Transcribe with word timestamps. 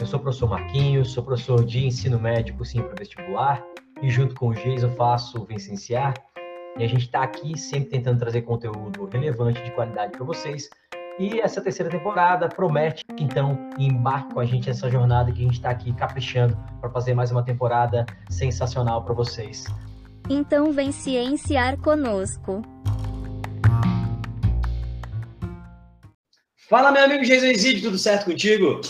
Eu 0.00 0.06
sou 0.06 0.18
o 0.18 0.22
professor 0.22 0.48
Marquinhos, 0.48 1.12
sou 1.12 1.22
professor 1.22 1.62
de 1.62 1.84
ensino 1.84 2.18
médico 2.18 2.64
sim 2.64 2.80
para 2.80 2.94
vestibular 2.98 3.62
e 4.00 4.08
junto 4.08 4.34
com 4.34 4.48
o 4.48 4.54
Jason 4.54 4.88
faço 4.96 5.38
o 5.38 5.44
Vicenciar. 5.44 6.14
E 6.78 6.82
a 6.82 6.86
gente 6.86 7.02
está 7.04 7.22
aqui 7.22 7.58
sempre 7.58 7.90
tentando 7.90 8.18
trazer 8.18 8.40
conteúdo 8.40 9.04
relevante 9.12 9.62
de 9.62 9.70
qualidade 9.72 10.12
para 10.12 10.24
vocês. 10.24 10.70
E 11.18 11.38
essa 11.38 11.60
terceira 11.60 11.90
temporada 11.90 12.48
promete, 12.48 13.04
então, 13.18 13.58
embarque 13.78 14.32
com 14.32 14.40
a 14.40 14.46
gente 14.46 14.68
nessa 14.68 14.88
jornada 14.88 15.30
que 15.30 15.40
a 15.40 15.44
gente 15.44 15.56
está 15.56 15.68
aqui 15.68 15.92
caprichando 15.92 16.56
para 16.80 16.88
fazer 16.88 17.12
mais 17.12 17.30
uma 17.30 17.42
temporada 17.42 18.06
sensacional 18.30 19.04
para 19.04 19.12
vocês. 19.12 19.66
Então 20.30 20.72
vem 20.72 20.92
cienciar 20.92 21.76
conosco. 21.76 22.62
Fala, 26.70 26.90
meu 26.90 27.04
amigo 27.04 27.22
Jason 27.22 27.46
Exídio, 27.46 27.82
tudo 27.82 27.98
certo 27.98 28.24
contigo? 28.24 28.80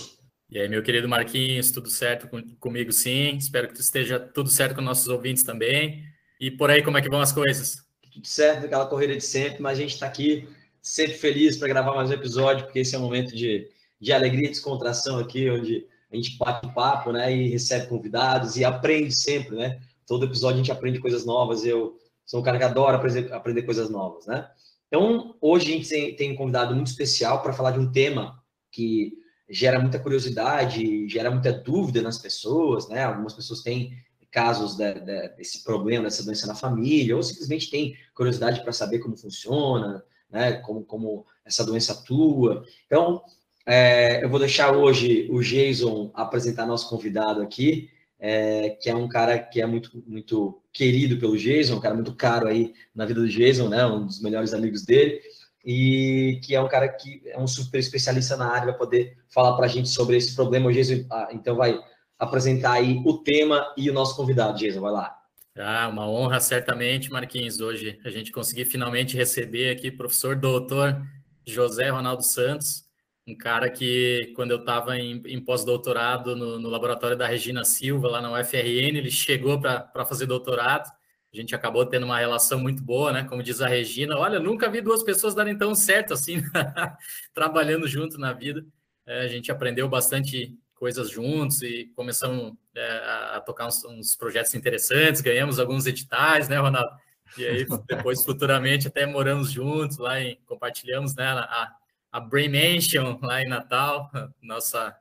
E 0.51 0.59
aí, 0.59 0.69
meu 0.69 0.83
querido 0.83 1.09
Marquinhos, 1.09 1.71
tudo 1.71 1.89
certo 1.89 2.27
com, 2.27 2.43
comigo 2.57 2.93
sim? 2.93 3.37
Espero 3.37 3.69
que 3.69 3.81
esteja 3.81 4.19
tudo 4.19 4.49
certo 4.49 4.75
com 4.75 4.81
nossos 4.81 5.07
ouvintes 5.07 5.45
também. 5.45 6.03
E 6.41 6.51
por 6.51 6.69
aí, 6.69 6.83
como 6.83 6.99
é 6.99 7.03
que 7.03 7.09
vão 7.09 7.21
as 7.21 7.31
coisas? 7.31 7.85
Tudo 8.13 8.27
certo, 8.27 8.67
aquela 8.67 8.87
corrida 8.87 9.15
de 9.15 9.21
sempre, 9.21 9.63
mas 9.63 9.79
a 9.79 9.83
gente 9.83 9.95
está 9.95 10.07
aqui 10.07 10.49
sempre 10.83 11.15
feliz 11.15 11.57
para 11.57 11.69
gravar 11.69 11.95
mais 11.95 12.11
um 12.11 12.15
episódio, 12.15 12.65
porque 12.65 12.81
esse 12.81 12.97
é 12.97 12.99
um 12.99 13.03
momento 13.03 13.33
de, 13.33 13.69
de 14.01 14.13
alegria 14.13 14.49
e 14.49 14.51
descontração 14.51 15.21
aqui, 15.21 15.49
onde 15.49 15.87
a 16.11 16.17
gente 16.17 16.37
bate 16.37 16.67
papo, 16.75 17.13
né, 17.13 17.33
e 17.33 17.49
recebe 17.49 17.87
convidados 17.87 18.57
e 18.57 18.65
aprende 18.65 19.15
sempre, 19.15 19.55
né? 19.55 19.79
Todo 20.05 20.27
episódio 20.27 20.57
a 20.57 20.59
gente 20.59 20.73
aprende 20.73 20.99
coisas 20.99 21.25
novas. 21.25 21.65
Eu 21.65 21.97
sou 22.27 22.41
um 22.41 22.43
cara 22.43 22.59
que 22.59 22.65
adora 22.65 22.97
aprender, 22.97 23.63
coisas 23.63 23.89
novas, 23.89 24.27
né? 24.27 24.51
Então, 24.89 25.37
hoje 25.41 25.73
a 25.73 25.77
gente 25.77 26.17
tem 26.17 26.33
um 26.33 26.37
convidado 26.37 26.75
muito 26.75 26.89
especial 26.89 27.41
para 27.41 27.53
falar 27.53 27.71
de 27.71 27.79
um 27.79 27.93
tema 27.93 28.43
que 28.73 29.20
gera 29.51 29.81
muita 29.81 29.99
curiosidade, 29.99 31.09
gera 31.09 31.31
muita 31.31 31.53
dúvida 31.53 32.01
nas 32.01 32.19
pessoas, 32.19 32.89
né? 32.89 33.05
Algumas 33.05 33.35
pessoas 33.35 33.63
têm 33.63 33.97
casos 34.31 34.77
de, 34.77 34.95
de, 34.95 35.29
desse 35.37 35.65
problema, 35.65 36.05
dessa 36.05 36.25
doença 36.25 36.47
na 36.47 36.55
família, 36.55 37.17
ou 37.17 37.23
simplesmente 37.23 37.71
têm 37.71 37.97
curiosidade 38.15 38.63
para 38.63 38.73
saber 38.73 39.01
como 39.01 39.17
funciona, 39.17 40.03
né? 40.31 40.53
Como, 40.55 40.85
como 40.85 41.27
essa 41.45 41.65
doença 41.65 41.93
atua. 41.93 42.65
Então, 42.87 43.23
é, 43.67 44.25
eu 44.25 44.29
vou 44.29 44.39
deixar 44.39 44.75
hoje 44.75 45.29
o 45.31 45.43
Jason 45.43 46.11
apresentar 46.15 46.67
nosso 46.67 46.89
convidado 46.89 47.43
aqui 47.43 47.91
é, 48.21 48.71
que 48.71 48.91
é 48.91 48.95
um 48.95 49.09
cara 49.09 49.39
que 49.39 49.63
é 49.63 49.67
muito, 49.67 49.91
muito 50.07 50.63
querido 50.73 51.19
pelo 51.19 51.39
Jason, 51.39 51.77
um 51.77 51.81
cara 51.81 51.95
muito 51.95 52.15
caro 52.15 52.47
aí 52.47 52.75
na 52.95 53.07
vida 53.07 53.21
do 53.21 53.29
Jason, 53.29 53.69
né? 53.69 53.85
Um 53.87 54.05
dos 54.05 54.21
melhores 54.21 54.53
amigos 54.53 54.85
dele 54.85 55.21
e 55.65 56.41
que 56.45 56.55
é 56.55 56.61
um 56.61 56.69
cara 56.69 56.89
que 56.89 57.23
é 57.27 57.39
um 57.39 57.47
super 57.47 57.79
especialista 57.79 58.37
na 58.37 58.51
área, 58.51 58.67
vai 58.67 58.79
poder 58.79 59.17
falar 59.29 59.55
para 59.55 59.67
a 59.67 59.69
gente 59.69 59.89
sobre 59.89 60.17
esse 60.17 60.35
problema. 60.35 60.69
O 60.69 60.73
Jason, 60.73 61.05
ah, 61.11 61.29
então, 61.33 61.57
vai 61.57 61.79
apresentar 62.19 62.73
aí 62.73 63.03
o 63.05 63.19
tema 63.19 63.73
e 63.77 63.91
o 63.91 63.93
nosso 63.93 64.17
convidado. 64.17 64.59
Jason, 64.59 64.81
vai 64.81 64.93
lá. 64.93 65.17
Ah, 65.59 65.89
uma 65.89 66.09
honra, 66.09 66.41
certamente, 66.41 67.11
Marquinhos, 67.11 67.61
hoje 67.61 67.99
a 68.05 68.11
gente 68.11 68.33
conseguir 68.33 68.65
finalmente 68.65 69.17
receber 69.17 69.71
aqui 69.71 69.89
o 69.89 69.97
professor 69.97 70.37
doutor 70.37 71.03
José 71.47 71.89
Ronaldo 71.89 72.23
Santos, 72.23 72.85
um 73.27 73.37
cara 73.37 73.69
que, 73.69 74.33
quando 74.35 74.53
eu 74.53 74.61
estava 74.61 74.97
em, 74.97 75.23
em 75.27 75.41
pós-doutorado 75.41 76.35
no, 76.35 76.59
no, 76.59 76.69
laboratório 76.69 77.17
da 77.17 77.27
Regina 77.27 77.65
Silva, 77.65 78.09
lá 78.09 78.21
na 78.21 78.33
UFRN, 78.33 78.97
ele 78.97 79.11
chegou 79.11 79.61
para 79.61 80.07
fazer 80.07 80.27
doutorado. 80.27 80.91
A 81.33 81.37
gente 81.37 81.55
acabou 81.55 81.87
tendo 81.87 82.07
uma 82.07 82.19
relação 82.19 82.59
muito 82.59 82.83
boa, 82.83 83.13
né? 83.13 83.25
Como 83.25 83.43
diz 83.43 83.61
a 83.61 83.69
Regina, 83.69 84.17
olha, 84.19 84.41
nunca 84.41 84.69
vi 84.69 84.81
duas 84.81 85.03
pessoas 85.03 85.35
darem 85.35 85.57
tão 85.57 85.75
certo 85.77 86.13
assim, 86.13 86.43
trabalhando 87.33 87.87
junto 87.87 88.19
na 88.19 88.33
vida. 88.33 88.65
É, 89.07 89.21
a 89.21 89.29
gente 89.29 89.51
aprendeu 89.51 89.89
bastante 89.89 90.59
coisas 90.75 91.11
juntos 91.11 91.63
e 91.63 91.93
começamos 91.95 92.55
é, 92.75 92.97
a 93.35 93.43
tocar 93.45 93.67
uns, 93.67 93.85
uns, 93.85 94.17
projetos 94.17 94.55
interessantes, 94.55 95.21
ganhamos 95.21 95.61
alguns 95.61 95.87
editais, 95.87 96.49
né, 96.49 96.59
Ronaldo? 96.59 96.91
E 97.39 97.47
aí, 97.47 97.67
depois, 97.87 98.23
futuramente, 98.27 98.89
até 98.89 99.07
moramos 99.07 99.53
juntos 99.53 99.99
lá 99.99 100.21
e 100.21 100.37
compartilhamos 100.47 101.15
né, 101.15 101.27
a, 101.27 101.73
a 102.11 102.19
Brain 102.19 102.49
Mansion 102.49 103.21
lá 103.23 103.41
em 103.41 103.49
Natal, 103.49 104.11
nossa, 104.43 104.97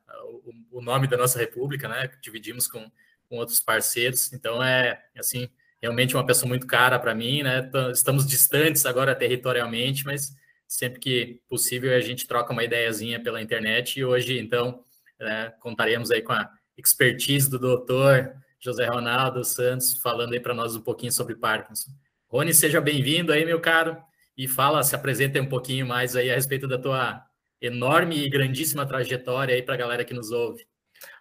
o, 0.72 0.78
o, 0.78 0.81
nome 0.81 1.07
da 1.07 1.18
nossa 1.18 1.39
república, 1.39 1.88
né? 1.88 2.12
Dividimos 2.22 2.68
com, 2.68 2.91
com 3.28 3.38
outros 3.38 3.59
parceiros. 3.59 4.31
Então 4.31 4.62
é 4.62 5.01
assim 5.18 5.50
realmente 5.81 6.16
uma 6.16 6.25
pessoa 6.25 6.47
muito 6.47 6.67
cara 6.67 7.00
para 7.00 7.16
mim, 7.16 7.44
né? 7.44 7.69
Estamos 7.91 8.25
distantes 8.28 8.85
agora 8.85 9.16
territorialmente, 9.16 10.06
mas 10.06 10.35
sempre 10.67 11.00
que 11.00 11.41
possível 11.50 11.95
a 11.95 12.00
gente 12.00 12.28
troca 12.28 12.53
uma 12.53 12.63
ideiazinha 12.63 13.22
pela 13.22 13.41
internet. 13.41 14.00
E 14.00 14.06
hoje, 14.06 14.39
então, 14.39 14.84
né, 15.19 15.53
contaremos 15.59 16.12
aí 16.12 16.22
com 16.22 16.34
a 16.34 16.50
expertise 16.78 17.50
do 17.50 17.57
doutor 17.57 18.34
José 18.59 18.85
Ronaldo 18.85 19.44
Santos, 19.44 19.97
falando 19.97 20.34
aí 20.34 20.39
para 20.39 20.53
nós 20.53 20.75
um 20.75 20.81
pouquinho 20.81 21.12
sobre 21.12 21.35
Parkinson. 21.35 21.91
Rony, 22.28 22.53
seja 22.53 22.79
bem-vindo 22.79 23.31
aí, 23.31 23.45
meu 23.45 23.59
caro 23.59 23.97
e 24.39 24.47
fala, 24.47 24.81
se 24.84 24.95
apresenta 24.95 25.41
um 25.41 25.45
pouquinho 25.45 25.85
mais 25.85 26.16
aí 26.16 26.31
a 26.31 26.35
respeito 26.35 26.66
da 26.66 26.78
tua 26.78 27.22
enorme 27.62 28.23
e 28.23 28.29
grandíssima 28.29 28.85
trajetória 28.85 29.53
aí 29.53 29.62
para 29.62 29.73
a 29.73 29.78
galera 29.78 30.06
que 30.06 30.13
nos 30.13 30.31
ouve. 30.31 30.66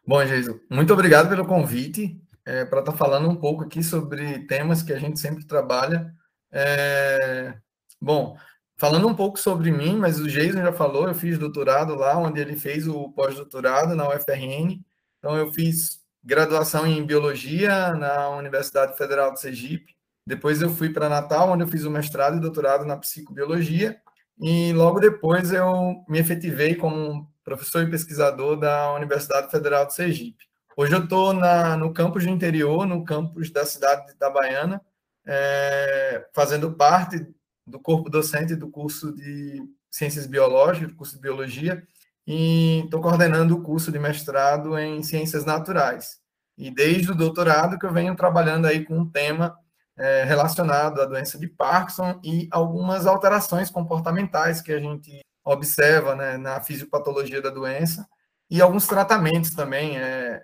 Bom, 0.06 0.24
Jesus, 0.24 0.56
muito 0.70 0.92
obrigado 0.92 1.28
pelo 1.28 1.44
convite 1.44 2.16
é, 2.48 2.64
para 2.64 2.80
estar 2.80 2.92
tá 2.92 2.98
falando 2.98 3.28
um 3.28 3.36
pouco 3.36 3.62
aqui 3.62 3.82
sobre 3.82 4.46
temas 4.46 4.82
que 4.82 4.90
a 4.90 4.98
gente 4.98 5.20
sempre 5.20 5.44
trabalha. 5.44 6.14
É, 6.50 7.54
bom, 8.00 8.38
falando 8.78 9.06
um 9.06 9.14
pouco 9.14 9.38
sobre 9.38 9.70
mim, 9.70 9.98
mas 9.98 10.18
o 10.18 10.26
Jason 10.26 10.62
já 10.62 10.72
falou, 10.72 11.06
eu 11.06 11.14
fiz 11.14 11.36
doutorado 11.38 11.94
lá, 11.94 12.16
onde 12.16 12.40
ele 12.40 12.56
fez 12.56 12.88
o 12.88 13.10
pós-doutorado 13.10 13.94
na 13.94 14.08
UFRN. 14.08 14.80
Então, 15.18 15.36
eu 15.36 15.52
fiz 15.52 16.00
graduação 16.24 16.86
em 16.86 17.04
biologia 17.04 17.92
na 17.94 18.30
Universidade 18.30 18.96
Federal 18.96 19.34
de 19.34 19.40
Sergipe. 19.40 19.94
Depois 20.26 20.62
eu 20.62 20.70
fui 20.70 20.88
para 20.88 21.10
Natal, 21.10 21.50
onde 21.50 21.64
eu 21.64 21.68
fiz 21.68 21.84
o 21.84 21.90
mestrado 21.90 22.38
e 22.38 22.40
doutorado 22.40 22.86
na 22.86 22.96
psicobiologia. 22.96 24.00
E 24.40 24.72
logo 24.72 25.00
depois 25.00 25.52
eu 25.52 26.02
me 26.08 26.18
efetivei 26.18 26.76
como 26.76 27.30
professor 27.44 27.82
e 27.82 27.90
pesquisador 27.90 28.56
da 28.56 28.94
Universidade 28.94 29.50
Federal 29.50 29.86
de 29.86 29.94
Sergipe. 29.94 30.47
Hoje 30.80 30.94
eu 30.94 31.02
estou 31.02 31.32
no 31.32 31.92
campus 31.92 32.22
do 32.22 32.30
interior, 32.30 32.86
no 32.86 33.02
campus 33.02 33.50
da 33.50 33.66
cidade 33.66 34.06
de 34.06 34.12
Itabaiana, 34.12 34.80
é, 35.26 36.24
fazendo 36.32 36.72
parte 36.72 37.26
do 37.66 37.80
corpo 37.80 38.08
docente 38.08 38.54
do 38.54 38.70
curso 38.70 39.12
de 39.12 39.60
Ciências 39.90 40.24
Biológicas, 40.24 40.90
do 40.90 40.94
curso 40.94 41.16
de 41.16 41.20
Biologia, 41.20 41.82
e 42.24 42.82
estou 42.84 43.00
coordenando 43.00 43.56
o 43.56 43.60
curso 43.60 43.90
de 43.90 43.98
mestrado 43.98 44.78
em 44.78 45.02
Ciências 45.02 45.44
Naturais. 45.44 46.20
E 46.56 46.70
desde 46.70 47.10
o 47.10 47.16
doutorado 47.16 47.76
que 47.76 47.84
eu 47.84 47.92
venho 47.92 48.14
trabalhando 48.14 48.66
aí 48.66 48.84
com 48.84 48.98
um 48.98 49.10
tema 49.10 49.58
é, 49.96 50.22
relacionado 50.22 51.02
à 51.02 51.06
doença 51.06 51.40
de 51.40 51.48
Parkinson 51.48 52.20
e 52.22 52.46
algumas 52.52 53.04
alterações 53.04 53.68
comportamentais 53.68 54.60
que 54.60 54.70
a 54.70 54.78
gente 54.78 55.22
observa 55.44 56.14
né, 56.14 56.36
na 56.36 56.60
fisiopatologia 56.60 57.42
da 57.42 57.50
doença 57.50 58.06
e 58.48 58.62
alguns 58.62 58.86
tratamentos 58.86 59.50
também, 59.50 59.98
é, 59.98 60.40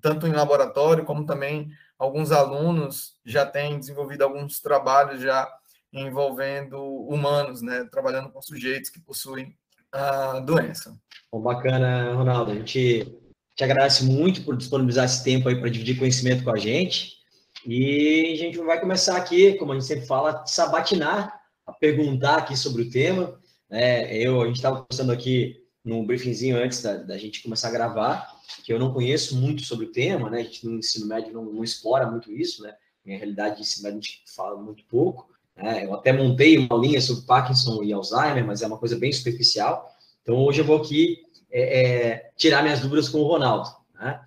tanto 0.00 0.26
em 0.26 0.32
laboratório 0.32 1.04
como 1.04 1.24
também 1.24 1.70
alguns 1.98 2.32
alunos 2.32 3.14
já 3.24 3.44
têm 3.46 3.78
desenvolvido 3.78 4.22
alguns 4.22 4.60
trabalhos 4.60 5.20
já 5.20 5.48
envolvendo 5.92 6.80
humanos, 6.80 7.62
né, 7.62 7.86
trabalhando 7.90 8.30
com 8.30 8.42
sujeitos 8.42 8.90
que 8.90 9.00
possuem 9.00 9.56
a 9.90 10.40
doença. 10.40 10.94
Bom, 11.32 11.40
bacana, 11.40 12.14
Ronaldo. 12.14 12.52
A 12.52 12.54
gente 12.54 13.18
te 13.56 13.64
agradece 13.64 14.04
muito 14.04 14.44
por 14.44 14.56
disponibilizar 14.56 15.04
esse 15.04 15.24
tempo 15.24 15.48
aí 15.48 15.58
para 15.58 15.70
dividir 15.70 15.98
conhecimento 15.98 16.44
com 16.44 16.50
a 16.50 16.58
gente. 16.58 17.18
E 17.66 18.32
a 18.32 18.36
gente 18.36 18.58
vai 18.58 18.80
começar 18.80 19.16
aqui, 19.16 19.54
como 19.54 19.72
a 19.72 19.74
gente 19.74 19.86
sempre 19.86 20.06
fala, 20.06 20.46
sabatinar, 20.46 21.40
a 21.66 21.72
perguntar 21.72 22.36
aqui 22.38 22.56
sobre 22.56 22.82
o 22.82 22.90
tema. 22.90 23.38
É, 23.70 24.16
eu, 24.16 24.40
a 24.40 24.46
gente 24.46 24.56
estava 24.56 24.82
conversando 24.82 25.12
aqui 25.12 25.56
no 25.84 26.04
briefingzinho 26.04 26.56
antes 26.56 26.82
da, 26.82 26.96
da, 26.96 27.18
gente 27.18 27.42
começar 27.42 27.68
a 27.68 27.72
gravar, 27.72 28.37
que 28.64 28.72
eu 28.72 28.78
não 28.78 28.92
conheço 28.92 29.36
muito 29.36 29.62
sobre 29.62 29.86
o 29.86 29.92
tema, 29.92 30.30
né? 30.30 30.40
A 30.40 30.42
gente 30.42 30.66
no 30.66 30.78
ensino 30.78 31.06
médio 31.06 31.32
não, 31.32 31.44
não 31.44 31.64
explora 31.64 32.10
muito 32.10 32.32
isso, 32.32 32.62
né? 32.62 32.74
Em 33.04 33.16
realidade, 33.16 33.56
de 33.56 33.62
ensino 33.62 33.84
médio 33.84 33.98
a 33.98 34.02
gente 34.02 34.22
fala 34.34 34.60
muito 34.60 34.84
pouco. 34.84 35.30
Né? 35.56 35.84
Eu 35.84 35.94
até 35.94 36.12
montei 36.12 36.58
uma 36.58 36.76
linha 36.76 37.00
sobre 37.00 37.26
Parkinson 37.26 37.82
e 37.82 37.92
Alzheimer, 37.92 38.46
mas 38.46 38.62
é 38.62 38.66
uma 38.66 38.78
coisa 38.78 38.96
bem 38.96 39.12
superficial. 39.12 39.90
Então, 40.22 40.36
hoje 40.36 40.60
eu 40.60 40.64
vou 40.64 40.76
aqui 40.76 41.22
é, 41.50 41.80
é, 41.80 42.30
tirar 42.36 42.62
minhas 42.62 42.80
dúvidas 42.80 43.08
com 43.08 43.18
o 43.18 43.26
Ronaldo. 43.26 43.68
Né? 43.94 44.20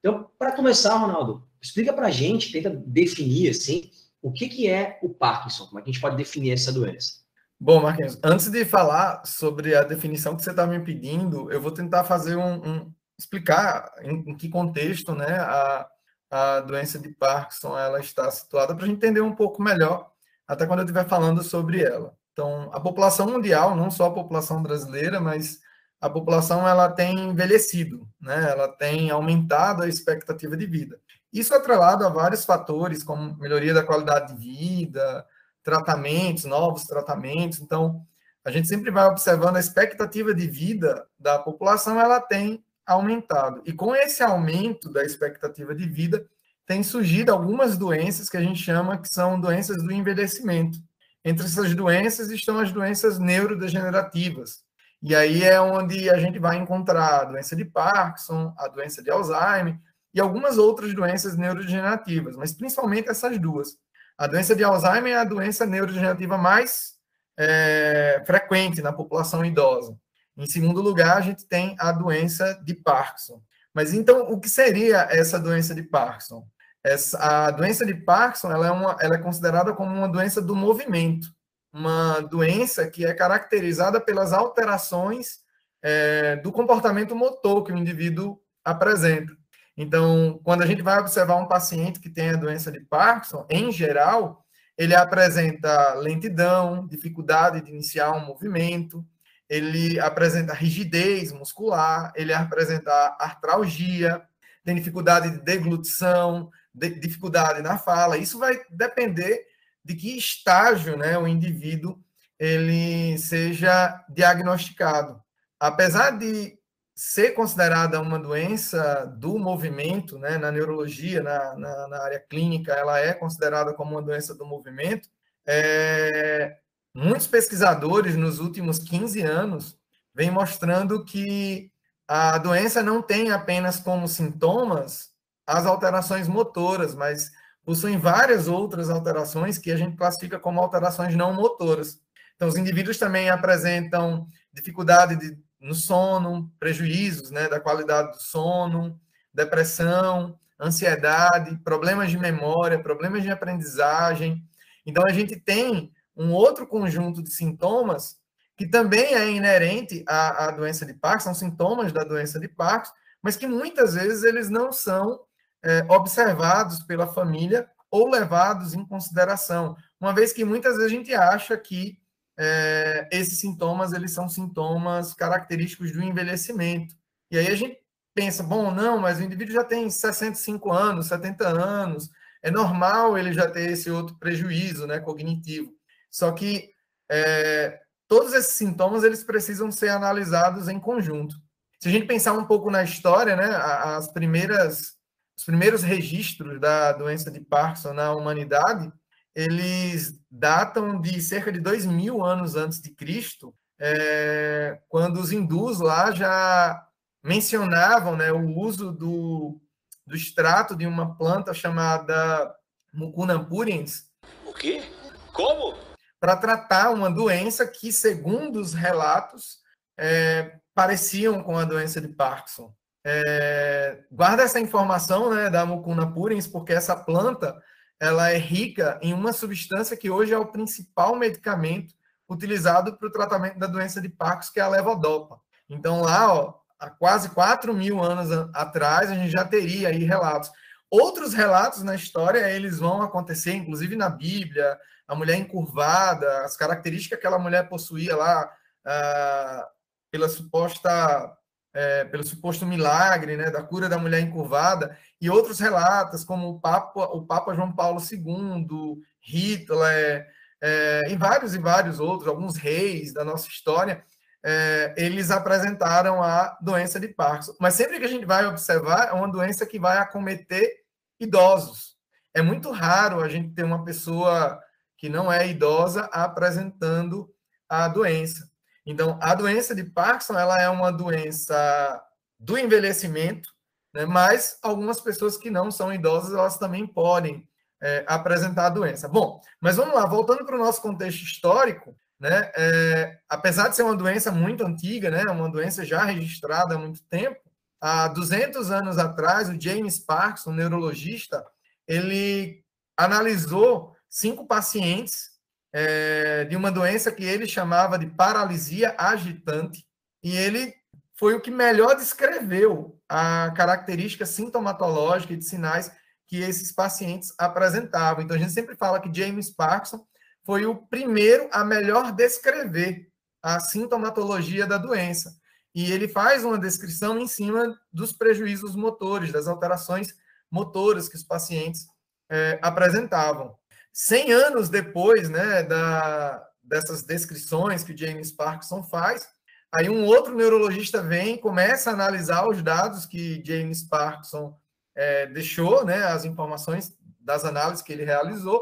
Então, 0.00 0.28
para 0.38 0.52
começar, 0.52 0.96
Ronaldo, 0.96 1.46
explica 1.60 1.92
para 1.92 2.08
a 2.08 2.10
gente, 2.10 2.52
tenta 2.52 2.70
definir 2.70 3.50
assim, 3.50 3.90
o 4.20 4.32
que, 4.32 4.48
que 4.48 4.68
é 4.68 4.98
o 5.02 5.08
Parkinson, 5.08 5.66
como 5.66 5.78
é 5.78 5.82
que 5.82 5.90
a 5.90 5.92
gente 5.92 6.00
pode 6.00 6.16
definir 6.16 6.52
essa 6.52 6.72
doença. 6.72 7.24
Bom, 7.60 7.80
Marquinhos, 7.80 8.18
antes 8.22 8.50
de 8.50 8.64
falar 8.64 9.24
sobre 9.24 9.74
a 9.74 9.82
definição 9.82 10.36
que 10.36 10.42
você 10.42 10.50
está 10.50 10.66
me 10.66 10.80
pedindo, 10.80 11.50
eu 11.52 11.60
vou 11.60 11.70
tentar 11.70 12.04
fazer 12.04 12.36
um, 12.36 12.56
um 12.56 12.92
explicar 13.18 13.92
em, 14.02 14.30
em, 14.30 14.36
que 14.36 14.48
contexto, 14.48 15.14
né, 15.14 15.38
a, 15.38 15.88
a 16.30 16.60
doença 16.60 16.98
de 16.98 17.08
Parkinson 17.10 17.78
ela 17.78 18.00
está 18.00 18.30
situada 18.30 18.74
para 18.74 18.84
a 18.84 18.86
gente 18.86 18.96
entender 18.96 19.20
um 19.20 19.34
pouco 19.34 19.62
melhor, 19.62 20.10
até 20.46 20.66
quando 20.66 20.80
eu 20.80 20.84
estiver 20.84 21.06
falando 21.06 21.42
sobre 21.42 21.82
ela. 21.82 22.14
Então, 22.32 22.68
a 22.72 22.80
população 22.80 23.26
mundial, 23.26 23.76
não 23.76 23.90
só 23.90 24.06
a 24.06 24.14
população 24.14 24.62
brasileira, 24.62 25.20
mas 25.20 25.60
a 26.00 26.10
população 26.10 26.68
ela 26.68 26.90
tem 26.90 27.18
envelhecido, 27.30 28.06
né? 28.20 28.50
Ela 28.50 28.68
tem 28.68 29.10
aumentado 29.10 29.82
a 29.82 29.88
expectativa 29.88 30.56
de 30.56 30.66
vida. 30.66 31.00
Isso 31.32 31.54
é 31.54 31.56
atrelado 31.56 32.04
a 32.04 32.10
vários 32.10 32.44
fatores, 32.44 33.02
como 33.02 33.38
melhoria 33.38 33.72
da 33.72 33.82
qualidade 33.82 34.34
de 34.34 34.38
vida, 34.38 35.24
tratamentos, 35.62 36.44
novos 36.44 36.84
tratamentos. 36.84 37.60
Então, 37.60 38.04
a 38.44 38.50
gente 38.50 38.68
sempre 38.68 38.90
vai 38.90 39.06
observando 39.06 39.56
a 39.56 39.60
expectativa 39.60 40.34
de 40.34 40.46
vida 40.46 41.06
da 41.18 41.38
população, 41.38 41.98
ela 41.98 42.20
tem 42.20 42.62
aumentado. 42.86 43.62
E 43.64 43.72
com 43.72 43.94
esse 43.94 44.22
aumento 44.22 44.90
da 44.90 45.04
expectativa 45.04 45.74
de 45.74 45.86
vida, 45.86 46.26
tem 46.66 46.82
surgido 46.82 47.32
algumas 47.32 47.76
doenças 47.76 48.28
que 48.28 48.36
a 48.36 48.40
gente 48.40 48.62
chama 48.62 48.98
que 48.98 49.08
são 49.08 49.40
doenças 49.40 49.82
do 49.82 49.92
envelhecimento. 49.92 50.78
Entre 51.24 51.46
essas 51.46 51.74
doenças 51.74 52.30
estão 52.30 52.58
as 52.58 52.70
doenças 52.72 53.18
neurodegenerativas, 53.18 54.62
e 55.02 55.14
aí 55.14 55.42
é 55.42 55.60
onde 55.60 56.08
a 56.08 56.18
gente 56.18 56.38
vai 56.38 56.56
encontrar 56.56 57.20
a 57.20 57.24
doença 57.24 57.54
de 57.54 57.64
Parkinson, 57.64 58.54
a 58.58 58.68
doença 58.68 59.02
de 59.02 59.10
Alzheimer 59.10 59.78
e 60.14 60.20
algumas 60.20 60.56
outras 60.56 60.94
doenças 60.94 61.36
neurodegenerativas, 61.36 62.36
mas 62.36 62.54
principalmente 62.54 63.10
essas 63.10 63.38
duas. 63.38 63.76
A 64.16 64.26
doença 64.26 64.56
de 64.56 64.64
Alzheimer 64.64 65.12
é 65.12 65.18
a 65.18 65.24
doença 65.24 65.66
neurodegenerativa 65.66 66.38
mais 66.38 66.94
é, 67.38 68.22
frequente 68.24 68.80
na 68.80 68.92
população 68.92 69.44
idosa. 69.44 69.94
Em 70.36 70.46
segundo 70.46 70.80
lugar, 70.80 71.16
a 71.16 71.20
gente 71.20 71.46
tem 71.46 71.76
a 71.78 71.92
doença 71.92 72.60
de 72.64 72.74
Parkinson. 72.74 73.42
Mas 73.72 73.92
então, 73.92 74.30
o 74.30 74.40
que 74.40 74.48
seria 74.48 75.08
essa 75.10 75.38
doença 75.38 75.74
de 75.74 75.82
Parkinson? 75.82 76.46
Essa, 76.82 77.18
a 77.46 77.50
doença 77.50 77.86
de 77.86 77.94
Parkinson 77.94 78.50
ela 78.52 78.66
é, 78.66 78.70
uma, 78.70 78.96
ela 79.00 79.14
é 79.14 79.18
considerada 79.18 79.72
como 79.72 79.96
uma 79.96 80.08
doença 80.08 80.40
do 80.42 80.54
movimento 80.54 81.28
uma 81.74 82.20
doença 82.20 82.88
que 82.88 83.04
é 83.04 83.12
caracterizada 83.12 84.00
pelas 84.00 84.32
alterações 84.32 85.40
é, 85.82 86.36
do 86.36 86.52
comportamento 86.52 87.16
motor 87.16 87.64
que 87.64 87.72
o 87.72 87.76
indivíduo 87.76 88.40
apresenta. 88.64 89.32
Então, 89.76 90.40
quando 90.44 90.62
a 90.62 90.66
gente 90.66 90.82
vai 90.82 91.00
observar 91.00 91.34
um 91.34 91.48
paciente 91.48 91.98
que 91.98 92.08
tem 92.08 92.30
a 92.30 92.36
doença 92.36 92.70
de 92.70 92.78
Parkinson, 92.78 93.44
em 93.50 93.72
geral, 93.72 94.44
ele 94.78 94.94
apresenta 94.94 95.94
lentidão, 95.94 96.86
dificuldade 96.86 97.60
de 97.60 97.72
iniciar 97.72 98.12
um 98.12 98.24
movimento, 98.24 99.04
ele 99.48 100.00
apresenta 100.00 100.54
rigidez 100.54 101.32
muscular, 101.32 102.12
ele 102.16 102.32
apresenta 102.32 103.16
artralgia, 103.18 104.22
tem 104.64 104.74
dificuldade 104.74 105.30
de 105.30 105.44
deglutição, 105.44 106.50
de, 106.72 106.88
dificuldade 106.98 107.62
na 107.62 107.78
fala. 107.78 108.16
Isso 108.16 108.38
vai 108.38 108.60
depender 108.70 109.46
de 109.84 109.94
que 109.94 110.16
estágio 110.16 110.96
né, 110.96 111.18
o 111.18 111.28
indivíduo 111.28 111.98
ele 112.38 113.16
seja 113.18 114.04
diagnosticado. 114.08 115.22
Apesar 115.60 116.12
de 116.12 116.58
ser 116.94 117.32
considerada 117.32 118.00
uma 118.00 118.18
doença 118.18 119.04
do 119.18 119.38
movimento, 119.38 120.18
né, 120.18 120.38
na 120.38 120.50
neurologia, 120.50 121.22
na, 121.22 121.54
na, 121.56 121.88
na, 121.88 122.02
área 122.02 122.20
clínica, 122.20 122.72
ela 122.72 123.00
é 123.00 123.12
considerada 123.12 123.74
como 123.74 123.92
uma 123.92 124.02
doença 124.02 124.34
do 124.34 124.46
movimento. 124.46 125.08
É, 125.46 126.56
muitos 126.94 127.26
pesquisadores 127.26 128.16
nos 128.16 128.38
últimos 128.38 128.78
15 128.78 129.20
anos 129.22 129.76
vêm 130.14 130.30
mostrando 130.30 131.04
que 131.04 131.70
a 132.06 132.38
doença 132.38 132.82
não 132.82 133.02
tem 133.02 133.30
apenas 133.32 133.80
como 133.80 134.06
sintomas 134.06 135.12
as 135.46 135.66
alterações 135.66 136.28
motoras, 136.28 136.94
mas 136.94 137.30
possuem 137.64 137.98
várias 137.98 138.46
outras 138.46 138.90
alterações 138.90 139.58
que 139.58 139.70
a 139.70 139.76
gente 139.76 139.96
classifica 139.96 140.38
como 140.38 140.60
alterações 140.60 141.16
não 141.16 141.32
motoras. 141.32 142.00
Então, 142.36 142.48
os 142.48 142.56
indivíduos 142.56 142.98
também 142.98 143.30
apresentam 143.30 144.26
dificuldade 144.52 145.16
de, 145.16 145.38
no 145.60 145.74
sono, 145.74 146.52
prejuízos 146.58 147.30
né, 147.30 147.48
da 147.48 147.60
qualidade 147.60 148.12
do 148.12 148.22
sono, 148.22 149.00
depressão, 149.32 150.38
ansiedade, 150.60 151.56
problemas 151.64 152.10
de 152.10 152.18
memória, 152.18 152.82
problemas 152.82 153.22
de 153.22 153.30
aprendizagem. 153.30 154.42
Então, 154.86 155.02
a 155.06 155.12
gente 155.12 155.36
tem 155.36 155.92
um 156.16 156.32
outro 156.32 156.66
conjunto 156.66 157.22
de 157.22 157.32
sintomas 157.32 158.16
que 158.56 158.66
também 158.68 159.14
é 159.14 159.30
inerente 159.30 160.04
à, 160.06 160.46
à 160.46 160.50
doença 160.50 160.86
de 160.86 160.94
Parkinson, 160.94 161.34
são 161.34 161.48
sintomas 161.48 161.92
da 161.92 162.04
doença 162.04 162.38
de 162.38 162.48
Parkinson, 162.48 162.94
mas 163.20 163.36
que 163.36 163.46
muitas 163.46 163.94
vezes 163.94 164.22
eles 164.22 164.48
não 164.48 164.70
são 164.70 165.20
é, 165.62 165.84
observados 165.88 166.80
pela 166.84 167.06
família 167.06 167.68
ou 167.90 168.08
levados 168.08 168.74
em 168.74 168.84
consideração, 168.84 169.76
uma 170.00 170.12
vez 170.12 170.32
que 170.32 170.44
muitas 170.44 170.76
vezes 170.76 170.92
a 170.92 170.94
gente 170.94 171.14
acha 171.14 171.56
que 171.56 171.98
é, 172.36 173.08
esses 173.12 173.38
sintomas 173.38 173.92
eles 173.92 174.12
são 174.12 174.28
sintomas 174.28 175.14
característicos 175.14 175.92
do 175.92 176.02
envelhecimento. 176.02 176.94
E 177.30 177.38
aí 177.38 177.48
a 177.48 177.54
gente 177.54 177.78
pensa, 178.14 178.42
bom, 178.42 178.70
não, 178.70 178.98
mas 178.98 179.18
o 179.18 179.22
indivíduo 179.22 179.54
já 179.54 179.64
tem 179.64 179.88
65 179.88 180.72
anos, 180.72 181.06
70 181.06 181.46
anos, 181.48 182.10
é 182.42 182.50
normal 182.50 183.16
ele 183.16 183.32
já 183.32 183.50
ter 183.50 183.70
esse 183.70 183.90
outro 183.90 184.16
prejuízo 184.18 184.86
né, 184.86 185.00
cognitivo. 185.00 185.72
Só 186.14 186.30
que 186.30 186.70
é, 187.10 187.80
todos 188.06 188.32
esses 188.34 188.54
sintomas 188.54 189.02
eles 189.02 189.24
precisam 189.24 189.72
ser 189.72 189.88
analisados 189.88 190.68
em 190.68 190.78
conjunto. 190.78 191.34
Se 191.80 191.88
a 191.88 191.90
gente 191.90 192.06
pensar 192.06 192.34
um 192.34 192.44
pouco 192.44 192.70
na 192.70 192.84
história, 192.84 193.34
né, 193.34 193.46
as 193.46 194.06
primeiras 194.12 194.94
os 195.36 195.44
primeiros 195.44 195.82
registros 195.82 196.60
da 196.60 196.92
doença 196.92 197.28
de 197.28 197.40
Parkinson 197.40 197.92
na 197.92 198.14
humanidade, 198.14 198.92
eles 199.34 200.12
datam 200.30 201.00
de 201.00 201.20
cerca 201.20 201.50
de 201.50 201.58
dois 201.58 201.84
mil 201.84 202.24
anos 202.24 202.54
antes 202.54 202.80
de 202.80 202.94
Cristo, 202.94 203.52
é, 203.80 204.78
quando 204.88 205.18
os 205.18 205.32
hindus 205.32 205.80
lá 205.80 206.12
já 206.12 206.80
mencionavam 207.24 208.16
né, 208.16 208.30
o 208.30 208.56
uso 208.56 208.92
do, 208.92 209.60
do 210.06 210.14
extrato 210.14 210.76
de 210.76 210.86
uma 210.86 211.16
planta 211.16 211.52
chamada 211.52 212.54
Mucuna 212.92 213.44
purins. 213.44 214.04
O 214.46 214.52
quê? 214.52 214.84
Como? 215.32 215.83
Para 216.24 216.36
tratar 216.36 216.88
uma 216.88 217.10
doença 217.10 217.66
que, 217.66 217.92
segundo 217.92 218.58
os 218.58 218.72
relatos, 218.72 219.58
é, 219.94 220.56
pareciam 220.74 221.42
com 221.42 221.58
a 221.58 221.66
doença 221.66 222.00
de 222.00 222.08
Parkinson. 222.08 222.74
É, 223.04 224.02
guarda 224.10 224.42
essa 224.42 224.58
informação 224.58 225.34
né, 225.34 225.50
da 225.50 225.66
Mucuna 225.66 226.10
purins, 226.10 226.46
porque 226.46 226.72
essa 226.72 226.96
planta 226.96 227.62
ela 228.00 228.30
é 228.30 228.38
rica 228.38 228.98
em 229.02 229.12
uma 229.12 229.34
substância 229.34 229.98
que 229.98 230.08
hoje 230.08 230.32
é 230.32 230.38
o 230.38 230.46
principal 230.46 231.14
medicamento 231.14 231.92
utilizado 232.26 232.96
para 232.96 233.06
o 233.06 233.12
tratamento 233.12 233.58
da 233.58 233.66
doença 233.66 234.00
de 234.00 234.08
Parkinson, 234.08 234.52
que 234.54 234.60
é 234.60 234.62
a 234.62 234.68
levodopa. 234.68 235.38
Então, 235.68 236.00
lá, 236.00 236.32
ó, 236.32 236.54
há 236.78 236.88
quase 236.88 237.28
4 237.28 237.74
mil 237.74 238.02
anos 238.02 238.32
atrás, 238.54 239.10
a 239.10 239.14
gente 239.14 239.30
já 239.30 239.44
teria 239.44 239.88
aí 239.88 240.04
relatos. 240.04 240.50
Outros 240.90 241.34
relatos 241.34 241.82
na 241.82 241.94
história, 241.94 242.50
eles 242.50 242.78
vão 242.78 243.02
acontecer, 243.02 243.52
inclusive 243.52 243.94
na 243.94 244.08
Bíblia, 244.08 244.78
a 245.06 245.14
mulher 245.14 245.36
encurvada, 245.36 246.44
as 246.44 246.56
características 246.56 247.18
que 247.18 247.26
aquela 247.26 247.38
mulher 247.38 247.68
possuía 247.68 248.16
lá, 248.16 248.50
ah, 248.84 249.68
pela 250.10 250.28
suposta 250.28 251.36
é, 251.74 252.04
pelo 252.04 252.22
suposto 252.22 252.64
milagre 252.64 253.36
né, 253.36 253.50
da 253.50 253.62
cura 253.62 253.88
da 253.88 253.98
mulher 253.98 254.20
encurvada, 254.20 254.96
e 255.20 255.28
outros 255.28 255.58
relatos, 255.58 256.24
como 256.24 256.48
o 256.48 256.60
Papa, 256.60 257.00
o 257.06 257.26
Papa 257.26 257.54
João 257.54 257.74
Paulo 257.74 258.00
II, 258.00 259.02
Hitler, 259.20 260.24
é, 260.62 261.00
e 261.08 261.16
vários 261.16 261.54
e 261.54 261.58
vários 261.58 261.98
outros, 261.98 262.28
alguns 262.28 262.56
reis 262.56 263.12
da 263.12 263.24
nossa 263.24 263.48
história, 263.48 264.04
é, 264.46 264.94
eles 264.96 265.30
apresentaram 265.30 266.22
a 266.22 266.56
doença 266.60 267.00
de 267.00 267.08
Parkinson. 267.08 267.54
Mas 267.58 267.74
sempre 267.74 267.98
que 267.98 268.04
a 268.04 268.08
gente 268.08 268.24
vai 268.24 268.46
observar, 268.46 269.08
é 269.08 269.12
uma 269.12 269.30
doença 269.30 269.66
que 269.66 269.78
vai 269.78 269.98
acometer 269.98 270.70
idosos. 271.18 271.96
É 272.32 272.42
muito 272.42 272.70
raro 272.70 273.20
a 273.20 273.28
gente 273.28 273.54
ter 273.54 273.64
uma 273.64 273.84
pessoa 273.84 274.60
que 275.04 275.10
não 275.10 275.30
é 275.30 275.46
idosa 275.46 276.08
apresentando 276.10 277.30
a 277.68 277.86
doença. 277.88 278.48
Então, 278.86 279.18
a 279.20 279.34
doença 279.34 279.74
de 279.74 279.84
Parkinson 279.84 280.32
ela 280.38 280.58
é 280.58 280.66
uma 280.70 280.90
doença 280.90 282.02
do 282.40 282.56
envelhecimento, 282.56 283.50
né? 283.92 284.06
mas 284.06 284.58
algumas 284.62 285.02
pessoas 285.02 285.36
que 285.36 285.50
não 285.50 285.70
são 285.70 285.92
idosas 285.92 286.32
elas 286.32 286.56
também 286.56 286.86
podem 286.86 287.46
é, 287.82 288.02
apresentar 288.08 288.64
a 288.64 288.70
doença. 288.70 289.06
Bom, 289.06 289.42
mas 289.60 289.76
vamos 289.76 289.94
lá, 289.94 290.06
voltando 290.06 290.42
para 290.46 290.56
o 290.56 290.58
nosso 290.58 290.80
contexto 290.80 291.22
histórico, 291.22 291.94
né? 292.18 292.50
É, 292.56 293.18
apesar 293.28 293.68
de 293.68 293.76
ser 293.76 293.82
uma 293.82 293.94
doença 293.94 294.32
muito 294.32 294.64
antiga, 294.64 295.10
né? 295.10 295.24
Uma 295.24 295.50
doença 295.50 295.84
já 295.84 296.02
registrada 296.02 296.76
há 296.76 296.78
muito 296.78 297.02
tempo. 297.10 297.38
Há 297.78 298.08
200 298.08 298.70
anos 298.70 298.96
atrás, 298.96 299.50
o 299.50 299.60
James 299.60 299.98
Parkinson, 299.98 300.52
um 300.52 300.54
neurologista, 300.54 301.44
ele 301.86 302.64
analisou 302.96 303.93
cinco 304.14 304.46
pacientes 304.46 305.30
é, 305.72 306.44
de 306.44 306.54
uma 306.54 306.70
doença 306.70 307.10
que 307.10 307.24
ele 307.24 307.48
chamava 307.48 307.98
de 307.98 308.06
paralisia 308.06 308.94
agitante, 308.96 309.84
e 310.22 310.36
ele 310.36 310.72
foi 311.18 311.34
o 311.34 311.40
que 311.40 311.50
melhor 311.50 311.96
descreveu 311.96 312.96
a 313.08 313.52
característica 313.56 314.24
sintomatológica 314.24 315.32
e 315.32 315.36
de 315.36 315.44
sinais 315.44 315.90
que 316.28 316.36
esses 316.40 316.70
pacientes 316.70 317.34
apresentavam. 317.36 318.22
Então, 318.22 318.36
a 318.36 318.38
gente 318.38 318.52
sempre 318.52 318.76
fala 318.76 319.00
que 319.00 319.12
James 319.12 319.50
Parkinson 319.50 320.06
foi 320.46 320.64
o 320.64 320.76
primeiro 320.76 321.48
a 321.52 321.64
melhor 321.64 322.12
descrever 322.12 323.08
a 323.42 323.58
sintomatologia 323.58 324.64
da 324.64 324.78
doença. 324.78 325.36
E 325.74 325.90
ele 325.90 326.06
faz 326.06 326.44
uma 326.44 326.58
descrição 326.58 327.18
em 327.18 327.26
cima 327.26 327.76
dos 327.92 328.12
prejuízos 328.12 328.76
motores, 328.76 329.32
das 329.32 329.48
alterações 329.48 330.14
motoras 330.50 331.08
que 331.08 331.16
os 331.16 331.24
pacientes 331.24 331.86
é, 332.30 332.60
apresentavam. 332.62 333.56
Cem 333.96 334.32
anos 334.32 334.68
depois 334.68 335.30
né, 335.30 335.62
da, 335.62 336.44
dessas 336.64 337.04
descrições 337.04 337.84
que 337.84 337.96
James 337.96 338.32
Parkinson 338.32 338.82
faz, 338.82 339.28
aí 339.72 339.88
um 339.88 340.04
outro 340.04 340.34
neurologista 340.34 341.00
vem, 341.00 341.38
começa 341.38 341.90
a 341.90 341.92
analisar 341.92 342.48
os 342.48 342.60
dados 342.60 343.06
que 343.06 343.40
James 343.46 343.84
Parkinson 343.84 344.58
é, 344.96 345.26
deixou, 345.26 345.84
né, 345.84 346.02
as 346.06 346.24
informações 346.24 346.92
das 347.20 347.44
análises 347.44 347.84
que 347.84 347.92
ele 347.92 348.04
realizou, 348.04 348.60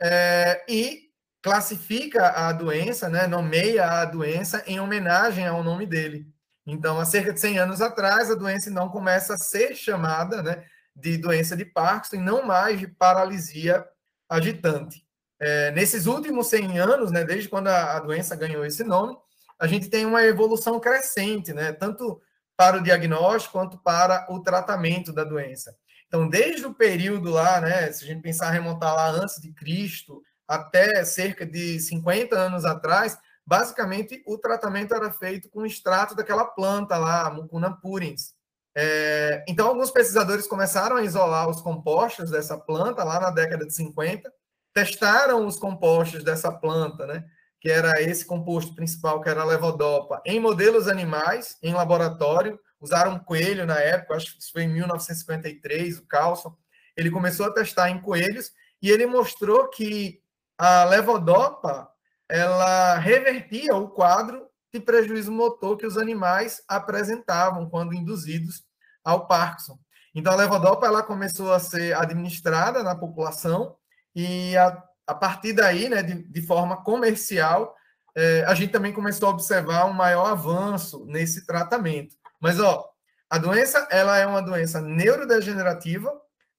é, 0.00 0.64
e 0.68 1.12
classifica 1.40 2.30
a 2.30 2.52
doença, 2.52 3.08
né, 3.08 3.28
nomeia 3.28 3.86
a 3.86 4.04
doença 4.04 4.64
em 4.66 4.80
homenagem 4.80 5.46
ao 5.46 5.62
nome 5.62 5.86
dele. 5.86 6.26
Então, 6.66 6.98
há 6.98 7.04
cerca 7.04 7.32
de 7.32 7.38
100 7.38 7.58
anos 7.60 7.80
atrás, 7.80 8.32
a 8.32 8.34
doença 8.34 8.68
não 8.68 8.88
começa 8.88 9.34
a 9.34 9.38
ser 9.38 9.76
chamada 9.76 10.42
né, 10.42 10.64
de 10.94 11.16
doença 11.18 11.56
de 11.56 11.64
Parkinson 11.64 12.16
não 12.16 12.44
mais 12.44 12.80
de 12.80 12.88
paralisia 12.88 13.86
agitante. 14.32 15.04
É, 15.38 15.70
nesses 15.72 16.06
últimos 16.06 16.46
100 16.46 16.78
anos, 16.78 17.10
né, 17.10 17.24
desde 17.24 17.48
quando 17.48 17.68
a, 17.68 17.96
a, 17.96 18.00
doença 18.00 18.36
ganhou 18.36 18.64
esse 18.64 18.84
nome, 18.84 19.16
a 19.58 19.66
gente 19.66 19.88
tem 19.88 20.06
uma 20.06 20.22
evolução 20.22 20.78
crescente, 20.80 21.52
né, 21.52 21.72
tanto 21.72 22.20
para 22.56 22.76
o 22.76 22.82
diagnóstico 22.82 23.58
quanto 23.58 23.76
para 23.78 24.26
o 24.30 24.40
tratamento 24.40 25.12
da 25.12 25.24
doença. 25.24 25.76
Então, 26.06 26.28
desde 26.28 26.64
o 26.66 26.74
período 26.74 27.30
lá, 27.30 27.60
né, 27.60 27.90
se 27.92 28.04
a 28.04 28.06
gente 28.06 28.22
pensar 28.22 28.50
remontar 28.50 28.94
lá 28.94 29.10
antes 29.10 29.40
de 29.40 29.52
Cristo, 29.52 30.22
até 30.46 31.04
cerca 31.04 31.44
de 31.44 31.80
50 31.80 32.36
anos 32.36 32.64
atrás, 32.64 33.18
basicamente 33.46 34.22
o 34.26 34.38
tratamento 34.38 34.94
era 34.94 35.10
feito 35.10 35.48
com 35.50 35.66
extrato 35.66 36.14
daquela 36.14 36.44
planta 36.44 36.96
lá, 36.98 37.30
Mucuna 37.30 37.70
purins. 37.80 38.34
É, 38.74 39.44
então, 39.46 39.68
alguns 39.68 39.90
pesquisadores 39.90 40.46
começaram 40.46 40.96
a 40.96 41.02
isolar 41.02 41.48
os 41.48 41.60
compostos 41.60 42.30
dessa 42.30 42.56
planta 42.58 43.04
lá 43.04 43.20
na 43.20 43.30
década 43.30 43.66
de 43.66 43.74
50, 43.74 44.32
testaram 44.72 45.46
os 45.46 45.56
compostos 45.58 46.24
dessa 46.24 46.50
planta, 46.50 47.06
né, 47.06 47.24
que 47.60 47.70
era 47.70 48.00
esse 48.02 48.24
composto 48.24 48.74
principal, 48.74 49.20
que 49.20 49.28
era 49.28 49.42
a 49.42 49.46
levodopa, 49.46 50.22
em 50.24 50.40
modelos 50.40 50.88
animais, 50.88 51.58
em 51.62 51.74
laboratório, 51.74 52.58
usaram 52.80 53.12
um 53.12 53.18
coelho 53.18 53.66
na 53.66 53.78
época, 53.78 54.16
acho 54.16 54.32
que 54.32 54.42
isso 54.42 54.52
foi 54.52 54.62
em 54.62 54.68
1953, 54.68 55.98
o 55.98 56.06
Carlson, 56.06 56.56
ele 56.96 57.10
começou 57.10 57.46
a 57.46 57.52
testar 57.52 57.90
em 57.90 58.00
coelhos 58.00 58.50
e 58.80 58.90
ele 58.90 59.06
mostrou 59.06 59.68
que 59.68 60.20
a 60.58 60.84
levodopa 60.84 61.88
ela 62.28 62.96
revertia 62.96 63.74
o 63.76 63.90
quadro 63.90 64.46
de 64.72 64.80
prejuízo 64.80 65.30
motor 65.30 65.76
que 65.76 65.86
os 65.86 65.98
animais 65.98 66.62
apresentavam 66.66 67.68
quando 67.68 67.94
induzidos 67.94 68.64
ao 69.04 69.26
Parkinson. 69.26 69.78
Então, 70.14 70.32
a 70.32 70.36
levodopa 70.36 70.86
ela 70.86 71.02
começou 71.02 71.52
a 71.52 71.58
ser 71.58 71.94
administrada 71.96 72.82
na 72.82 72.94
população 72.94 73.76
e 74.14 74.56
a, 74.56 74.82
a 75.06 75.14
partir 75.14 75.52
daí, 75.52 75.88
né, 75.88 76.02
de, 76.02 76.22
de 76.22 76.42
forma 76.42 76.82
comercial, 76.82 77.74
é, 78.14 78.44
a 78.44 78.54
gente 78.54 78.72
também 78.72 78.92
começou 78.92 79.28
a 79.28 79.32
observar 79.32 79.86
um 79.86 79.92
maior 79.92 80.26
avanço 80.26 81.04
nesse 81.06 81.46
tratamento. 81.46 82.14
Mas, 82.40 82.60
ó, 82.60 82.88
a 83.30 83.38
doença 83.38 83.86
ela 83.90 84.18
é 84.18 84.26
uma 84.26 84.42
doença 84.42 84.80
neurodegenerativa, 84.80 86.12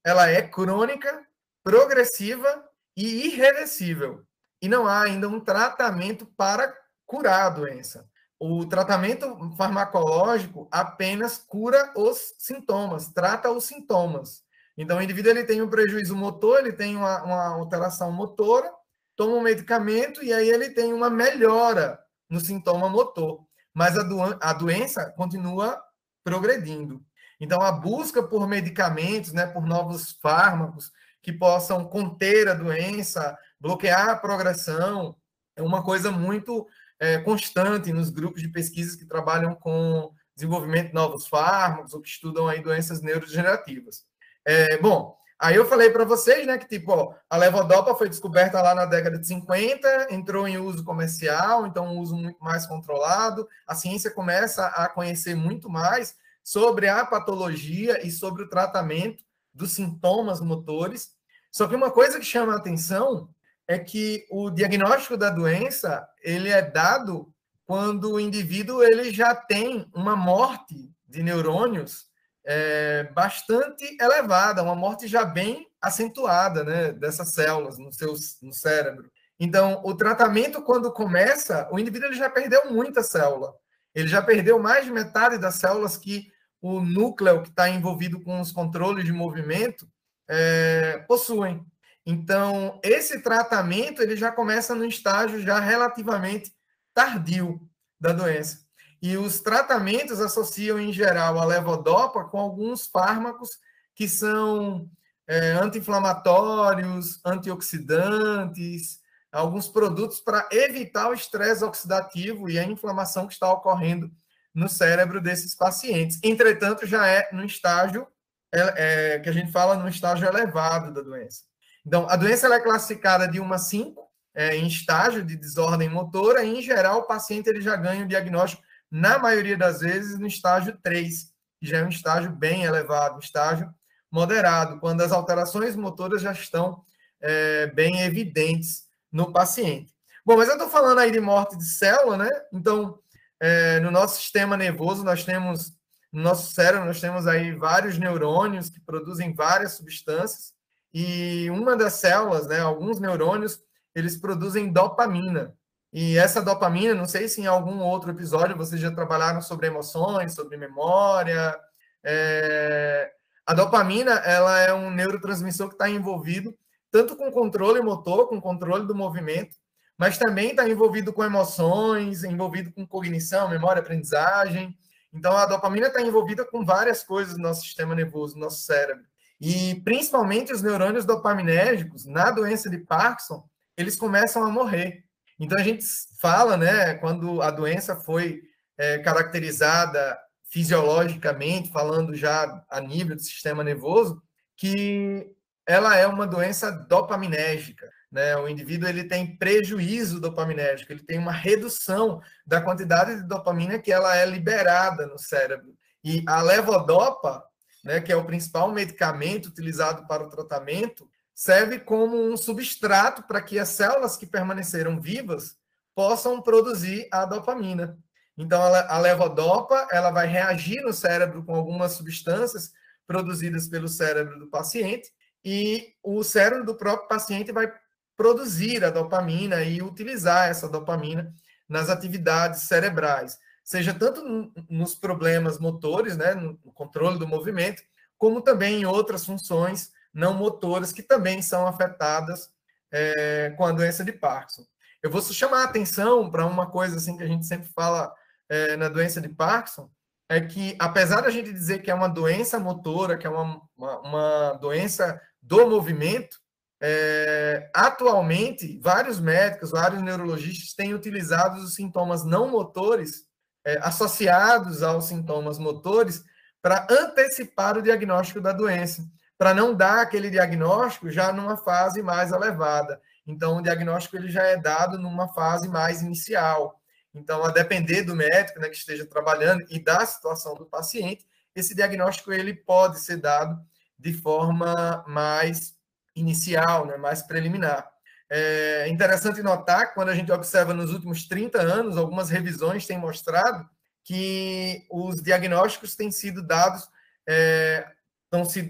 ela 0.04 0.28
é 0.28 0.42
crônica, 0.42 1.24
progressiva 1.62 2.64
e 2.96 3.28
irreversível. 3.28 4.24
E 4.60 4.68
não 4.68 4.86
há 4.86 5.02
ainda 5.02 5.28
um 5.28 5.38
tratamento 5.38 6.26
para 6.36 6.74
curar 7.06 7.46
a 7.46 7.50
doença. 7.50 8.08
O 8.38 8.66
tratamento 8.66 9.36
farmacológico 9.56 10.68
apenas 10.70 11.38
cura 11.38 11.92
os 11.96 12.34
sintomas, 12.38 13.08
trata 13.08 13.50
os 13.50 13.64
sintomas. 13.64 14.42
Então, 14.76 14.98
o 14.98 15.02
indivíduo 15.02 15.30
ele 15.30 15.44
tem 15.44 15.62
um 15.62 15.70
prejuízo 15.70 16.16
motor, 16.16 16.58
ele 16.58 16.72
tem 16.72 16.96
uma, 16.96 17.22
uma 17.22 17.46
alteração 17.54 18.10
motora, 18.10 18.70
toma 19.16 19.36
um 19.36 19.40
medicamento 19.40 20.22
e 20.22 20.32
aí 20.32 20.48
ele 20.48 20.70
tem 20.70 20.92
uma 20.92 21.08
melhora 21.08 22.00
no 22.28 22.40
sintoma 22.40 22.88
motor. 22.88 23.46
Mas 23.72 23.96
a, 23.96 24.02
do, 24.02 24.20
a 24.20 24.52
doença 24.52 25.12
continua 25.16 25.80
progredindo. 26.24 27.04
Então, 27.40 27.60
a 27.60 27.70
busca 27.70 28.22
por 28.22 28.48
medicamentos, 28.48 29.32
né, 29.32 29.46
por 29.46 29.66
novos 29.66 30.12
fármacos, 30.20 30.90
que 31.22 31.32
possam 31.32 31.84
conter 31.84 32.48
a 32.48 32.54
doença, 32.54 33.36
bloquear 33.60 34.10
a 34.10 34.16
progressão, 34.16 35.16
é 35.56 35.62
uma 35.62 35.82
coisa 35.82 36.10
muito 36.10 36.66
é, 37.04 37.18
constante 37.18 37.92
nos 37.92 38.08
grupos 38.08 38.40
de 38.40 38.48
pesquisas 38.48 38.96
que 38.96 39.04
trabalham 39.04 39.54
com 39.54 40.10
desenvolvimento 40.34 40.88
de 40.88 40.94
novos 40.94 41.26
fármacos 41.26 41.92
ou 41.92 42.00
que 42.00 42.08
estudam 42.08 42.48
aí 42.48 42.62
doenças 42.62 43.02
neurodegenerativas. 43.02 44.04
É, 44.42 44.78
bom, 44.78 45.14
aí 45.38 45.54
eu 45.54 45.66
falei 45.66 45.90
para 45.90 46.06
vocês, 46.06 46.46
né, 46.46 46.56
que 46.56 46.66
tipo, 46.66 46.92
ó, 46.92 47.14
a 47.28 47.36
levodopa 47.36 47.94
foi 47.94 48.08
descoberta 48.08 48.60
lá 48.62 48.74
na 48.74 48.86
década 48.86 49.18
de 49.18 49.26
50, 49.26 50.08
entrou 50.10 50.48
em 50.48 50.56
uso 50.56 50.82
comercial, 50.82 51.66
então 51.66 51.94
um 51.94 51.98
uso 52.00 52.16
muito 52.16 52.42
mais 52.42 52.66
controlado, 52.66 53.46
a 53.66 53.74
ciência 53.74 54.10
começa 54.10 54.66
a 54.68 54.88
conhecer 54.88 55.34
muito 55.34 55.68
mais 55.68 56.16
sobre 56.42 56.88
a 56.88 57.04
patologia 57.04 58.04
e 58.04 58.10
sobre 58.10 58.44
o 58.44 58.48
tratamento 58.48 59.22
dos 59.52 59.72
sintomas 59.72 60.40
motores. 60.40 61.10
Só 61.52 61.68
que 61.68 61.76
uma 61.76 61.90
coisa 61.90 62.18
que 62.18 62.24
chama 62.24 62.54
a 62.54 62.56
atenção 62.56 63.28
é 63.66 63.78
que 63.78 64.26
o 64.30 64.50
diagnóstico 64.50 65.16
da 65.16 65.30
doença 65.30 66.06
ele 66.22 66.50
é 66.50 66.62
dado 66.62 67.32
quando 67.66 68.12
o 68.12 68.20
indivíduo 68.20 68.82
ele 68.82 69.12
já 69.12 69.34
tem 69.34 69.86
uma 69.94 70.14
morte 70.14 70.90
de 71.06 71.22
neurônios 71.22 72.06
é, 72.44 73.04
bastante 73.14 73.96
elevada, 74.00 74.62
uma 74.62 74.74
morte 74.74 75.08
já 75.08 75.24
bem 75.24 75.66
acentuada 75.80 76.62
né, 76.62 76.92
dessas 76.92 77.30
células 77.30 77.78
no, 77.78 77.92
seu, 77.92 78.14
no 78.42 78.52
cérebro. 78.52 79.10
Então, 79.40 79.80
o 79.84 79.94
tratamento, 79.94 80.62
quando 80.62 80.92
começa, 80.92 81.68
o 81.72 81.78
indivíduo 81.78 82.08
ele 82.08 82.16
já 82.16 82.30
perdeu 82.30 82.70
muita 82.70 83.02
célula. 83.02 83.54
Ele 83.94 84.08
já 84.08 84.22
perdeu 84.22 84.58
mais 84.58 84.84
de 84.84 84.92
metade 84.92 85.38
das 85.38 85.56
células 85.56 85.96
que 85.96 86.28
o 86.60 86.80
núcleo 86.80 87.42
que 87.42 87.48
está 87.48 87.68
envolvido 87.68 88.20
com 88.20 88.40
os 88.40 88.52
controles 88.52 89.04
de 89.04 89.12
movimento 89.12 89.88
é, 90.28 91.04
possuem. 91.06 91.64
Então, 92.06 92.80
esse 92.82 93.22
tratamento 93.22 94.02
ele 94.02 94.16
já 94.16 94.30
começa 94.30 94.74
no 94.74 94.84
estágio 94.84 95.40
já 95.40 95.58
relativamente 95.58 96.52
tardio 96.92 97.60
da 97.98 98.12
doença. 98.12 98.64
E 99.00 99.16
os 99.16 99.40
tratamentos 99.40 100.20
associam, 100.20 100.78
em 100.78 100.92
geral, 100.92 101.38
a 101.38 101.44
levodopa 101.44 102.24
com 102.24 102.38
alguns 102.38 102.86
fármacos 102.86 103.50
que 103.94 104.08
são 104.08 104.88
é, 105.26 105.52
anti-inflamatórios, 105.52 107.20
antioxidantes, 107.24 108.98
alguns 109.32 109.68
produtos 109.68 110.20
para 110.20 110.48
evitar 110.52 111.08
o 111.08 111.14
estresse 111.14 111.64
oxidativo 111.64 112.48
e 112.48 112.58
a 112.58 112.64
inflamação 112.64 113.26
que 113.26 113.32
está 113.32 113.50
ocorrendo 113.50 114.10
no 114.54 114.68
cérebro 114.68 115.20
desses 115.20 115.54
pacientes. 115.54 116.20
Entretanto, 116.22 116.86
já 116.86 117.06
é 117.06 117.28
no 117.32 117.44
estágio 117.44 118.06
é, 118.52 119.14
é, 119.14 119.18
que 119.18 119.28
a 119.28 119.32
gente 119.32 119.50
fala 119.50 119.76
no 119.76 119.88
estágio 119.88 120.28
elevado 120.28 120.92
da 120.92 121.00
doença. 121.00 121.42
Então, 121.86 122.06
a 122.08 122.16
doença 122.16 122.52
é 122.52 122.60
classificada 122.60 123.28
de 123.28 123.40
1 123.40 123.52
a 123.52 123.58
5. 123.58 124.04
é, 124.34 124.56
em 124.56 124.66
estágio 124.66 125.24
de 125.24 125.36
desordem 125.36 125.88
motora, 125.88 126.42
e, 126.42 126.58
em 126.58 126.62
geral, 126.62 127.00
o 127.00 127.06
paciente 127.06 127.48
ele 127.48 127.60
já 127.60 127.76
ganha 127.76 128.04
o 128.04 128.08
diagnóstico, 128.08 128.62
na 128.90 129.18
maioria 129.18 129.56
das 129.56 129.80
vezes, 129.80 130.18
no 130.18 130.26
estágio 130.26 130.76
3, 130.82 131.32
que 131.60 131.66
já 131.66 131.78
é 131.78 131.84
um 131.84 131.88
estágio 131.88 132.32
bem 132.32 132.64
elevado, 132.64 133.16
um 133.16 133.20
estágio 133.20 133.72
moderado, 134.10 134.80
quando 134.80 135.02
as 135.02 135.12
alterações 135.12 135.76
motoras 135.76 136.22
já 136.22 136.32
estão 136.32 136.82
é, 137.20 137.68
bem 137.68 138.02
evidentes 138.02 138.84
no 139.10 139.32
paciente. 139.32 139.92
Bom, 140.26 140.36
mas 140.36 140.48
eu 140.48 140.54
estou 140.54 140.68
falando 140.68 140.98
aí 140.98 141.10
de 141.10 141.20
morte 141.20 141.56
de 141.56 141.64
célula, 141.64 142.16
né? 142.16 142.30
Então, 142.52 142.98
é, 143.40 143.78
no 143.80 143.90
nosso 143.90 144.20
sistema 144.20 144.56
nervoso, 144.56 145.04
nós 145.04 145.24
temos, 145.24 145.72
no 146.12 146.22
nosso 146.22 146.54
cérebro, 146.54 146.86
nós 146.86 147.00
temos 147.00 147.26
aí 147.26 147.52
vários 147.52 147.98
neurônios 147.98 148.70
que 148.70 148.80
produzem 148.80 149.34
várias 149.34 149.72
substâncias, 149.72 150.53
e 150.94 151.50
uma 151.50 151.76
das 151.76 151.94
células, 151.94 152.46
né, 152.46 152.60
alguns 152.60 153.00
neurônios, 153.00 153.60
eles 153.94 154.16
produzem 154.16 154.72
dopamina. 154.72 155.52
E 155.92 156.16
essa 156.16 156.40
dopamina, 156.40 156.94
não 156.94 157.06
sei 157.06 157.28
se 157.28 157.40
em 157.40 157.46
algum 157.46 157.80
outro 157.80 158.10
episódio 158.10 158.56
vocês 158.56 158.80
já 158.80 158.90
trabalharam 158.92 159.42
sobre 159.42 159.66
emoções, 159.66 160.34
sobre 160.34 160.56
memória. 160.56 161.58
É... 162.04 163.12
A 163.46 163.54
dopamina, 163.54 164.12
ela 164.20 164.58
é 164.60 164.72
um 164.72 164.90
neurotransmissor 164.90 165.68
que 165.68 165.74
está 165.74 165.88
envolvido 165.90 166.56
tanto 166.94 167.16
com 167.16 167.28
controle 167.32 167.80
motor, 167.82 168.28
com 168.28 168.40
controle 168.40 168.86
do 168.86 168.94
movimento, 168.94 169.56
mas 169.98 170.16
também 170.16 170.50
está 170.50 170.68
envolvido 170.68 171.12
com 171.12 171.24
emoções, 171.24 172.22
envolvido 172.22 172.72
com 172.72 172.86
cognição, 172.86 173.48
memória, 173.48 173.82
aprendizagem. 173.82 174.78
Então, 175.12 175.36
a 175.36 175.44
dopamina 175.44 175.88
está 175.88 176.00
envolvida 176.00 176.44
com 176.44 176.64
várias 176.64 177.02
coisas 177.02 177.36
no 177.36 177.42
nosso 177.42 177.62
sistema 177.62 177.96
nervoso, 177.96 178.34
no 178.34 178.42
nosso 178.42 178.62
cérebro. 178.62 179.04
E 179.46 179.82
principalmente 179.82 180.54
os 180.54 180.62
neurônios 180.62 181.04
dopaminérgicos, 181.04 182.06
na 182.06 182.30
doença 182.30 182.70
de 182.70 182.78
Parkinson, 182.78 183.46
eles 183.76 183.94
começam 183.94 184.42
a 184.42 184.48
morrer. 184.48 185.04
Então 185.38 185.58
a 185.58 185.62
gente 185.62 185.84
fala, 186.18 186.56
né, 186.56 186.94
quando 186.94 187.42
a 187.42 187.50
doença 187.50 187.94
foi 187.94 188.40
é, 188.78 189.00
caracterizada 189.00 190.18
fisiologicamente, 190.50 191.70
falando 191.70 192.14
já 192.14 192.64
a 192.70 192.80
nível 192.80 193.16
do 193.16 193.22
sistema 193.22 193.62
nervoso, 193.62 194.22
que 194.56 195.30
ela 195.66 195.94
é 195.94 196.06
uma 196.06 196.26
doença 196.26 196.70
dopaminérgica. 196.70 197.90
Né? 198.10 198.34
O 198.38 198.48
indivíduo 198.48 198.88
ele 198.88 199.04
tem 199.04 199.36
prejuízo 199.36 200.22
dopaminérgico, 200.22 200.90
ele 200.90 201.04
tem 201.04 201.18
uma 201.18 201.32
redução 201.32 202.18
da 202.46 202.62
quantidade 202.62 203.16
de 203.16 203.28
dopamina 203.28 203.78
que 203.78 203.92
ela 203.92 204.16
é 204.16 204.24
liberada 204.24 205.06
no 205.06 205.18
cérebro. 205.18 205.74
E 206.02 206.24
a 206.26 206.40
levodopa, 206.40 207.44
né, 207.84 208.00
que 208.00 208.10
é 208.10 208.16
o 208.16 208.24
principal 208.24 208.72
medicamento 208.72 209.46
utilizado 209.46 210.06
para 210.06 210.24
o 210.24 210.28
tratamento, 210.28 211.08
serve 211.34 211.78
como 211.78 212.16
um 212.16 212.36
substrato 212.36 213.22
para 213.24 213.42
que 213.42 213.58
as 213.58 213.68
células 213.68 214.16
que 214.16 214.26
permaneceram 214.26 215.00
vivas 215.00 215.56
possam 215.94 216.40
produzir 216.40 217.06
a 217.12 217.24
dopamina. 217.24 217.98
Então, 218.36 218.60
a 218.62 218.98
levodopa 218.98 219.86
ela 219.92 220.10
vai 220.10 220.26
reagir 220.26 220.82
no 220.82 220.92
cérebro 220.92 221.44
com 221.44 221.54
algumas 221.54 221.92
substâncias 221.92 222.72
produzidas 223.06 223.68
pelo 223.68 223.86
cérebro 223.86 224.38
do 224.38 224.48
paciente 224.48 225.12
e 225.44 225.92
o 226.02 226.24
cérebro 226.24 226.64
do 226.64 226.74
próprio 226.74 227.06
paciente 227.06 227.52
vai 227.52 227.70
produzir 228.16 228.84
a 228.84 228.90
dopamina 228.90 229.62
e 229.62 229.82
utilizar 229.82 230.48
essa 230.48 230.68
dopamina 230.68 231.32
nas 231.68 231.90
atividades 231.90 232.62
cerebrais, 232.62 233.38
seja 233.64 233.94
tanto 233.94 234.22
nos 234.68 234.94
problemas 234.94 235.58
motores, 235.58 236.16
né, 236.16 236.34
no 236.34 236.56
controle 236.74 237.18
do 237.18 237.26
movimento, 237.26 237.82
como 238.18 238.42
também 238.42 238.82
em 238.82 238.84
outras 238.84 239.24
funções 239.24 239.90
não 240.12 240.34
motoras 240.34 240.92
que 240.92 241.02
também 241.02 241.42
são 241.42 241.66
afetadas 241.66 242.52
é, 242.92 243.50
com 243.56 243.64
a 243.64 243.72
doença 243.72 244.04
de 244.04 244.12
Parkinson. 244.12 244.64
Eu 245.02 245.10
vou 245.10 245.20
chamar 245.20 245.62
a 245.62 245.64
atenção 245.64 246.30
para 246.30 246.46
uma 246.46 246.70
coisa 246.70 246.96
assim 246.96 247.16
que 247.16 247.24
a 247.24 247.26
gente 247.26 247.46
sempre 247.46 247.68
fala 247.74 248.14
é, 248.48 248.76
na 248.76 248.88
doença 248.88 249.20
de 249.20 249.28
Parkinson, 249.28 249.90
é 250.28 250.40
que 250.40 250.76
apesar 250.78 251.22
da 251.22 251.30
gente 251.30 251.52
dizer 251.52 251.82
que 251.82 251.90
é 251.90 251.94
uma 251.94 252.08
doença 252.08 252.60
motora, 252.60 253.18
que 253.18 253.26
é 253.26 253.30
uma, 253.30 253.60
uma, 253.76 254.00
uma 254.00 254.52
doença 254.54 255.20
do 255.42 255.68
movimento, 255.68 256.38
é, 256.80 257.70
atualmente 257.74 258.78
vários 258.82 259.18
médicos, 259.18 259.70
vários 259.70 260.02
neurologistas 260.02 260.74
têm 260.74 260.94
utilizado 260.94 261.58
os 261.58 261.74
sintomas 261.74 262.24
não 262.24 262.48
motores 262.50 263.24
é, 263.64 263.78
associados 263.82 264.82
aos 264.82 265.06
sintomas 265.06 265.58
motores 265.58 266.24
para 266.60 266.86
antecipar 266.90 267.76
o 267.76 267.82
diagnóstico 267.82 268.40
da 268.40 268.52
doença 268.52 269.02
para 269.36 269.52
não 269.52 269.74
dar 269.74 270.00
aquele 270.00 270.30
diagnóstico 270.30 271.10
já 271.10 271.32
numa 271.32 271.56
fase 271.56 272.02
mais 272.02 272.32
elevada. 272.32 273.00
Então, 273.26 273.58
o 273.58 273.62
diagnóstico 273.62 274.16
ele 274.16 274.30
já 274.30 274.42
é 274.42 274.56
dado 274.56 274.98
numa 274.98 275.28
fase 275.28 275.68
mais 275.68 276.02
inicial. 276.02 276.80
Então, 277.14 277.44
a 277.44 277.50
depender 277.50 278.02
do 278.02 278.14
médico 278.14 278.60
né, 278.60 278.68
que 278.68 278.76
esteja 278.76 279.06
trabalhando 279.06 279.64
e 279.70 279.78
da 279.78 280.04
situação 280.04 280.54
do 280.54 280.66
paciente, 280.66 281.26
esse 281.54 281.74
diagnóstico 281.74 282.32
ele 282.32 282.54
pode 282.54 283.00
ser 283.00 283.16
dado 283.16 283.60
de 283.98 284.12
forma 284.12 285.04
mais 285.06 285.74
inicial, 286.14 286.86
né, 286.86 286.96
mais 286.96 287.22
preliminar. 287.22 287.90
É 288.30 288.88
interessante 288.88 289.42
notar 289.42 289.94
quando 289.94 290.08
a 290.08 290.14
gente 290.14 290.32
observa 290.32 290.72
nos 290.72 290.92
últimos 290.92 291.28
30 291.28 291.60
anos, 291.60 291.96
algumas 291.96 292.30
revisões 292.30 292.86
têm 292.86 292.98
mostrado 292.98 293.68
que 294.02 294.86
os 294.90 295.22
diagnósticos 295.22 295.94
têm 295.94 296.10
sido 296.10 296.42
dados 296.42 296.88
é, 297.26 297.86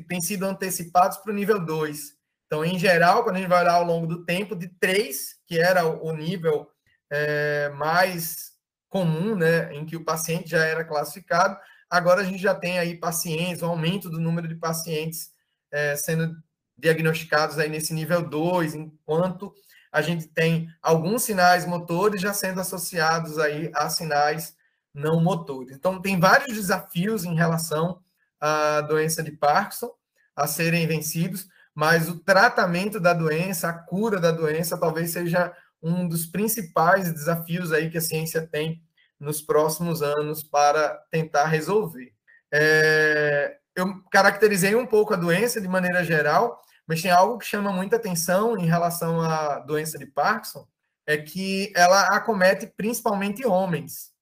têm 0.08 0.20
sido 0.20 0.44
antecipados 0.44 1.18
para 1.18 1.32
o 1.32 1.34
nível 1.34 1.64
2. 1.64 2.14
Então, 2.46 2.64
em 2.64 2.78
geral, 2.78 3.24
quando 3.24 3.36
a 3.36 3.38
gente 3.38 3.48
vai 3.48 3.62
olhar 3.62 3.74
ao 3.74 3.84
longo 3.84 4.06
do 4.06 4.24
tempo, 4.24 4.54
de 4.54 4.68
3, 4.68 5.36
que 5.46 5.58
era 5.58 5.86
o 5.86 6.14
nível 6.14 6.68
é, 7.10 7.68
mais 7.70 8.52
comum, 8.88 9.34
né, 9.34 9.72
em 9.74 9.84
que 9.84 9.96
o 9.96 10.04
paciente 10.04 10.50
já 10.50 10.64
era 10.64 10.84
classificado, 10.84 11.58
agora 11.90 12.20
a 12.20 12.24
gente 12.24 12.40
já 12.40 12.54
tem 12.54 12.78
aí 12.78 12.96
pacientes, 12.96 13.62
um 13.62 13.68
aumento 13.68 14.08
do 14.08 14.20
número 14.20 14.46
de 14.46 14.54
pacientes 14.54 15.32
é, 15.72 15.96
sendo 15.96 16.36
diagnosticados 16.76 17.58
aí 17.58 17.68
nesse 17.68 17.94
nível 17.94 18.22
2, 18.22 18.74
enquanto 18.74 19.54
a 19.92 20.02
gente 20.02 20.26
tem 20.26 20.68
alguns 20.82 21.22
sinais 21.22 21.64
motores 21.64 22.20
já 22.20 22.32
sendo 22.32 22.60
associados 22.60 23.38
aí 23.38 23.70
a 23.74 23.88
sinais 23.88 24.56
não 24.92 25.20
motores. 25.20 25.76
Então, 25.76 26.00
tem 26.00 26.18
vários 26.18 26.56
desafios 26.56 27.24
em 27.24 27.34
relação 27.34 28.02
a 28.40 28.80
doença 28.82 29.22
de 29.22 29.32
Parkinson 29.32 29.90
a 30.36 30.46
serem 30.46 30.86
vencidos, 30.86 31.48
mas 31.74 32.08
o 32.08 32.18
tratamento 32.18 33.00
da 33.00 33.14
doença, 33.14 33.68
a 33.68 33.72
cura 33.72 34.20
da 34.20 34.30
doença, 34.30 34.78
talvez 34.78 35.10
seja 35.10 35.52
um 35.82 36.08
dos 36.08 36.26
principais 36.26 37.12
desafios 37.12 37.72
aí 37.72 37.90
que 37.90 37.98
a 37.98 38.02
ciência 38.02 38.46
tem 38.46 38.82
nos 39.18 39.40
próximos 39.40 40.02
anos 40.02 40.42
para 40.42 40.94
tentar 41.10 41.46
resolver. 41.46 42.12
É, 42.52 43.58
eu 43.74 44.02
caracterizei 44.10 44.74
um 44.74 44.86
pouco 44.86 45.14
a 45.14 45.16
doença 45.16 45.60
de 45.60 45.68
maneira 45.68 46.04
geral, 46.04 46.60
mas 46.86 47.02
tem 47.02 47.10
algo 47.10 47.38
que 47.38 47.46
chama 47.46 47.72
muita 47.72 47.96
atenção 47.96 48.56
em 48.56 48.66
relação 48.66 49.20
à 49.20 49.58
doença 49.58 49.98
de 49.98 50.06
Parkinson, 50.06 50.66
é 51.06 51.16
que 51.16 51.72
ela 51.74 52.08
acomete 52.08 52.66
principalmente 52.66 53.46
homens. 53.46 54.14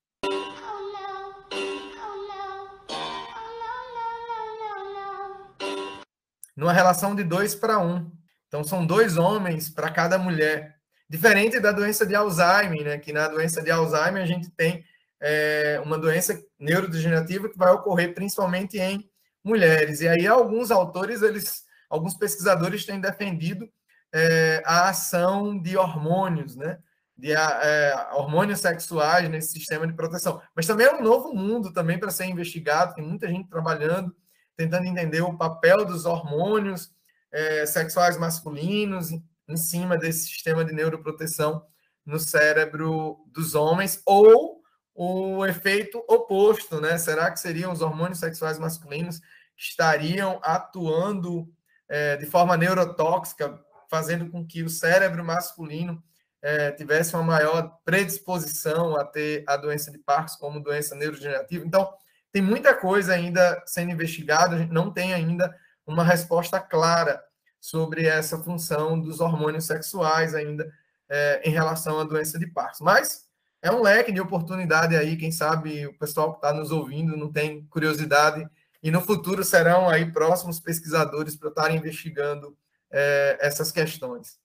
numa 6.56 6.72
relação 6.72 7.14
de 7.14 7.24
dois 7.24 7.54
para 7.54 7.78
um. 7.78 8.10
Então, 8.46 8.62
são 8.62 8.86
dois 8.86 9.16
homens 9.16 9.68
para 9.68 9.90
cada 9.90 10.18
mulher. 10.18 10.76
Diferente 11.08 11.58
da 11.58 11.72
doença 11.72 12.06
de 12.06 12.14
Alzheimer, 12.14 12.84
né? 12.84 12.98
que 12.98 13.12
na 13.12 13.28
doença 13.28 13.62
de 13.62 13.70
Alzheimer 13.70 14.22
a 14.22 14.26
gente 14.26 14.50
tem 14.50 14.84
é, 15.20 15.80
uma 15.84 15.98
doença 15.98 16.40
neurodegenerativa 16.58 17.48
que 17.48 17.58
vai 17.58 17.72
ocorrer 17.72 18.14
principalmente 18.14 18.78
em 18.78 19.10
mulheres. 19.44 20.00
E 20.00 20.08
aí, 20.08 20.26
alguns 20.26 20.70
autores, 20.70 21.22
eles, 21.22 21.64
alguns 21.88 22.14
pesquisadores 22.14 22.84
têm 22.84 23.00
defendido 23.00 23.68
é, 24.12 24.62
a 24.64 24.88
ação 24.88 25.58
de 25.58 25.76
hormônios, 25.76 26.56
né? 26.56 26.78
de 27.16 27.32
é, 27.32 28.08
hormônios 28.14 28.60
sexuais 28.60 29.28
nesse 29.28 29.52
sistema 29.52 29.86
de 29.86 29.92
proteção. 29.92 30.40
Mas 30.56 30.66
também 30.66 30.86
é 30.86 30.94
um 30.94 31.02
novo 31.02 31.32
mundo 31.32 31.72
também 31.72 31.98
para 31.98 32.10
ser 32.10 32.24
investigado, 32.24 32.94
tem 32.94 33.04
muita 33.04 33.28
gente 33.28 33.48
trabalhando 33.48 34.14
tentando 34.56 34.86
entender 34.86 35.22
o 35.22 35.36
papel 35.36 35.84
dos 35.84 36.04
hormônios 36.04 36.90
é, 37.30 37.66
sexuais 37.66 38.16
masculinos 38.18 39.10
em 39.48 39.56
cima 39.56 39.96
desse 39.96 40.28
sistema 40.28 40.64
de 40.64 40.72
neuroproteção 40.72 41.64
no 42.04 42.18
cérebro 42.18 43.24
dos 43.28 43.54
homens, 43.54 44.02
ou 44.04 44.61
o 44.94 45.44
efeito 45.46 46.04
oposto, 46.08 46.80
né? 46.80 46.98
Será 46.98 47.30
que 47.30 47.40
seriam 47.40 47.72
os 47.72 47.80
hormônios 47.80 48.18
sexuais 48.18 48.58
masculinos 48.58 49.20
que 49.56 49.62
estariam 49.62 50.40
atuando 50.42 51.48
é, 51.88 52.16
de 52.16 52.26
forma 52.26 52.56
neurotóxica, 52.56 53.60
fazendo 53.90 54.30
com 54.30 54.46
que 54.46 54.62
o 54.62 54.68
cérebro 54.68 55.24
masculino 55.24 56.02
é, 56.40 56.72
tivesse 56.72 57.14
uma 57.14 57.22
maior 57.22 57.78
predisposição 57.84 58.96
a 58.96 59.04
ter 59.04 59.44
a 59.46 59.56
doença 59.56 59.90
de 59.90 59.98
Parkinson 59.98 60.38
como 60.38 60.62
doença 60.62 60.94
neurodegenerativa? 60.94 61.64
Então, 61.64 61.92
tem 62.32 62.42
muita 62.42 62.74
coisa 62.74 63.14
ainda 63.14 63.62
sendo 63.66 63.92
investigada, 63.92 64.56
a 64.56 64.58
gente 64.58 64.72
não 64.72 64.90
tem 64.90 65.12
ainda 65.12 65.54
uma 65.86 66.04
resposta 66.04 66.58
clara 66.58 67.22
sobre 67.60 68.06
essa 68.06 68.38
função 68.38 68.98
dos 68.98 69.20
hormônios 69.20 69.66
sexuais 69.66 70.34
ainda 70.34 70.72
é, 71.08 71.42
em 71.48 71.52
relação 71.52 72.00
à 72.00 72.04
doença 72.04 72.38
de 72.38 72.46
Parkinson. 72.46 72.84
Mas 72.84 73.28
é 73.62 73.70
um 73.70 73.80
leque 73.80 74.10
de 74.10 74.20
oportunidade 74.20 74.96
aí, 74.96 75.16
quem 75.16 75.30
sabe 75.30 75.86
o 75.86 75.96
pessoal 75.96 76.32
que 76.32 76.38
está 76.38 76.52
nos 76.52 76.72
ouvindo 76.72 77.16
não 77.16 77.30
tem 77.32 77.64
curiosidade 77.70 78.44
e 78.82 78.90
no 78.90 79.00
futuro 79.00 79.44
serão 79.44 79.88
aí 79.88 80.10
próximos 80.10 80.58
pesquisadores 80.58 81.36
para 81.36 81.48
estarem 81.48 81.76
investigando 81.76 82.56
é, 82.90 83.38
essas 83.40 83.70
questões. 83.70 84.40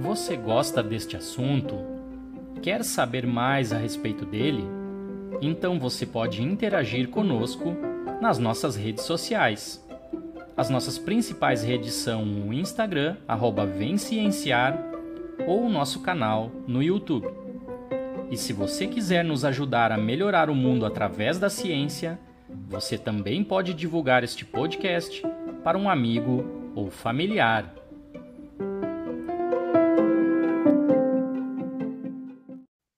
Você 0.00 0.36
gosta 0.36 0.82
deste 0.82 1.16
assunto? 1.16 1.76
Quer 2.60 2.82
saber 2.82 3.24
mais 3.24 3.72
a 3.72 3.78
respeito 3.78 4.26
dele? 4.26 4.64
Então 5.40 5.78
você 5.78 6.04
pode 6.04 6.42
interagir 6.42 7.08
conosco 7.08 7.76
nas 8.20 8.38
nossas 8.38 8.76
redes 8.76 9.04
sociais. 9.04 9.84
As 10.56 10.68
nossas 10.68 10.98
principais 10.98 11.62
redes 11.62 11.94
são 11.94 12.24
o 12.48 12.52
Instagram, 12.52 13.16
arroba 13.28 13.68
ou 15.46 15.64
o 15.64 15.68
nosso 15.68 16.02
canal 16.02 16.50
no 16.66 16.82
YouTube. 16.82 17.28
E 18.30 18.36
se 18.36 18.52
você 18.52 18.86
quiser 18.86 19.24
nos 19.24 19.44
ajudar 19.44 19.92
a 19.92 19.96
melhorar 19.96 20.50
o 20.50 20.54
mundo 20.54 20.84
através 20.84 21.38
da 21.38 21.48
ciência, 21.48 22.18
você 22.68 22.98
também 22.98 23.44
pode 23.44 23.72
divulgar 23.72 24.24
este 24.24 24.44
podcast 24.44 25.22
para 25.62 25.78
um 25.78 25.88
amigo 25.88 26.72
ou 26.74 26.90
familiar. 26.90 27.74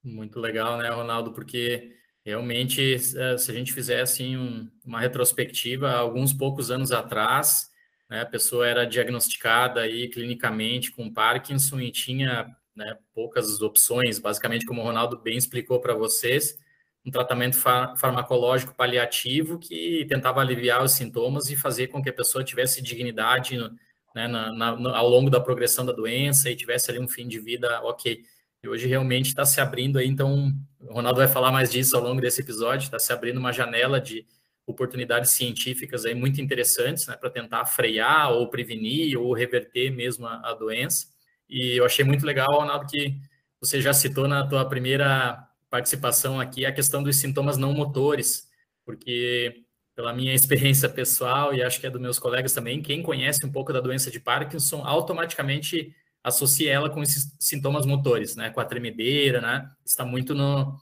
Muito 0.02 0.40
legal, 0.40 0.78
né, 0.78 0.88
Ronaldo? 0.88 1.32
Porque 1.32 1.99
Realmente, 2.24 2.94
eh, 2.94 3.38
se 3.38 3.50
a 3.50 3.54
gente 3.54 3.72
fizesse 3.72 4.22
assim, 4.22 4.36
um, 4.36 4.70
uma 4.84 5.00
retrospectiva, 5.00 5.90
alguns 5.92 6.32
poucos 6.32 6.70
anos 6.70 6.92
atrás, 6.92 7.70
né, 8.10 8.20
a 8.20 8.26
pessoa 8.26 8.66
era 8.66 8.84
diagnosticada 8.84 9.80
aí 9.80 10.08
clinicamente 10.08 10.90
com 10.90 11.12
Parkinson 11.12 11.80
e 11.80 11.90
tinha 11.90 12.46
né, 12.76 12.96
poucas 13.14 13.60
opções, 13.62 14.18
basicamente, 14.18 14.66
como 14.66 14.80
o 14.82 14.84
Ronaldo 14.84 15.18
bem 15.18 15.36
explicou 15.36 15.80
para 15.80 15.94
vocês, 15.94 16.58
um 17.04 17.10
tratamento 17.10 17.56
far 17.56 17.96
farmacológico 17.96 18.74
paliativo 18.74 19.58
que 19.58 20.04
tentava 20.08 20.40
aliviar 20.40 20.84
os 20.84 20.92
sintomas 20.92 21.48
e 21.50 21.56
fazer 21.56 21.88
com 21.88 22.02
que 22.02 22.10
a 22.10 22.12
pessoa 22.12 22.44
tivesse 22.44 22.82
dignidade 22.82 23.56
né, 24.14 24.28
na, 24.28 24.52
na, 24.52 24.96
ao 24.96 25.08
longo 25.08 25.30
da 25.30 25.40
progressão 25.40 25.86
da 25.86 25.92
doença 25.92 26.50
e 26.50 26.56
tivesse 26.56 26.90
ali 26.90 27.00
um 27.00 27.08
fim 27.08 27.26
de 27.26 27.38
vida 27.38 27.80
ok. 27.82 28.22
E 28.62 28.68
hoje 28.68 28.86
realmente 28.86 29.28
está 29.28 29.44
se 29.44 29.60
abrindo 29.60 29.98
aí, 29.98 30.06
então 30.06 30.52
o 30.80 30.92
Ronaldo 30.92 31.18
vai 31.18 31.28
falar 31.28 31.50
mais 31.50 31.70
disso 31.70 31.96
ao 31.96 32.02
longo 32.02 32.20
desse 32.20 32.42
episódio, 32.42 32.84
está 32.84 32.98
se 32.98 33.12
abrindo 33.12 33.38
uma 33.38 33.52
janela 33.52 34.00
de 34.00 34.26
oportunidades 34.66 35.30
científicas 35.30 36.04
aí 36.04 36.14
muito 36.14 36.40
interessantes, 36.40 37.06
né, 37.06 37.16
para 37.16 37.30
tentar 37.30 37.64
frear 37.66 38.32
ou 38.32 38.48
prevenir 38.48 39.18
ou 39.18 39.32
reverter 39.32 39.90
mesmo 39.90 40.26
a, 40.26 40.50
a, 40.50 40.54
doença. 40.54 41.06
E 41.48 41.76
eu 41.78 41.84
achei 41.84 42.04
muito 42.04 42.24
legal, 42.24 42.46
Ronaldo, 42.50 42.86
que 42.86 43.18
você 43.60 43.80
já 43.80 43.92
citou 43.92 44.28
na 44.28 44.46
tua 44.46 44.68
primeira 44.68 45.46
participação 45.68 46.40
aqui 46.40 46.64
a 46.64 46.72
questão 46.72 47.02
dos 47.02 47.16
sintomas 47.16 47.56
não 47.56 47.72
motores, 47.72 48.48
porque 48.84 49.64
pela 49.94 50.12
minha 50.12 50.32
experiência 50.34 50.88
pessoal 50.88 51.54
e 51.54 51.62
acho 51.62 51.80
que 51.80 51.86
é 51.86 51.90
dos 51.90 52.00
meus 52.00 52.18
colegas 52.18 52.52
também, 52.52 52.82
quem 52.82 53.02
conhece 53.02 53.44
um 53.44 53.52
pouco 53.52 53.72
da 53.72 53.80
doença 53.80 54.10
de 54.10 54.20
Parkinson 54.20 54.82
automaticamente 54.84 55.94
associa 56.22 56.72
ela 56.72 56.90
com 56.90 57.02
esses 57.02 57.34
sintomas 57.38 57.86
motores, 57.86 58.36
né? 58.36 58.50
Com 58.50 58.60
a 58.60 58.64
tremedeira, 58.64 59.40
né? 59.40 59.70
Está 59.84 60.04
muito 60.04 60.34
no, 60.34 60.78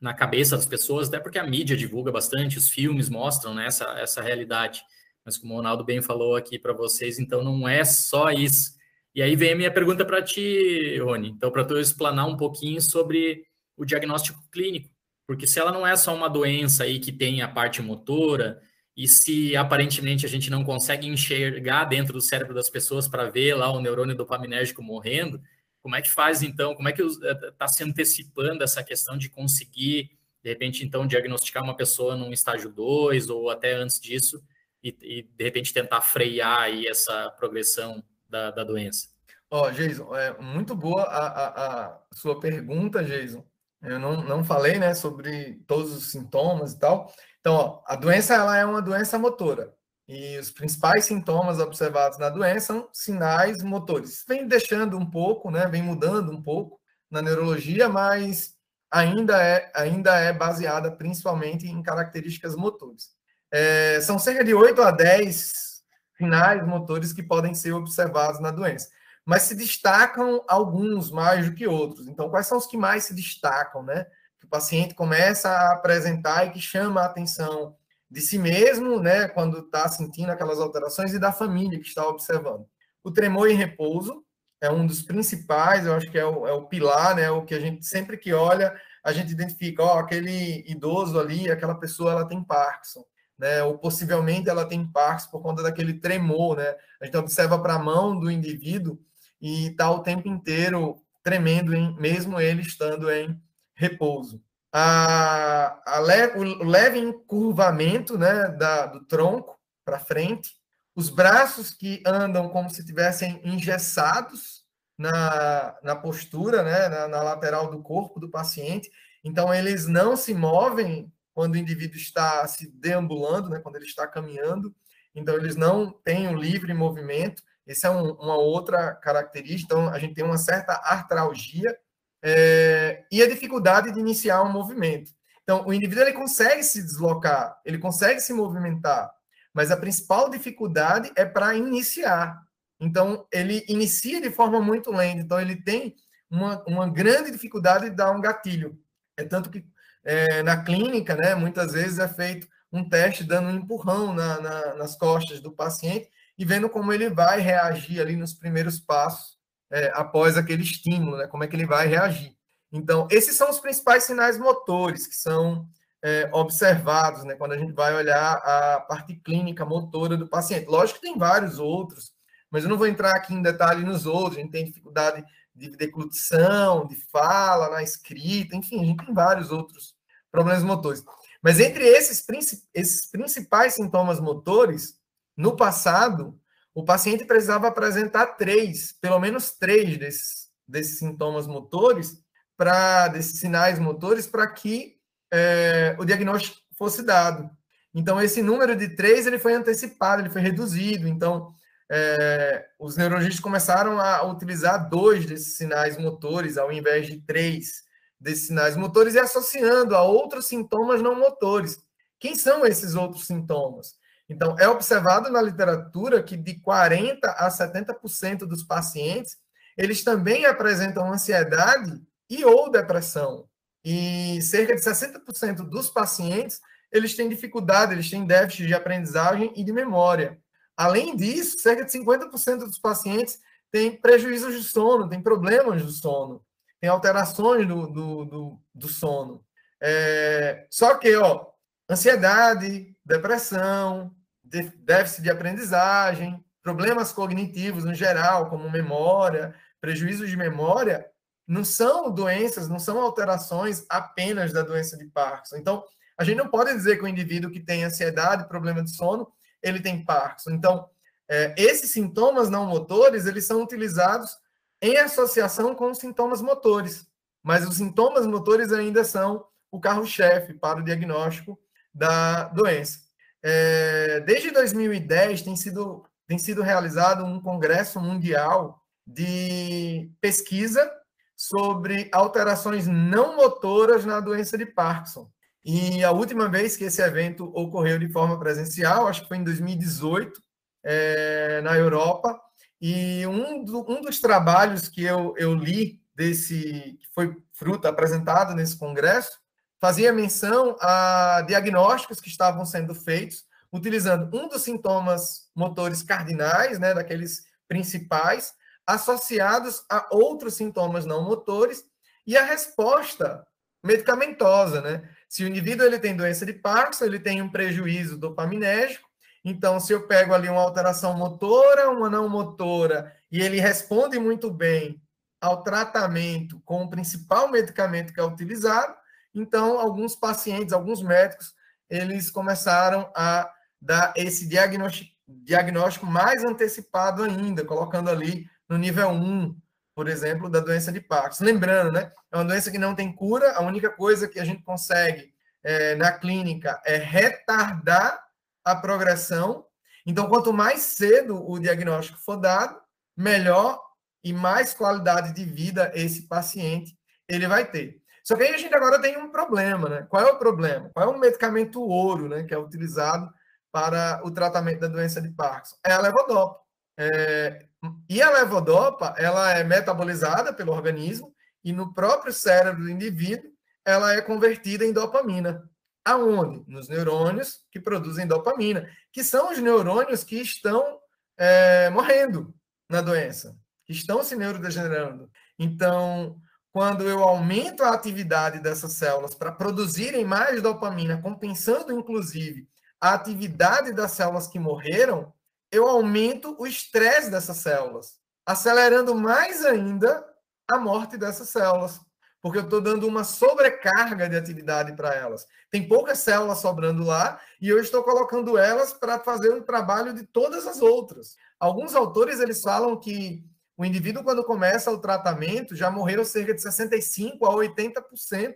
na 0.00 0.14
cabeça 0.14 0.56
das 0.56 0.66
pessoas, 0.66 1.08
até 1.08 1.20
porque 1.20 1.38
a 1.38 1.46
mídia 1.46 1.76
divulga 1.76 2.12
bastante, 2.12 2.58
os 2.58 2.68
filmes 2.68 3.08
mostram 3.08 3.54
né, 3.54 3.66
essa, 3.66 3.84
essa 3.98 4.22
realidade. 4.22 4.82
Mas 5.24 5.36
como 5.36 5.54
o 5.54 5.56
Ronaldo 5.56 5.84
bem 5.84 6.00
falou 6.00 6.36
aqui 6.36 6.58
para 6.58 6.72
vocês, 6.72 7.18
então 7.18 7.42
não 7.42 7.68
é 7.68 7.84
só 7.84 8.30
isso. 8.30 8.78
E 9.14 9.20
aí 9.20 9.34
vem 9.34 9.52
a 9.52 9.56
minha 9.56 9.70
pergunta 9.70 10.04
para 10.04 10.22
ti, 10.22 10.96
Rony. 10.98 11.30
Então, 11.30 11.50
para 11.50 11.64
tu 11.64 11.78
explanar 11.78 12.26
um 12.26 12.36
pouquinho 12.36 12.80
sobre 12.80 13.42
o 13.76 13.84
diagnóstico 13.84 14.40
clínico. 14.50 14.88
Porque 15.26 15.46
se 15.46 15.58
ela 15.58 15.72
não 15.72 15.86
é 15.86 15.96
só 15.96 16.14
uma 16.14 16.28
doença 16.28 16.84
aí 16.84 16.98
que 16.98 17.12
tem 17.12 17.42
a 17.42 17.48
parte 17.48 17.82
motora, 17.82 18.60
e 18.98 19.06
se 19.06 19.56
aparentemente 19.56 20.26
a 20.26 20.28
gente 20.28 20.50
não 20.50 20.64
consegue 20.64 21.06
enxergar 21.06 21.84
dentro 21.84 22.12
do 22.12 22.20
cérebro 22.20 22.52
das 22.52 22.68
pessoas 22.68 23.06
para 23.06 23.30
ver 23.30 23.54
lá 23.54 23.70
o 23.70 23.80
neurônio 23.80 24.16
dopaminérgico 24.16 24.82
morrendo, 24.82 25.40
como 25.80 25.94
é 25.94 26.02
que 26.02 26.10
faz 26.10 26.42
então? 26.42 26.74
Como 26.74 26.88
é 26.88 26.92
que 26.92 27.00
está 27.00 27.64
eh, 27.64 27.68
se 27.68 27.84
antecipando 27.84 28.64
essa 28.64 28.82
questão 28.82 29.16
de 29.16 29.28
conseguir, 29.30 30.10
de 30.42 30.50
repente, 30.50 30.84
então, 30.84 31.06
diagnosticar 31.06 31.62
uma 31.62 31.76
pessoa 31.76 32.16
num 32.16 32.32
estágio 32.32 32.72
2 32.72 33.30
ou 33.30 33.48
até 33.50 33.72
antes 33.74 34.00
disso 34.00 34.42
e, 34.82 34.88
e, 35.00 35.22
de 35.22 35.44
repente 35.44 35.72
tentar 35.72 36.00
frear 36.00 36.62
aí 36.62 36.84
essa 36.88 37.30
progressão 37.38 38.02
da, 38.28 38.50
da 38.50 38.64
doença? 38.64 39.10
Ó, 39.48 39.68
oh, 39.68 39.70
Jason, 39.70 40.12
é 40.16 40.36
muito 40.40 40.74
boa 40.74 41.04
a, 41.04 41.26
a, 41.28 41.86
a, 41.86 42.00
sua 42.12 42.40
pergunta, 42.40 43.04
Jason. 43.04 43.46
Eu 43.80 44.00
não, 44.00 44.24
não 44.24 44.42
falei, 44.42 44.76
né, 44.76 44.92
sobre 44.92 45.62
todos 45.68 45.92
os 45.92 46.10
sintomas 46.10 46.72
e 46.72 46.80
tal, 46.80 47.14
então, 47.48 47.56
ó, 47.56 47.82
a 47.86 47.96
doença 47.96 48.34
ela 48.34 48.58
é 48.58 48.64
uma 48.66 48.82
doença 48.82 49.18
motora. 49.18 49.74
E 50.06 50.36
os 50.36 50.50
principais 50.50 51.06
sintomas 51.06 51.58
observados 51.58 52.18
na 52.18 52.28
doença 52.28 52.66
são 52.74 52.88
sinais 52.92 53.62
motores. 53.62 54.22
Vem 54.28 54.46
deixando 54.46 54.98
um 54.98 55.10
pouco, 55.10 55.50
né, 55.50 55.66
vem 55.66 55.82
mudando 55.82 56.30
um 56.30 56.42
pouco 56.42 56.78
na 57.10 57.22
neurologia, 57.22 57.88
mas 57.88 58.52
ainda 58.90 59.42
é, 59.42 59.72
ainda 59.74 60.14
é 60.18 60.30
baseada 60.30 60.92
principalmente 60.92 61.66
em 61.66 61.82
características 61.82 62.54
motores. 62.54 63.12
É, 63.50 63.98
são 64.02 64.18
cerca 64.18 64.44
de 64.44 64.52
8 64.52 64.82
a 64.82 64.90
10 64.90 65.82
sinais 66.18 66.66
motores 66.66 67.14
que 67.14 67.22
podem 67.22 67.54
ser 67.54 67.72
observados 67.72 68.40
na 68.40 68.50
doença. 68.50 68.90
Mas 69.24 69.44
se 69.44 69.54
destacam 69.54 70.44
alguns 70.46 71.10
mais 71.10 71.46
do 71.48 71.54
que 71.54 71.66
outros. 71.66 72.08
Então, 72.08 72.28
quais 72.28 72.46
são 72.46 72.58
os 72.58 72.66
que 72.66 72.76
mais 72.76 73.04
se 73.04 73.14
destacam, 73.14 73.82
né? 73.82 74.06
O 74.44 74.48
paciente 74.48 74.94
começa 74.94 75.48
a 75.48 75.74
apresentar 75.74 76.46
e 76.46 76.50
que 76.50 76.60
chama 76.60 77.02
a 77.02 77.06
atenção 77.06 77.76
de 78.10 78.20
si 78.20 78.38
mesmo, 78.38 79.00
né, 79.00 79.28
quando 79.28 79.58
está 79.58 79.86
sentindo 79.88 80.30
aquelas 80.30 80.58
alterações 80.58 81.12
e 81.12 81.18
da 81.18 81.32
família 81.32 81.78
que 81.78 81.86
está 81.86 82.06
observando. 82.06 82.66
O 83.04 83.10
tremor 83.10 83.50
em 83.50 83.54
repouso 83.54 84.24
é 84.60 84.70
um 84.70 84.86
dos 84.86 85.02
principais, 85.02 85.86
eu 85.86 85.94
acho 85.94 86.10
que 86.10 86.18
é 86.18 86.24
o, 86.24 86.46
é 86.46 86.52
o 86.52 86.66
pilar, 86.66 87.14
né, 87.14 87.30
o 87.30 87.44
que 87.44 87.54
a 87.54 87.60
gente 87.60 87.84
sempre 87.84 88.16
que 88.16 88.32
olha, 88.32 88.74
a 89.04 89.12
gente 89.12 89.30
identifica, 89.30 89.82
ó, 89.82 89.98
aquele 89.98 90.64
idoso 90.66 91.18
ali, 91.20 91.50
aquela 91.50 91.74
pessoa, 91.74 92.12
ela 92.12 92.26
tem 92.26 92.42
Parkinson, 92.42 93.04
né, 93.38 93.62
ou 93.62 93.78
possivelmente 93.78 94.48
ela 94.48 94.66
tem 94.66 94.90
Parkinson 94.90 95.30
por 95.30 95.42
conta 95.42 95.62
daquele 95.62 95.94
tremor, 95.94 96.56
né, 96.56 96.74
a 97.00 97.04
gente 97.04 97.16
observa 97.16 97.58
para 97.58 97.74
a 97.74 97.78
mão 97.78 98.18
do 98.18 98.30
indivíduo 98.30 98.98
e 99.40 99.68
está 99.68 99.90
o 99.90 100.02
tempo 100.02 100.26
inteiro 100.28 100.96
tremendo, 101.22 101.74
em, 101.74 101.94
mesmo 101.96 102.40
ele 102.40 102.62
estando 102.62 103.10
em 103.10 103.38
repouso. 103.78 104.42
A, 104.72 105.80
a 105.86 106.00
le, 106.00 106.26
o 106.36 106.64
leve 106.64 106.98
encurvamento 106.98 108.18
né, 108.18 108.48
da, 108.48 108.86
do 108.86 109.04
tronco 109.04 109.58
para 109.84 110.00
frente, 110.00 110.50
os 110.94 111.08
braços 111.08 111.70
que 111.70 112.02
andam 112.04 112.48
como 112.48 112.68
se 112.68 112.84
tivessem 112.84 113.40
engessados 113.44 114.64
na, 114.98 115.78
na 115.82 115.96
postura, 115.96 116.62
né, 116.62 116.88
na, 116.88 117.08
na 117.08 117.22
lateral 117.22 117.70
do 117.70 117.80
corpo 117.80 118.18
do 118.18 118.28
paciente, 118.28 118.90
então 119.24 119.54
eles 119.54 119.86
não 119.86 120.16
se 120.16 120.34
movem 120.34 121.10
quando 121.32 121.54
o 121.54 121.58
indivíduo 121.58 121.96
está 121.96 122.46
se 122.48 122.68
deambulando, 122.68 123.48
né, 123.48 123.60
quando 123.60 123.76
ele 123.76 123.86
está 123.86 124.08
caminhando, 124.08 124.74
então 125.14 125.36
eles 125.36 125.54
não 125.54 125.90
têm 125.90 126.28
um 126.28 126.36
livre 126.36 126.74
movimento. 126.74 127.42
Essa 127.66 127.88
é 127.88 127.90
um, 127.90 128.12
uma 128.14 128.36
outra 128.36 128.94
característica. 128.94 129.74
Então 129.74 129.88
a 129.88 129.98
gente 129.98 130.14
tem 130.14 130.24
uma 130.24 130.38
certa 130.38 130.72
artralgia 130.72 131.76
é, 132.22 133.04
e 133.10 133.22
a 133.22 133.28
dificuldade 133.28 133.92
de 133.92 134.00
iniciar 134.00 134.42
um 134.42 134.52
movimento. 134.52 135.12
Então, 135.42 135.64
o 135.66 135.72
indivíduo 135.72 136.04
ele 136.04 136.12
consegue 136.12 136.62
se 136.62 136.82
deslocar, 136.82 137.58
ele 137.64 137.78
consegue 137.78 138.20
se 138.20 138.32
movimentar, 138.32 139.10
mas 139.52 139.70
a 139.70 139.76
principal 139.76 140.28
dificuldade 140.28 141.10
é 141.16 141.24
para 141.24 141.54
iniciar. 141.54 142.42
Então, 142.80 143.26
ele 143.32 143.64
inicia 143.68 144.20
de 144.20 144.30
forma 144.30 144.60
muito 144.60 144.90
lenta, 144.90 145.22
então 145.22 145.40
ele 145.40 145.56
tem 145.56 145.96
uma, 146.30 146.62
uma 146.66 146.88
grande 146.88 147.30
dificuldade 147.30 147.88
de 147.88 147.96
dar 147.96 148.10
um 148.10 148.20
gatilho. 148.20 148.78
É 149.16 149.24
tanto 149.24 149.50
que 149.50 149.64
é, 150.04 150.42
na 150.42 150.62
clínica, 150.62 151.16
né, 151.16 151.34
muitas 151.34 151.72
vezes 151.72 151.98
é 151.98 152.08
feito 152.08 152.46
um 152.72 152.86
teste 152.86 153.24
dando 153.24 153.48
um 153.48 153.56
empurrão 153.56 154.12
na, 154.12 154.40
na, 154.40 154.74
nas 154.74 154.96
costas 154.96 155.40
do 155.40 155.50
paciente 155.50 156.08
e 156.36 156.44
vendo 156.44 156.68
como 156.68 156.92
ele 156.92 157.08
vai 157.08 157.40
reagir 157.40 158.00
ali 158.00 158.16
nos 158.16 158.34
primeiros 158.34 158.78
passos 158.78 159.37
é, 159.70 159.92
após 159.94 160.36
aquele 160.36 160.62
estímulo, 160.62 161.16
né? 161.16 161.26
Como 161.26 161.44
é 161.44 161.46
que 161.46 161.56
ele 161.56 161.66
vai 161.66 161.86
reagir. 161.86 162.36
Então, 162.72 163.08
esses 163.10 163.36
são 163.36 163.50
os 163.50 163.60
principais 163.60 164.04
sinais 164.04 164.38
motores 164.38 165.06
que 165.06 165.14
são 165.14 165.66
é, 166.02 166.28
observados, 166.32 167.24
né? 167.24 167.34
Quando 167.34 167.52
a 167.52 167.58
gente 167.58 167.72
vai 167.72 167.94
olhar 167.94 168.34
a 168.34 168.80
parte 168.80 169.14
clínica 169.16 169.64
motora 169.64 170.16
do 170.16 170.28
paciente. 170.28 170.66
Lógico 170.66 171.00
que 171.00 171.06
tem 171.06 171.18
vários 171.18 171.58
outros, 171.58 172.12
mas 172.50 172.64
eu 172.64 172.70
não 172.70 172.78
vou 172.78 172.86
entrar 172.86 173.14
aqui 173.14 173.34
em 173.34 173.42
detalhe 173.42 173.84
nos 173.84 174.06
outros. 174.06 174.38
A 174.38 174.40
gente 174.40 174.52
tem 174.52 174.64
dificuldade 174.64 175.24
de 175.54 175.70
deglutição, 175.70 176.86
de 176.86 176.96
fala, 177.10 177.70
na 177.70 177.82
escrita, 177.82 178.54
enfim, 178.54 178.80
a 178.80 178.84
gente 178.84 179.04
tem 179.04 179.14
vários 179.14 179.50
outros 179.50 179.94
problemas 180.30 180.62
motores. 180.62 181.02
Mas 181.42 181.58
entre 181.58 181.84
esses, 181.84 182.24
esses 182.72 183.10
principais 183.10 183.74
sintomas 183.74 184.20
motores, 184.20 184.98
no 185.36 185.56
passado, 185.56 186.38
o 186.78 186.84
paciente 186.84 187.24
precisava 187.24 187.66
apresentar 187.66 188.36
três, 188.36 188.92
pelo 188.92 189.18
menos 189.18 189.50
três 189.50 189.98
desses, 189.98 190.46
desses 190.64 191.00
sintomas 191.00 191.44
motores, 191.48 192.22
para 192.56 193.08
desses 193.08 193.40
sinais 193.40 193.80
motores, 193.80 194.28
para 194.28 194.46
que 194.46 194.94
é, 195.28 195.96
o 195.98 196.04
diagnóstico 196.04 196.56
fosse 196.76 197.02
dado. 197.02 197.50
Então, 197.92 198.22
esse 198.22 198.42
número 198.42 198.76
de 198.76 198.90
três 198.94 199.26
ele 199.26 199.40
foi 199.40 199.54
antecipado, 199.54 200.22
ele 200.22 200.30
foi 200.30 200.40
reduzido. 200.40 201.08
Então, 201.08 201.52
é, 201.90 202.64
os 202.78 202.96
neurologistas 202.96 203.40
começaram 203.40 203.98
a 203.98 204.22
utilizar 204.22 204.88
dois 204.88 205.26
desses 205.26 205.56
sinais 205.56 205.98
motores 205.98 206.56
ao 206.56 206.70
invés 206.70 207.08
de 207.08 207.20
três 207.22 207.82
desses 208.20 208.46
sinais 208.46 208.76
motores 208.76 209.14
e 209.14 209.18
associando 209.18 209.96
a 209.96 210.02
outros 210.02 210.46
sintomas 210.46 211.02
não 211.02 211.16
motores. 211.16 211.76
Quem 212.20 212.36
são 212.36 212.64
esses 212.64 212.94
outros 212.94 213.26
sintomas? 213.26 213.97
Então, 214.28 214.56
é 214.58 214.68
observado 214.68 215.30
na 215.30 215.40
literatura 215.40 216.22
que 216.22 216.36
de 216.36 216.54
40% 216.60 217.18
a 217.24 217.48
70% 217.48 218.40
dos 218.40 218.62
pacientes, 218.62 219.38
eles 219.76 220.04
também 220.04 220.44
apresentam 220.44 221.10
ansiedade 221.10 222.00
e 222.28 222.44
ou 222.44 222.70
depressão. 222.70 223.48
E 223.84 224.42
cerca 224.42 224.74
de 224.74 224.82
60% 224.82 225.68
dos 225.68 225.88
pacientes, 225.88 226.60
eles 226.92 227.14
têm 227.14 227.28
dificuldade, 227.28 227.94
eles 227.94 228.10
têm 228.10 228.26
déficit 228.26 228.66
de 228.66 228.74
aprendizagem 228.74 229.52
e 229.56 229.64
de 229.64 229.72
memória. 229.72 230.38
Além 230.76 231.16
disso, 231.16 231.58
cerca 231.58 231.84
de 231.84 231.92
50% 231.92 232.58
dos 232.58 232.78
pacientes 232.78 233.38
têm 233.70 233.96
prejuízos 233.96 234.54
de 234.54 234.62
sono, 234.62 235.08
têm 235.08 235.22
problemas 235.22 235.82
do 235.82 235.90
sono, 235.90 236.44
têm 236.80 236.90
alterações 236.90 237.66
do, 237.66 237.86
do, 237.86 238.24
do, 238.24 238.60
do 238.74 238.88
sono. 238.88 239.44
É, 239.80 240.66
só 240.70 240.96
que, 240.96 241.14
ó, 241.16 241.46
ansiedade, 241.88 242.94
depressão, 243.04 244.14
déficit 244.48 245.22
de 245.22 245.30
aprendizagem, 245.30 246.42
problemas 246.62 247.12
cognitivos 247.12 247.84
no 247.84 247.94
geral, 247.94 248.48
como 248.48 248.70
memória, 248.70 249.54
prejuízos 249.80 250.28
de 250.28 250.36
memória, 250.36 251.06
não 251.46 251.64
são 251.64 252.10
doenças, 252.10 252.68
não 252.68 252.78
são 252.78 253.00
alterações 253.00 253.84
apenas 253.88 254.52
da 254.52 254.62
doença 254.62 254.96
de 254.96 255.06
Parkinson. 255.06 255.56
Então, 255.56 255.84
a 256.18 256.24
gente 256.24 256.36
não 256.36 256.48
pode 256.48 256.72
dizer 256.74 256.98
que 256.98 257.04
o 257.04 257.08
indivíduo 257.08 257.50
que 257.50 257.60
tem 257.60 257.84
ansiedade, 257.84 258.48
problema 258.48 258.82
de 258.82 258.94
sono, 258.94 259.32
ele 259.62 259.80
tem 259.80 260.04
Parkinson. 260.04 260.50
Então, 260.50 260.88
é, 261.28 261.54
esses 261.56 261.90
sintomas 261.90 262.50
não 262.50 262.66
motores, 262.66 263.24
eles 263.24 263.46
são 263.46 263.62
utilizados 263.62 264.36
em 264.82 264.96
associação 264.98 265.74
com 265.74 265.90
os 265.90 265.98
sintomas 265.98 266.42
motores. 266.42 267.06
Mas 267.42 267.66
os 267.66 267.76
sintomas 267.76 268.26
motores 268.26 268.72
ainda 268.72 269.04
são 269.04 269.46
o 269.70 269.80
carro-chefe 269.80 270.54
para 270.54 270.80
o 270.80 270.84
diagnóstico 270.84 271.58
da 271.94 272.44
doença. 272.44 273.07
É, 273.42 274.20
desde 274.20 274.50
2010 274.50 275.42
tem 275.42 275.56
sido, 275.56 276.04
tem 276.26 276.38
sido 276.38 276.62
realizado 276.62 277.24
um 277.24 277.40
congresso 277.40 278.00
mundial 278.00 278.82
de 279.06 280.10
pesquisa 280.20 280.90
sobre 281.36 282.08
alterações 282.12 282.86
não 282.86 283.36
motoras 283.36 284.04
na 284.04 284.20
doença 284.20 284.58
de 284.58 284.66
Parkinson. 284.66 285.30
E 285.64 286.02
a 286.02 286.10
última 286.10 286.48
vez 286.48 286.76
que 286.76 286.84
esse 286.84 287.02
evento 287.02 287.52
ocorreu 287.54 287.98
de 287.98 288.10
forma 288.10 288.38
presencial, 288.38 289.06
acho 289.06 289.22
que 289.22 289.28
foi 289.28 289.36
em 289.36 289.44
2018, 289.44 290.40
é, 290.84 291.60
na 291.60 291.76
Europa, 291.76 292.40
e 292.80 293.26
um, 293.26 293.64
do, 293.64 293.84
um 293.90 294.00
dos 294.00 294.20
trabalhos 294.20 294.88
que 294.88 295.04
eu, 295.04 295.34
eu 295.36 295.54
li 295.54 296.00
desse, 296.14 296.98
que 297.00 297.08
foi 297.14 297.36
fruto 297.52 297.86
apresentado 297.86 298.54
nesse 298.54 298.76
congresso, 298.78 299.38
fazia 299.80 300.12
menção 300.12 300.76
a 300.80 301.42
diagnósticos 301.46 302.20
que 302.20 302.28
estavam 302.28 302.64
sendo 302.64 302.94
feitos 302.94 303.48
utilizando 303.72 304.34
um 304.34 304.48
dos 304.48 304.62
sintomas 304.62 305.48
motores 305.54 306.02
cardinais, 306.02 306.78
né, 306.78 306.94
daqueles 306.94 307.44
principais, 307.66 308.54
associados 308.86 309.84
a 309.90 310.06
outros 310.10 310.54
sintomas 310.54 311.04
não 311.04 311.22
motores 311.22 311.84
e 312.26 312.36
a 312.36 312.44
resposta 312.44 313.46
medicamentosa, 313.84 314.80
né? 314.80 315.08
Se 315.28 315.44
o 315.44 315.48
indivíduo 315.48 315.86
ele 315.86 315.98
tem 315.98 316.16
doença 316.16 316.44
de 316.44 316.54
Parkinson, 316.54 317.04
ele 317.04 317.20
tem 317.20 317.42
um 317.42 317.50
prejuízo 317.50 318.16
dopaminérgico, 318.16 319.06
então 319.44 319.78
se 319.78 319.92
eu 319.92 320.06
pego 320.06 320.34
ali 320.34 320.48
uma 320.48 320.62
alteração 320.62 321.14
motora, 321.14 321.90
uma 321.90 322.08
não 322.08 322.28
motora, 322.28 323.14
e 323.30 323.40
ele 323.40 323.60
responde 323.60 324.18
muito 324.18 324.50
bem 324.50 325.00
ao 325.40 325.62
tratamento 325.62 326.60
com 326.64 326.82
o 326.82 326.90
principal 326.90 327.48
medicamento 327.48 328.12
que 328.12 328.18
é 328.18 328.24
utilizado, 328.24 328.94
então 329.34 329.78
alguns 329.78 330.14
pacientes, 330.16 330.72
alguns 330.72 331.02
médicos, 331.02 331.54
eles 331.88 332.30
começaram 332.30 333.10
a 333.14 333.50
dar 333.80 334.12
esse 334.16 334.48
diagnóstico, 334.48 336.06
mais 336.06 336.44
antecipado 336.44 337.22
ainda, 337.22 337.64
colocando 337.64 338.10
ali 338.10 338.48
no 338.68 338.76
nível 338.76 339.10
1, 339.10 339.56
por 339.94 340.08
exemplo, 340.08 340.50
da 340.50 340.60
doença 340.60 340.92
de 340.92 341.00
Parkinson. 341.00 341.44
Lembrando, 341.44 341.92
né? 341.92 342.12
É 342.30 342.36
uma 342.36 342.44
doença 342.44 342.70
que 342.70 342.78
não 342.78 342.94
tem 342.94 343.12
cura, 343.12 343.52
a 343.52 343.62
única 343.62 343.90
coisa 343.90 344.28
que 344.28 344.38
a 344.38 344.44
gente 344.44 344.62
consegue 344.62 345.32
é, 345.62 345.94
na 345.96 346.12
clínica 346.12 346.80
é 346.84 346.96
retardar 346.96 348.22
a 348.64 348.76
progressão. 348.76 349.66
Então, 350.06 350.28
quanto 350.28 350.52
mais 350.52 350.80
cedo 350.80 351.48
o 351.48 351.58
diagnóstico 351.58 352.18
for 352.18 352.36
dado, 352.36 352.78
melhor 353.16 353.80
e 354.22 354.32
mais 354.32 354.74
qualidade 354.74 355.32
de 355.32 355.44
vida 355.44 355.90
esse 355.94 356.22
paciente 356.22 356.96
ele 357.28 357.46
vai 357.46 357.64
ter. 357.70 357.97
Só 358.28 358.36
que 358.36 358.42
aí 358.42 358.54
a 358.54 358.58
gente 358.58 358.74
agora 358.74 359.00
tem 359.00 359.16
um 359.16 359.30
problema, 359.30 359.88
né? 359.88 360.06
Qual 360.06 360.22
é 360.22 360.30
o 360.30 360.38
problema? 360.38 360.90
Qual 360.92 361.08
é 361.08 361.10
o 361.10 361.18
medicamento 361.18 361.80
ouro, 361.80 362.28
né, 362.28 362.42
que 362.42 362.52
é 362.52 362.58
utilizado 362.58 363.32
para 363.72 364.20
o 364.22 364.30
tratamento 364.30 364.80
da 364.80 364.86
doença 364.86 365.18
de 365.18 365.30
Parkinson? 365.30 365.76
É 365.82 365.92
a 365.92 366.00
levodopa. 366.02 366.60
É, 366.98 367.64
e 368.06 368.20
a 368.20 368.30
levodopa, 368.30 369.14
ela 369.16 369.52
é 369.52 369.64
metabolizada 369.64 370.52
pelo 370.52 370.72
organismo 370.72 371.34
e 371.64 371.72
no 371.72 371.94
próprio 371.94 372.30
cérebro 372.30 372.82
do 372.82 372.90
indivíduo, 372.90 373.50
ela 373.82 374.12
é 374.12 374.20
convertida 374.20 374.84
em 374.84 374.92
dopamina. 374.92 375.66
Aonde? 376.04 376.62
Nos 376.68 376.86
neurônios 376.86 377.64
que 377.72 377.80
produzem 377.80 378.26
dopamina, 378.26 378.90
que 379.10 379.24
são 379.24 379.50
os 379.50 379.58
neurônios 379.58 380.22
que 380.22 380.38
estão 380.38 381.00
é, 381.38 381.88
morrendo 381.88 382.54
na 382.90 383.00
doença, 383.00 383.56
que 383.86 383.94
estão 383.94 384.22
se 384.22 384.36
neurodegenerando. 384.36 385.30
Então, 385.58 386.38
quando 386.78 387.08
eu 387.08 387.24
aumento 387.24 387.82
a 387.82 387.92
atividade 387.92 388.60
dessas 388.60 388.92
células 388.92 389.34
para 389.34 389.50
produzirem 389.50 390.24
mais 390.24 390.62
dopamina, 390.62 391.20
compensando 391.20 391.92
inclusive 391.92 392.68
a 393.00 393.14
atividade 393.14 393.92
das 393.92 394.12
células 394.12 394.46
que 394.46 394.60
morreram, 394.60 395.32
eu 395.72 395.88
aumento 395.88 396.54
o 396.56 396.68
estresse 396.68 397.32
dessas 397.32 397.56
células, 397.56 398.20
acelerando 398.46 399.12
mais 399.12 399.64
ainda 399.64 400.24
a 400.68 400.78
morte 400.78 401.16
dessas 401.16 401.48
células, 401.48 402.00
porque 402.40 402.58
eu 402.58 402.62
estou 402.62 402.80
dando 402.80 403.08
uma 403.08 403.24
sobrecarga 403.24 404.28
de 404.28 404.36
atividade 404.36 404.94
para 404.94 405.12
elas. 405.12 405.48
Tem 405.72 405.88
poucas 405.88 406.20
células 406.20 406.58
sobrando 406.58 407.02
lá 407.02 407.40
e 407.60 407.68
eu 407.68 407.80
estou 407.80 408.04
colocando 408.04 408.56
elas 408.56 408.92
para 408.92 409.18
fazer 409.18 409.52
um 409.52 409.62
trabalho 409.64 410.14
de 410.14 410.22
todas 410.22 410.64
as 410.64 410.80
outras. 410.80 411.34
Alguns 411.58 411.96
autores 411.96 412.38
eles 412.38 412.62
falam 412.62 413.00
que 413.00 413.44
o 413.78 413.84
indivíduo 413.84 414.24
quando 414.24 414.42
começa 414.42 414.90
o 414.90 414.98
tratamento 414.98 415.76
já 415.76 415.88
morreram 415.88 416.24
cerca 416.24 416.52
de 416.52 416.60
65 416.60 417.46
a 417.46 417.54
80% 417.54 418.54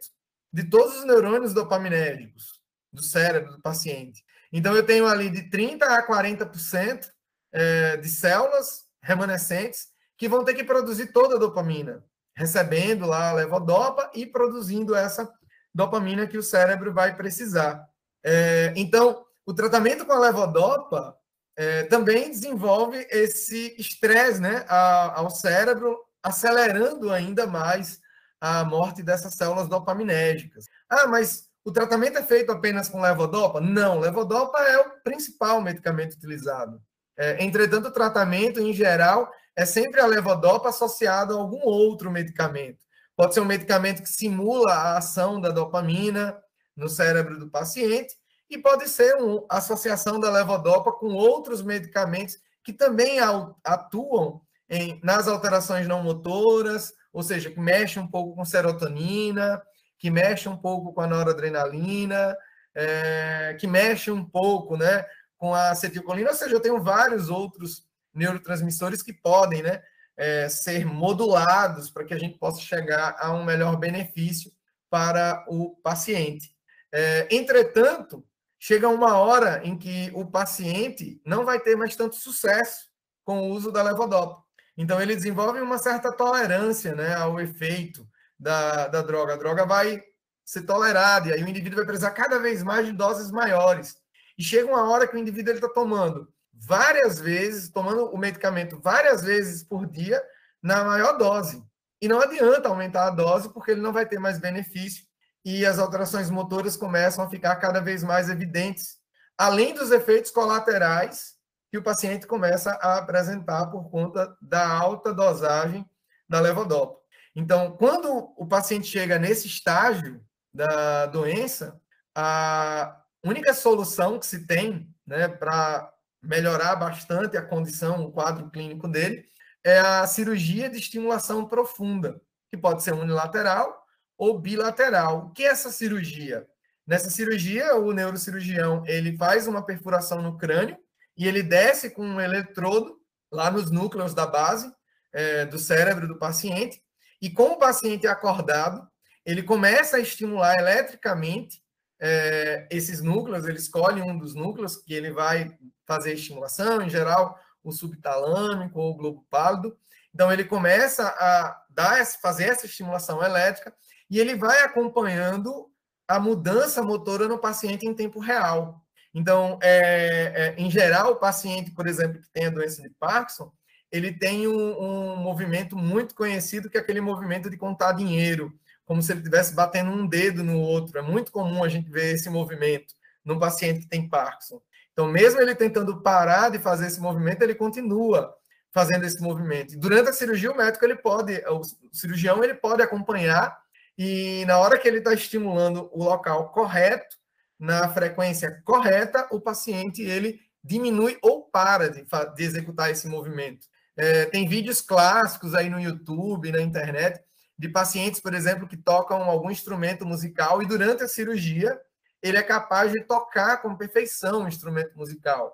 de 0.53 0.65
todos 0.65 0.99
os 0.99 1.05
neurônios 1.05 1.55
dopaminérgicos 1.55 2.61
do 2.93 3.01
cérebro 3.01 3.53
do 3.53 3.63
paciente. 3.63 4.25
Então, 4.53 4.75
eu 4.75 4.85
tenho 4.85 5.07
ali 5.07 5.31
de 5.31 5.49
30% 5.49 5.83
a 5.83 6.05
40% 6.05 7.09
é, 7.53 7.97
de 7.99 8.09
células 8.09 8.85
remanescentes 9.01 9.87
que 10.19 10.29
vão 10.29 10.45
ter 10.45 10.55
que 10.55 10.65
produzir 10.65 11.13
toda 11.13 11.37
a 11.37 11.39
dopamina, 11.39 12.05
recebendo 12.37 13.07
lá 13.07 13.31
a 13.31 13.35
levodopa 13.35 14.11
e 14.13 14.27
produzindo 14.27 14.93
essa 14.93 15.33
dopamina 15.73 16.27
que 16.27 16.37
o 16.37 16.43
cérebro 16.43 16.93
vai 16.93 17.15
precisar. 17.15 17.89
É, 18.25 18.73
então, 18.75 19.25
o 19.47 19.55
tratamento 19.55 20.05
com 20.05 20.13
a 20.13 20.19
levodopa 20.19 21.17
é, 21.57 21.85
também 21.85 22.31
desenvolve 22.31 23.07
esse 23.11 23.75
estresse 23.79 24.41
né, 24.41 24.65
ao 24.69 25.31
cérebro, 25.31 25.99
acelerando 26.23 27.11
ainda 27.11 27.47
mais 27.47 28.01
a 28.41 28.65
morte 28.65 29.03
dessas 29.03 29.35
células 29.35 29.69
dopaminérgicas. 29.69 30.67
Ah, 30.88 31.07
mas 31.07 31.49
o 31.65 31.71
tratamento 31.71 32.19
é 32.19 32.23
feito 32.23 32.51
apenas 32.51 32.88
com 32.88 33.01
levodopa? 33.01 33.61
Não, 33.61 34.01
levodopa 34.01 34.59
é 34.59 34.79
o 34.79 34.91
principal 35.03 35.61
medicamento 35.61 36.15
utilizado. 36.15 36.81
É, 37.17 37.43
entretanto, 37.45 37.88
o 37.88 37.93
tratamento, 37.93 38.61
em 38.61 38.73
geral, 38.73 39.31
é 39.55 39.65
sempre 39.65 40.01
a 40.01 40.07
levodopa 40.07 40.71
associado 40.71 41.35
a 41.35 41.41
algum 41.41 41.61
outro 41.62 42.11
medicamento. 42.11 42.79
Pode 43.17 43.35
ser 43.35 43.41
um 43.41 43.45
medicamento 43.45 44.03
que 44.03 44.09
simula 44.09 44.73
a 44.73 44.99
ação 44.99 45.41
da 45.41 45.51
dopamina 45.51 46.37
no 46.77 46.88
cérebro 46.88 47.38
do 47.38 47.51
paciente, 47.51 48.17
e 48.53 48.59
pode 48.59 48.87
ser 48.87 49.17
uma 49.17 49.45
associação 49.49 50.21
da 50.21 50.31
levodopa 50.31 50.93
com 50.93 51.15
outros 51.15 51.62
medicamentos 51.62 52.37
que 52.62 52.71
também 52.71 53.19
atuam 53.65 54.43
em, 54.69 55.01
nas 55.03 55.27
alterações 55.27 55.88
não 55.88 56.03
motoras, 56.03 56.93
ou 57.11 57.23
seja, 57.23 57.51
que 57.51 57.59
mexem 57.59 58.03
um 58.03 58.07
pouco 58.07 58.37
com 58.37 58.45
serotonina, 58.45 59.61
que 59.99 60.11
mexe 60.11 60.51
um 60.51 60.57
pouco 60.57 60.93
com 60.93 61.01
a 61.01 61.07
noradrenalina, 61.07 62.37
é, 62.75 63.57
que 63.59 63.67
mexe 63.67 64.11
um 64.11 64.23
pouco 64.23 64.77
né, 64.77 65.03
com 65.38 65.55
a 65.55 65.71
acetilcolina, 65.71 66.29
ou 66.29 66.37
seja, 66.37 66.55
eu 66.55 66.61
tenho 66.61 66.83
vários 66.83 67.31
outros 67.31 67.87
neurotransmissores 68.15 69.03
que 69.03 69.15
podem 69.15 69.62
né, 69.62 69.83
é, 70.15 70.47
ser 70.51 70.85
modulados 70.85 71.88
para 71.91 72.05
que 72.05 72.12
a 72.12 72.19
gente 72.19 72.38
possa 72.38 72.61
chegar 72.61 73.17
a 73.19 73.33
um 73.33 73.45
melhor 73.45 73.77
benefício 73.77 74.53
para 74.91 75.43
o 75.49 75.75
paciente. 75.83 76.55
É, 76.93 77.27
entretanto, 77.35 78.23
chega 78.62 78.88
uma 78.88 79.18
hora 79.18 79.61
em 79.64 79.77
que 79.77 80.09
o 80.14 80.25
paciente 80.25 81.20
não 81.27 81.44
vai 81.44 81.59
ter 81.59 81.75
mais 81.75 81.96
tanto 81.96 82.14
sucesso 82.14 82.88
com 83.25 83.40
o 83.40 83.48
uso 83.48 83.72
da 83.72 83.83
levodopa. 83.83 84.40
Então, 84.77 85.03
ele 85.03 85.16
desenvolve 85.16 85.61
uma 85.61 85.79
certa 85.79 86.12
tolerância 86.12 86.94
né, 86.94 87.12
ao 87.16 87.40
efeito 87.40 88.07
da, 88.38 88.87
da 88.87 89.03
droga. 89.03 89.35
A 89.35 89.37
droga 89.37 89.66
vai 89.66 90.01
ser 90.44 90.62
tolerada, 90.62 91.29
e 91.29 91.33
aí 91.33 91.42
o 91.42 91.48
indivíduo 91.48 91.79
vai 91.79 91.87
precisar 91.87 92.12
cada 92.12 92.38
vez 92.38 92.62
mais 92.62 92.87
de 92.87 92.92
doses 92.92 93.33
maiores. 93.33 93.96
E 94.38 94.44
chega 94.44 94.70
uma 94.70 94.88
hora 94.88 95.09
que 95.09 95.16
o 95.16 95.18
indivíduo 95.18 95.55
está 95.55 95.68
tomando 95.68 96.33
várias 96.53 97.18
vezes, 97.18 97.68
tomando 97.68 98.14
o 98.14 98.16
medicamento 98.16 98.79
várias 98.81 99.22
vezes 99.22 99.64
por 99.64 99.88
dia, 99.88 100.22
na 100.62 100.85
maior 100.85 101.18
dose. 101.18 101.64
E 102.01 102.07
não 102.07 102.20
adianta 102.20 102.68
aumentar 102.68 103.09
a 103.09 103.11
dose, 103.11 103.53
porque 103.53 103.72
ele 103.72 103.81
não 103.81 103.92
vai 103.92 104.07
ter 104.07 104.20
mais 104.20 104.38
benefício 104.38 105.05
e 105.45 105.67
as 105.67 105.79
alterações 105.79 106.31
motoras 106.31 106.77
começam 106.77 107.25
a 107.25 107.29
ficar 107.29 107.57
cada 107.57 107.81
vez 107.81 108.03
mais 108.03 108.29
evidentes, 108.29 108.99
além 109.37 109.75
dos 109.75 109.91
efeitos 109.91 110.31
colaterais 110.31 111.35
que 111.71 111.79
o 111.79 111.83
paciente 111.83 112.27
começa 112.27 112.73
a 112.83 112.99
apresentar 112.99 113.67
por 113.67 113.91
conta 113.91 114.37
da 114.41 114.69
alta 114.69 115.13
dosagem 115.13 115.89
da 116.29 116.39
levodopa. 116.39 117.01
Então, 117.35 117.77
quando 117.77 118.33
o 118.37 118.47
paciente 118.47 118.87
chega 118.87 119.19
nesse 119.19 119.47
estágio 119.47 120.23
da 120.53 121.07
doença, 121.07 121.81
a 122.15 123.01
única 123.25 123.55
solução 123.55 124.19
que 124.19 124.27
se 124.27 124.47
tem 124.47 124.87
né, 125.07 125.29
para 125.29 125.91
melhorar 126.23 126.77
bastante 126.77 127.37
a 127.37 127.43
condição, 127.43 128.05
o 128.05 128.13
quadro 128.13 128.51
clínico 128.51 128.87
dele, 128.87 129.25
é 129.65 129.81
a 129.81 130.07
cirurgia 130.07 130.69
de 130.69 130.79
estimulação 130.79 131.47
profunda, 131.47 132.21
que 132.51 132.57
pode 132.57 132.83
ser 132.83 132.93
unilateral 132.93 133.82
ou 134.23 134.39
bilateral. 134.39 135.27
O 135.27 135.31
que 135.31 135.43
é 135.43 135.49
essa 135.49 135.73
cirurgia? 135.73 136.47
Nessa 136.87 137.11
cirurgia, 137.11 137.75
o 137.75 137.93
neurocirurgião 137.93 138.85
ele 138.87 139.17
faz 139.17 139.49
uma 139.49 139.67
perfuração 139.67 140.23
no 140.23 140.39
crânio 140.39 140.79
e 141.17 141.27
ele 141.27 141.43
desce 141.43 141.91
com 141.91 142.07
um 142.07 142.21
eletrodo 142.21 143.01
lá 143.33 143.51
nos 143.51 143.69
núcleos 143.73 144.15
da 144.15 144.25
base 144.25 144.73
é, 145.13 145.45
do 145.45 145.59
cérebro 145.59 146.07
do 146.07 146.21
paciente 146.21 146.81
e 147.21 147.31
com 147.31 147.55
o 147.55 147.59
paciente 147.59 148.07
acordado, 148.07 148.89
ele 149.27 149.43
começa 149.43 149.97
a 149.97 150.01
estimular 150.01 150.57
eletricamente 150.57 151.61
é, 152.01 152.69
esses 152.71 153.03
núcleos, 153.03 153.45
ele 153.45 153.59
escolhe 153.59 154.03
um 154.03 154.17
dos 154.17 154.37
núcleos 154.37 154.77
que 154.77 154.95
ele 154.95 155.11
vai 155.11 155.51
fazer 155.85 156.13
estimulação, 156.13 156.81
em 156.81 156.89
geral, 156.89 157.37
o 157.65 157.73
subtalâmico 157.73 158.79
ou 158.79 158.93
o 158.93 158.97
globo 158.97 159.27
pálido. 159.29 159.77
Então, 160.15 160.33
ele 160.33 160.45
começa 160.45 161.09
a 161.09 161.65
dar, 161.71 162.05
fazer 162.21 162.45
essa 162.45 162.67
estimulação 162.67 163.21
elétrica 163.21 163.75
e 164.12 164.20
ele 164.20 164.37
vai 164.37 164.61
acompanhando 164.61 165.70
a 166.07 166.20
mudança 166.20 166.83
motora 166.83 167.27
no 167.27 167.38
paciente 167.38 167.87
em 167.87 167.94
tempo 167.94 168.20
real. 168.20 168.85
Então, 169.14 169.59
é, 169.62 170.33
é, 170.35 170.55
em 170.59 170.70
geral, 170.70 171.12
o 171.12 171.16
paciente, 171.16 171.70
por 171.70 171.87
exemplo, 171.87 172.20
que 172.20 172.29
tem 172.29 172.44
a 172.44 172.51
doença 172.51 172.83
de 172.83 172.90
Parkinson, 172.90 173.51
ele 173.90 174.12
tem 174.12 174.46
um, 174.46 174.79
um 174.79 175.16
movimento 175.16 175.79
muito 175.79 176.14
conhecido, 176.14 176.68
que 176.68 176.77
é 176.77 176.81
aquele 176.81 177.01
movimento 177.01 177.48
de 177.48 177.57
contar 177.57 177.92
dinheiro 177.92 178.53
como 178.85 179.03
se 179.03 179.12
ele 179.12 179.20
estivesse 179.20 179.55
batendo 179.55 179.90
um 179.90 180.07
dedo 180.07 180.44
no 180.44 180.61
outro. 180.61 180.98
É 180.98 181.03
muito 181.03 181.33
comum 181.33 181.64
a 181.64 181.68
gente 181.70 181.88
ver 181.88 182.14
esse 182.14 182.29
movimento 182.29 182.94
num 183.25 183.38
paciente 183.38 183.81
que 183.81 183.88
tem 183.88 184.07
Parkinson. 184.07 184.61
Então, 184.92 185.09
mesmo 185.09 185.40
ele 185.40 185.55
tentando 185.55 186.03
parar 186.03 186.51
de 186.51 186.59
fazer 186.59 186.87
esse 186.87 187.01
movimento, 187.01 187.40
ele 187.40 187.55
continua 187.55 188.37
fazendo 188.72 189.07
esse 189.07 189.22
movimento. 189.22 189.72
E 189.72 189.79
durante 189.79 190.11
a 190.11 190.12
cirurgia, 190.12 190.53
o 190.53 190.57
médico 190.57 190.85
ele 190.85 190.96
pode, 190.96 191.42
o 191.48 191.62
cirurgião 191.90 192.44
ele 192.44 192.53
pode 192.53 192.83
acompanhar 192.83 193.62
e 193.97 194.45
na 194.47 194.59
hora 194.59 194.79
que 194.79 194.89
ele 194.89 194.99
está 194.99 195.13
estimulando 195.13 195.89
o 195.93 196.05
local 196.05 196.51
correto, 196.51 197.17
na 197.59 197.89
frequência 197.89 198.61
correta, 198.65 199.29
o 199.31 199.41
paciente 199.41 200.03
ele 200.03 200.41
diminui 200.65 201.19
ou 201.23 201.45
para 201.45 201.89
de, 201.89 202.05
de 202.35 202.43
executar 202.43 202.91
esse 202.91 203.07
movimento. 203.07 203.67
É, 203.97 204.27
tem 204.27 204.49
vídeos 204.49 204.81
clássicos 204.81 205.55
aí 205.55 205.69
no 205.69 205.81
YouTube, 205.81 206.51
na 206.51 206.61
internet, 206.61 207.21
de 207.59 207.69
pacientes, 207.69 208.21
por 208.21 208.35
exemplo, 208.35 208.67
que 208.67 208.77
tocam 208.77 209.23
algum 209.23 209.51
instrumento 209.51 210.07
musical 210.07 210.63
e 210.63 210.67
durante 210.67 211.05
a 211.05 211.09
cirurgia 211.09 211.79
ele 212.23 212.37
é 212.37 212.43
capaz 212.43 212.93
de 212.93 213.03
tocar 213.05 213.61
com 213.61 213.77
perfeição 213.77 214.45
o 214.45 214.49
instrumento 214.49 214.97
musical. 214.97 215.53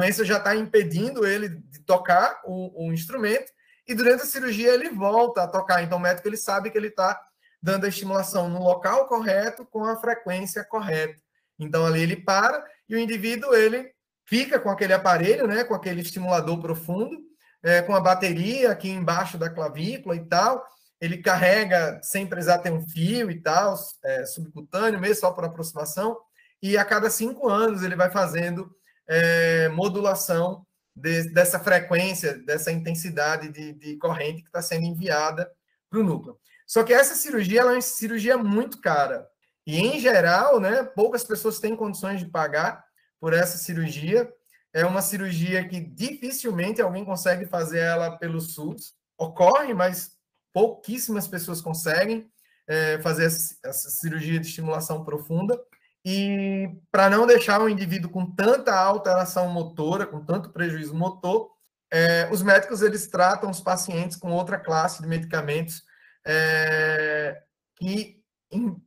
Doença 0.00 0.24
já 0.24 0.38
está 0.38 0.56
impedindo 0.56 1.26
ele 1.26 1.48
de 1.48 1.80
tocar 1.80 2.40
o, 2.44 2.86
o 2.86 2.92
instrumento 2.92 3.52
e 3.86 3.94
durante 3.94 4.22
a 4.22 4.26
cirurgia 4.26 4.72
ele 4.72 4.88
volta 4.88 5.42
a 5.42 5.48
tocar. 5.48 5.82
Então 5.82 5.98
o 5.98 6.00
médico 6.00 6.26
ele 6.26 6.36
sabe 6.36 6.70
que 6.70 6.78
ele 6.78 6.88
está 6.88 7.20
dando 7.62 7.84
a 7.84 7.88
estimulação 7.88 8.48
no 8.48 8.62
local 8.62 9.06
correto 9.06 9.66
com 9.66 9.84
a 9.84 9.96
frequência 9.96 10.64
correta. 10.64 11.20
Então 11.58 11.84
ali 11.84 12.00
ele 12.00 12.16
para 12.16 12.64
e 12.88 12.94
o 12.94 12.98
indivíduo 12.98 13.54
ele 13.54 13.92
fica 14.24 14.58
com 14.58 14.70
aquele 14.70 14.94
aparelho, 14.94 15.46
né, 15.46 15.64
com 15.64 15.74
aquele 15.74 16.00
estimulador 16.00 16.58
profundo, 16.60 17.18
é, 17.62 17.82
com 17.82 17.94
a 17.94 18.00
bateria 18.00 18.70
aqui 18.70 18.88
embaixo 18.88 19.36
da 19.36 19.50
clavícula 19.50 20.16
e 20.16 20.24
tal. 20.26 20.64
Ele 20.98 21.18
carrega 21.18 22.00
sem 22.02 22.26
precisar 22.26 22.58
ter 22.58 22.72
um 22.72 22.88
fio 22.88 23.30
e 23.30 23.40
tal, 23.40 23.74
é, 24.04 24.24
subcutâneo 24.24 25.00
mesmo, 25.00 25.16
só 25.16 25.30
por 25.30 25.44
aproximação. 25.44 26.16
E 26.62 26.78
a 26.78 26.84
cada 26.84 27.10
cinco 27.10 27.48
anos 27.48 27.82
ele 27.82 27.96
vai 27.96 28.10
fazendo 28.10 28.70
é, 29.10 29.68
modulação 29.70 30.64
de, 30.94 31.24
dessa 31.32 31.58
frequência, 31.58 32.38
dessa 32.38 32.70
intensidade 32.70 33.48
de, 33.48 33.72
de 33.72 33.96
corrente 33.96 34.42
que 34.42 34.48
está 34.48 34.62
sendo 34.62 34.86
enviada 34.86 35.50
para 35.90 35.98
o 35.98 36.04
núcleo. 36.04 36.38
Só 36.64 36.84
que 36.84 36.92
essa 36.92 37.16
cirurgia 37.16 37.62
é 37.62 37.64
uma 37.64 37.80
cirurgia 37.80 38.38
muito 38.38 38.80
cara. 38.80 39.28
E, 39.66 39.80
em 39.80 39.98
geral, 39.98 40.60
né, 40.60 40.84
poucas 40.84 41.24
pessoas 41.24 41.58
têm 41.58 41.74
condições 41.74 42.20
de 42.20 42.26
pagar 42.26 42.84
por 43.20 43.32
essa 43.32 43.58
cirurgia. 43.58 44.32
É 44.72 44.86
uma 44.86 45.02
cirurgia 45.02 45.66
que 45.66 45.80
dificilmente 45.80 46.80
alguém 46.80 47.04
consegue 47.04 47.46
fazer 47.46 47.80
ela 47.80 48.16
pelo 48.16 48.40
SUS. 48.40 48.94
Ocorre, 49.18 49.74
mas 49.74 50.12
pouquíssimas 50.52 51.26
pessoas 51.26 51.60
conseguem 51.60 52.30
é, 52.68 53.00
fazer 53.00 53.24
essa 53.24 53.90
cirurgia 53.90 54.38
de 54.38 54.46
estimulação 54.46 55.04
profunda. 55.04 55.60
E 56.04 56.70
para 56.90 57.10
não 57.10 57.26
deixar 57.26 57.60
o 57.60 57.68
indivíduo 57.68 58.10
com 58.10 58.24
tanta 58.34 58.74
alteração 58.74 59.48
motora, 59.48 60.06
com 60.06 60.24
tanto 60.24 60.50
prejuízo 60.50 60.94
motor, 60.94 61.50
é, 61.92 62.28
os 62.30 62.42
médicos 62.42 62.82
eles 62.82 63.08
tratam 63.08 63.50
os 63.50 63.60
pacientes 63.60 64.16
com 64.16 64.32
outra 64.32 64.58
classe 64.58 65.02
de 65.02 65.08
medicamentos 65.08 65.82
é, 66.26 67.42
que 67.76 68.20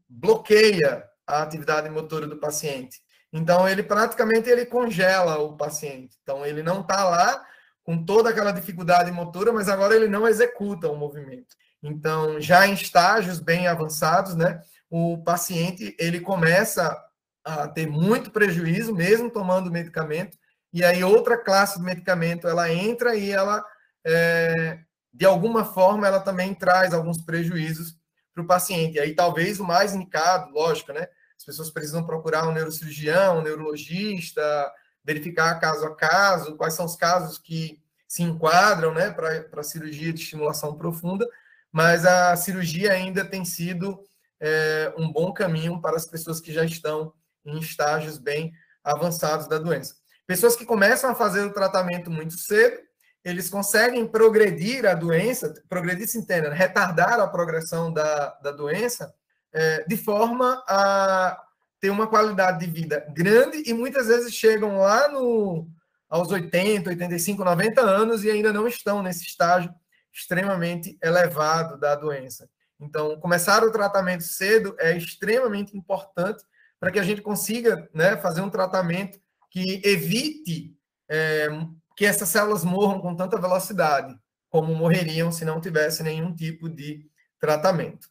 bloqueia 0.09 1.03
a 1.27 1.41
atividade 1.41 1.89
motora 1.89 2.27
do 2.27 2.37
paciente. 2.37 3.01
Então 3.31 3.67
ele 3.67 3.83
praticamente 3.83 4.49
ele 4.49 4.65
congela 4.65 5.39
o 5.39 5.57
paciente. 5.57 6.17
Então 6.21 6.45
ele 6.45 6.63
não 6.63 6.81
está 6.81 7.03
lá 7.03 7.43
com 7.83 8.03
toda 8.05 8.29
aquela 8.29 8.51
dificuldade 8.51 9.11
motora, 9.11 9.51
mas 9.51 9.67
agora 9.67 9.95
ele 9.95 10.07
não 10.07 10.27
executa 10.27 10.89
o 10.89 10.95
movimento. 10.95 11.55
Então 11.81 12.39
já 12.39 12.65
em 12.67 12.73
estágios 12.73 13.39
bem 13.39 13.67
avançados, 13.67 14.35
né? 14.35 14.61
O 14.95 15.17
paciente 15.23 15.95
ele 15.97 16.19
começa 16.19 16.95
a 17.43 17.67
ter 17.67 17.87
muito 17.87 18.29
prejuízo, 18.29 18.93
mesmo 18.93 19.27
tomando 19.27 19.71
medicamento, 19.71 20.37
e 20.71 20.85
aí 20.85 21.03
outra 21.03 21.35
classe 21.35 21.79
de 21.79 21.83
medicamento 21.83 22.47
ela 22.47 22.71
entra 22.71 23.15
e 23.15 23.31
ela, 23.31 23.65
é, 24.05 24.77
de 25.11 25.25
alguma 25.25 25.65
forma, 25.65 26.05
ela 26.05 26.19
também 26.19 26.53
traz 26.53 26.93
alguns 26.93 27.19
prejuízos 27.19 27.97
para 28.35 28.43
o 28.43 28.45
paciente. 28.45 28.97
E 28.97 28.99
aí 28.99 29.15
talvez 29.15 29.59
o 29.59 29.63
mais 29.63 29.95
indicado, 29.95 30.51
lógico, 30.51 30.93
né? 30.93 31.07
As 31.35 31.43
pessoas 31.43 31.71
precisam 31.71 32.05
procurar 32.05 32.47
um 32.47 32.51
neurocirurgião, 32.51 33.39
um 33.39 33.41
neurologista, 33.41 34.71
verificar 35.03 35.59
caso 35.59 35.87
a 35.87 35.95
caso, 35.95 36.55
quais 36.55 36.75
são 36.75 36.85
os 36.85 36.95
casos 36.95 37.39
que 37.39 37.81
se 38.07 38.21
enquadram 38.21 38.93
né, 38.93 39.09
para 39.09 39.59
a 39.59 39.63
cirurgia 39.63 40.13
de 40.13 40.21
estimulação 40.21 40.77
profunda, 40.77 41.27
mas 41.71 42.05
a 42.05 42.35
cirurgia 42.35 42.91
ainda 42.91 43.25
tem 43.25 43.43
sido 43.43 43.99
é, 44.45 44.93
um 44.97 45.09
bom 45.09 45.31
caminho 45.31 45.79
para 45.81 45.95
as 45.95 46.05
pessoas 46.05 46.41
que 46.41 46.51
já 46.51 46.65
estão 46.65 47.13
em 47.45 47.57
estágios 47.59 48.17
bem 48.17 48.51
avançados 48.83 49.47
da 49.47 49.57
doença. 49.57 49.95
Pessoas 50.27 50.53
que 50.53 50.65
começam 50.65 51.09
a 51.09 51.15
fazer 51.15 51.43
o 51.43 51.53
tratamento 51.53 52.11
muito 52.11 52.37
cedo, 52.37 52.77
eles 53.23 53.49
conseguem 53.49 54.05
progredir 54.05 54.85
a 54.85 54.93
doença, 54.93 55.53
progredir 55.69 56.09
se 56.09 56.17
entenda, 56.17 56.53
retardar 56.53 57.21
a 57.21 57.27
progressão 57.27 57.91
da, 57.91 58.37
da 58.43 58.51
doença 58.51 59.13
é, 59.53 59.85
de 59.85 59.95
forma 59.95 60.61
a 60.67 61.41
ter 61.79 61.89
uma 61.89 62.07
qualidade 62.07 62.59
de 62.59 62.71
vida 62.71 63.05
grande 63.13 63.63
e 63.65 63.73
muitas 63.73 64.07
vezes 64.07 64.33
chegam 64.33 64.77
lá 64.77 65.07
no, 65.07 65.69
aos 66.09 66.29
80, 66.29 66.89
85, 66.89 67.45
90 67.45 67.81
anos 67.81 68.25
e 68.25 68.29
ainda 68.29 68.51
não 68.51 68.67
estão 68.67 69.01
nesse 69.01 69.23
estágio 69.23 69.73
extremamente 70.11 70.97
elevado 71.01 71.77
da 71.77 71.95
doença. 71.95 72.49
Então, 72.79 73.19
começar 73.19 73.63
o 73.63 73.71
tratamento 73.71 74.23
cedo 74.23 74.75
é 74.79 74.97
extremamente 74.97 75.77
importante 75.77 76.43
para 76.79 76.91
que 76.91 76.99
a 76.99 77.03
gente 77.03 77.21
consiga 77.21 77.89
né, 77.93 78.17
fazer 78.17 78.41
um 78.41 78.49
tratamento 78.49 79.19
que 79.49 79.81
evite 79.85 80.75
é, 81.09 81.47
que 81.95 82.05
essas 82.05 82.29
células 82.29 82.63
morram 82.63 82.99
com 82.99 83.15
tanta 83.15 83.39
velocidade, 83.39 84.15
como 84.49 84.73
morreriam 84.75 85.31
se 85.31 85.45
não 85.45 85.61
tivesse 85.61 86.03
nenhum 86.03 86.33
tipo 86.33 86.67
de 86.67 87.05
tratamento. 87.39 88.07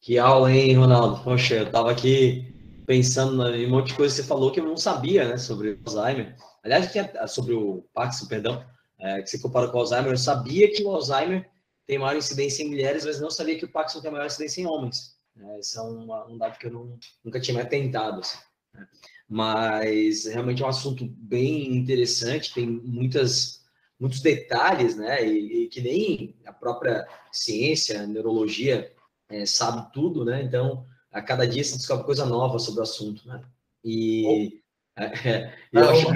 Que 0.00 0.18
aula, 0.18 0.50
hein, 0.50 0.76
Ronaldo? 0.76 1.22
Poxa, 1.22 1.54
eu 1.54 1.66
estava 1.66 1.90
aqui 1.90 2.52
pensando 2.86 3.46
em 3.54 3.66
um 3.66 3.70
monte 3.70 3.88
de 3.88 3.94
coisa 3.94 4.14
que 4.14 4.22
você 4.22 4.26
falou 4.26 4.50
que 4.50 4.60
eu 4.60 4.64
não 4.64 4.76
sabia, 4.76 5.28
né, 5.28 5.36
sobre 5.36 5.78
Alzheimer. 5.86 6.34
Aliás, 6.64 6.90
sobre 7.28 7.54
o 7.54 7.84
Parkinson, 7.94 8.26
perdão, 8.26 8.64
é, 8.98 9.22
que 9.22 9.30
você 9.30 9.38
compara 9.38 9.68
com 9.68 9.76
o 9.76 9.80
Alzheimer, 9.80 10.12
eu 10.12 10.18
sabia 10.18 10.72
que 10.72 10.82
o 10.82 10.90
Alzheimer 10.90 11.48
tem 11.92 11.98
maior 11.98 12.16
incidência 12.16 12.62
em 12.62 12.68
mulheres, 12.68 13.04
mas 13.04 13.20
não 13.20 13.30
sabia 13.30 13.58
que 13.58 13.66
o 13.66 13.70
Parkinson 13.70 14.00
tem 14.00 14.10
maior 14.10 14.24
incidência 14.24 14.62
em 14.62 14.66
homens. 14.66 15.14
É, 15.38 15.58
esse 15.58 15.76
é 15.76 15.82
uma, 15.82 16.26
um 16.26 16.38
dado 16.38 16.58
que 16.58 16.66
eu 16.66 16.72
não, 16.72 16.98
nunca 17.22 17.38
tinha 17.38 17.54
me 17.54 17.60
atentado. 17.60 18.20
Assim, 18.20 18.38
né? 18.72 18.88
Mas 19.28 20.24
realmente 20.24 20.62
é 20.62 20.66
um 20.66 20.70
assunto 20.70 21.04
bem 21.06 21.76
interessante, 21.76 22.54
tem 22.54 22.66
muitas, 22.66 23.60
muitos 24.00 24.20
detalhes, 24.20 24.96
né? 24.96 25.22
E, 25.22 25.64
e 25.64 25.68
que 25.68 25.82
nem 25.82 26.34
a 26.46 26.52
própria 26.52 27.06
ciência, 27.30 28.00
a 28.00 28.06
neurologia 28.06 28.90
é, 29.28 29.44
sabe 29.44 29.92
tudo, 29.92 30.24
né? 30.24 30.42
Então, 30.42 30.86
a 31.10 31.20
cada 31.20 31.46
dia 31.46 31.62
se 31.62 31.76
descobre 31.76 32.06
coisa 32.06 32.24
nova 32.24 32.58
sobre 32.58 32.80
o 32.80 32.84
assunto, 32.84 33.28
né? 33.28 33.42
E 33.84 34.62
oh. 34.96 35.02
é, 35.02 35.52
eu 35.70 35.84
ah, 35.84 35.90
acho 35.90 36.08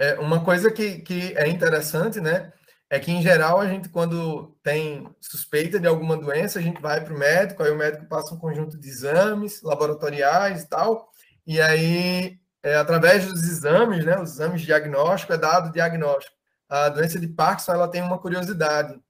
é, 0.00 0.14
uma 0.18 0.44
coisa 0.44 0.68
que, 0.68 0.98
que 0.98 1.32
é 1.36 1.48
interessante, 1.48 2.20
né? 2.20 2.52
É 2.88 3.00
que, 3.00 3.10
em 3.10 3.20
geral, 3.20 3.60
a 3.60 3.66
gente, 3.66 3.88
quando 3.88 4.56
tem 4.62 5.08
suspeita 5.20 5.78
de 5.78 5.86
alguma 5.86 6.16
doença, 6.16 6.58
a 6.58 6.62
gente 6.62 6.80
vai 6.80 7.02
para 7.02 7.14
o 7.14 7.18
médico, 7.18 7.62
aí 7.62 7.70
o 7.70 7.76
médico 7.76 8.06
passa 8.06 8.34
um 8.34 8.38
conjunto 8.38 8.78
de 8.78 8.88
exames 8.88 9.60
laboratoriais 9.62 10.62
e 10.62 10.68
tal, 10.68 11.10
e 11.46 11.60
aí, 11.60 12.38
é, 12.62 12.76
através 12.76 13.26
dos 13.26 13.42
exames, 13.44 14.04
né, 14.04 14.20
os 14.20 14.32
exames 14.32 14.60
de 14.60 14.66
diagnóstico, 14.66 15.32
é 15.32 15.38
dado 15.38 15.68
o 15.68 15.72
diagnóstico. 15.72 16.34
A 16.68 16.88
doença 16.88 17.18
de 17.20 17.28
Parkinson, 17.28 17.72
ela 17.72 17.88
tem 17.88 18.02
uma 18.02 18.18
curiosidade. 18.18 19.00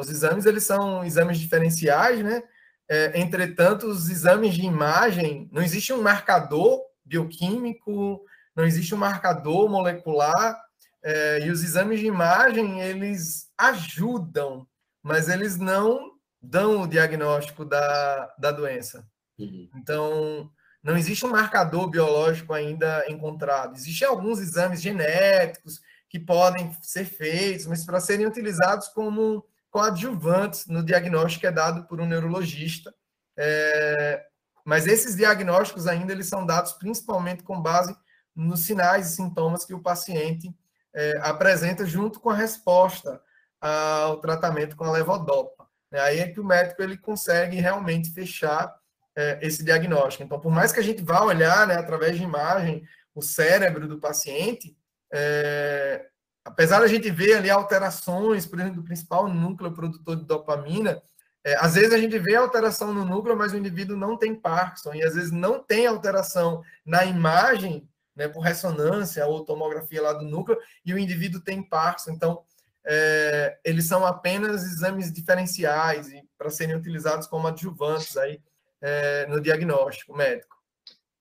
Os 0.00 0.10
exames, 0.10 0.46
eles 0.46 0.64
são 0.64 1.04
exames 1.04 1.38
diferenciais, 1.38 2.24
né? 2.24 2.42
É, 2.88 3.20
entretanto, 3.20 3.86
os 3.86 4.10
exames 4.10 4.54
de 4.54 4.62
imagem, 4.62 5.48
não 5.52 5.62
existe 5.62 5.92
um 5.92 6.02
marcador 6.02 6.80
bioquímico, 7.04 8.24
não 8.56 8.64
existe 8.64 8.92
um 8.92 8.98
marcador 8.98 9.68
molecular 9.68 10.60
é, 11.02 11.46
e 11.46 11.50
os 11.50 11.62
exames 11.62 12.00
de 12.00 12.06
imagem, 12.06 12.80
eles 12.80 13.48
ajudam, 13.56 14.66
mas 15.02 15.28
eles 15.28 15.56
não 15.56 16.12
dão 16.40 16.82
o 16.82 16.86
diagnóstico 16.86 17.64
da, 17.64 18.34
da 18.38 18.50
doença. 18.50 19.06
Uhum. 19.38 19.68
Então, 19.76 20.50
não 20.82 20.96
existe 20.96 21.24
um 21.26 21.30
marcador 21.30 21.88
biológico 21.88 22.52
ainda 22.52 23.04
encontrado. 23.08 23.76
Existem 23.76 24.08
alguns 24.08 24.40
exames 24.40 24.80
genéticos 24.80 25.80
que 26.08 26.18
podem 26.18 26.76
ser 26.82 27.04
feitos, 27.04 27.66
mas 27.66 27.84
para 27.84 28.00
serem 28.00 28.26
utilizados 28.26 28.88
como 28.88 29.44
coadjuvantes 29.70 30.66
no 30.66 30.82
diagnóstico 30.82 31.42
que 31.42 31.46
é 31.46 31.52
dado 31.52 31.86
por 31.86 32.00
um 32.00 32.06
neurologista. 32.06 32.94
É, 33.36 34.26
mas 34.64 34.86
esses 34.86 35.16
diagnósticos 35.16 35.86
ainda 35.86 36.12
eles 36.12 36.26
são 36.26 36.44
dados 36.44 36.72
principalmente 36.72 37.42
com 37.42 37.60
base 37.60 37.94
nos 38.34 38.60
sinais 38.60 39.10
e 39.10 39.16
sintomas 39.16 39.64
que 39.64 39.74
o 39.74 39.82
paciente 39.82 40.52
é, 40.94 41.18
apresenta 41.22 41.84
junto 41.84 42.20
com 42.20 42.30
a 42.30 42.34
resposta 42.34 43.20
ao 43.60 44.20
tratamento 44.20 44.76
com 44.76 44.84
a 44.84 44.92
levodopa. 44.92 45.66
Aí 45.92 46.20
é 46.20 46.28
que 46.28 46.40
o 46.40 46.44
médico 46.44 46.82
ele 46.82 46.96
consegue 46.96 47.56
realmente 47.56 48.10
fechar 48.12 48.74
é, 49.16 49.38
esse 49.42 49.64
diagnóstico. 49.64 50.24
Então, 50.24 50.40
por 50.40 50.52
mais 50.52 50.72
que 50.72 50.80
a 50.80 50.82
gente 50.82 51.02
vá 51.02 51.22
olhar, 51.22 51.66
né, 51.66 51.74
através 51.74 52.16
de 52.16 52.22
imagem, 52.22 52.84
o 53.14 53.20
cérebro 53.20 53.88
do 53.88 53.98
paciente, 53.98 54.76
é, 55.12 56.06
apesar 56.44 56.80
da 56.80 56.86
gente 56.86 57.10
ver 57.10 57.34
ali 57.34 57.50
alterações, 57.50 58.46
por 58.46 58.58
exemplo, 58.58 58.80
do 58.80 58.84
principal 58.84 59.28
núcleo 59.28 59.74
produtor 59.74 60.16
de 60.16 60.24
dopamina, 60.24 61.02
é, 61.44 61.56
às 61.56 61.74
vezes 61.74 61.92
a 61.92 61.98
gente 61.98 62.18
vê 62.18 62.36
alteração 62.36 62.92
no 62.92 63.04
núcleo, 63.04 63.36
mas 63.36 63.52
o 63.52 63.56
indivíduo 63.56 63.96
não 63.96 64.16
tem 64.16 64.34
Parkinson, 64.34 64.94
e 64.94 65.02
às 65.02 65.14
vezes 65.14 65.32
não 65.32 65.62
tem 65.62 65.86
alteração 65.86 66.62
na 66.84 67.04
imagem 67.04 67.88
né, 68.14 68.28
por 68.28 68.40
ressonância 68.40 69.26
ou 69.26 69.44
tomografia 69.44 70.02
lá 70.02 70.12
do 70.12 70.24
núcleo, 70.24 70.58
e 70.84 70.92
o 70.92 70.98
indivíduo 70.98 71.40
tem 71.40 71.62
Parkinson. 71.62 72.12
Então, 72.12 72.42
é, 72.86 73.58
eles 73.64 73.86
são 73.86 74.06
apenas 74.06 74.64
exames 74.64 75.12
diferenciais 75.12 76.08
para 76.38 76.50
serem 76.50 76.76
utilizados 76.76 77.26
como 77.26 77.46
adjuvantes 77.46 78.16
aí, 78.16 78.40
é, 78.80 79.26
no 79.26 79.40
diagnóstico 79.40 80.16
médico. 80.16 80.56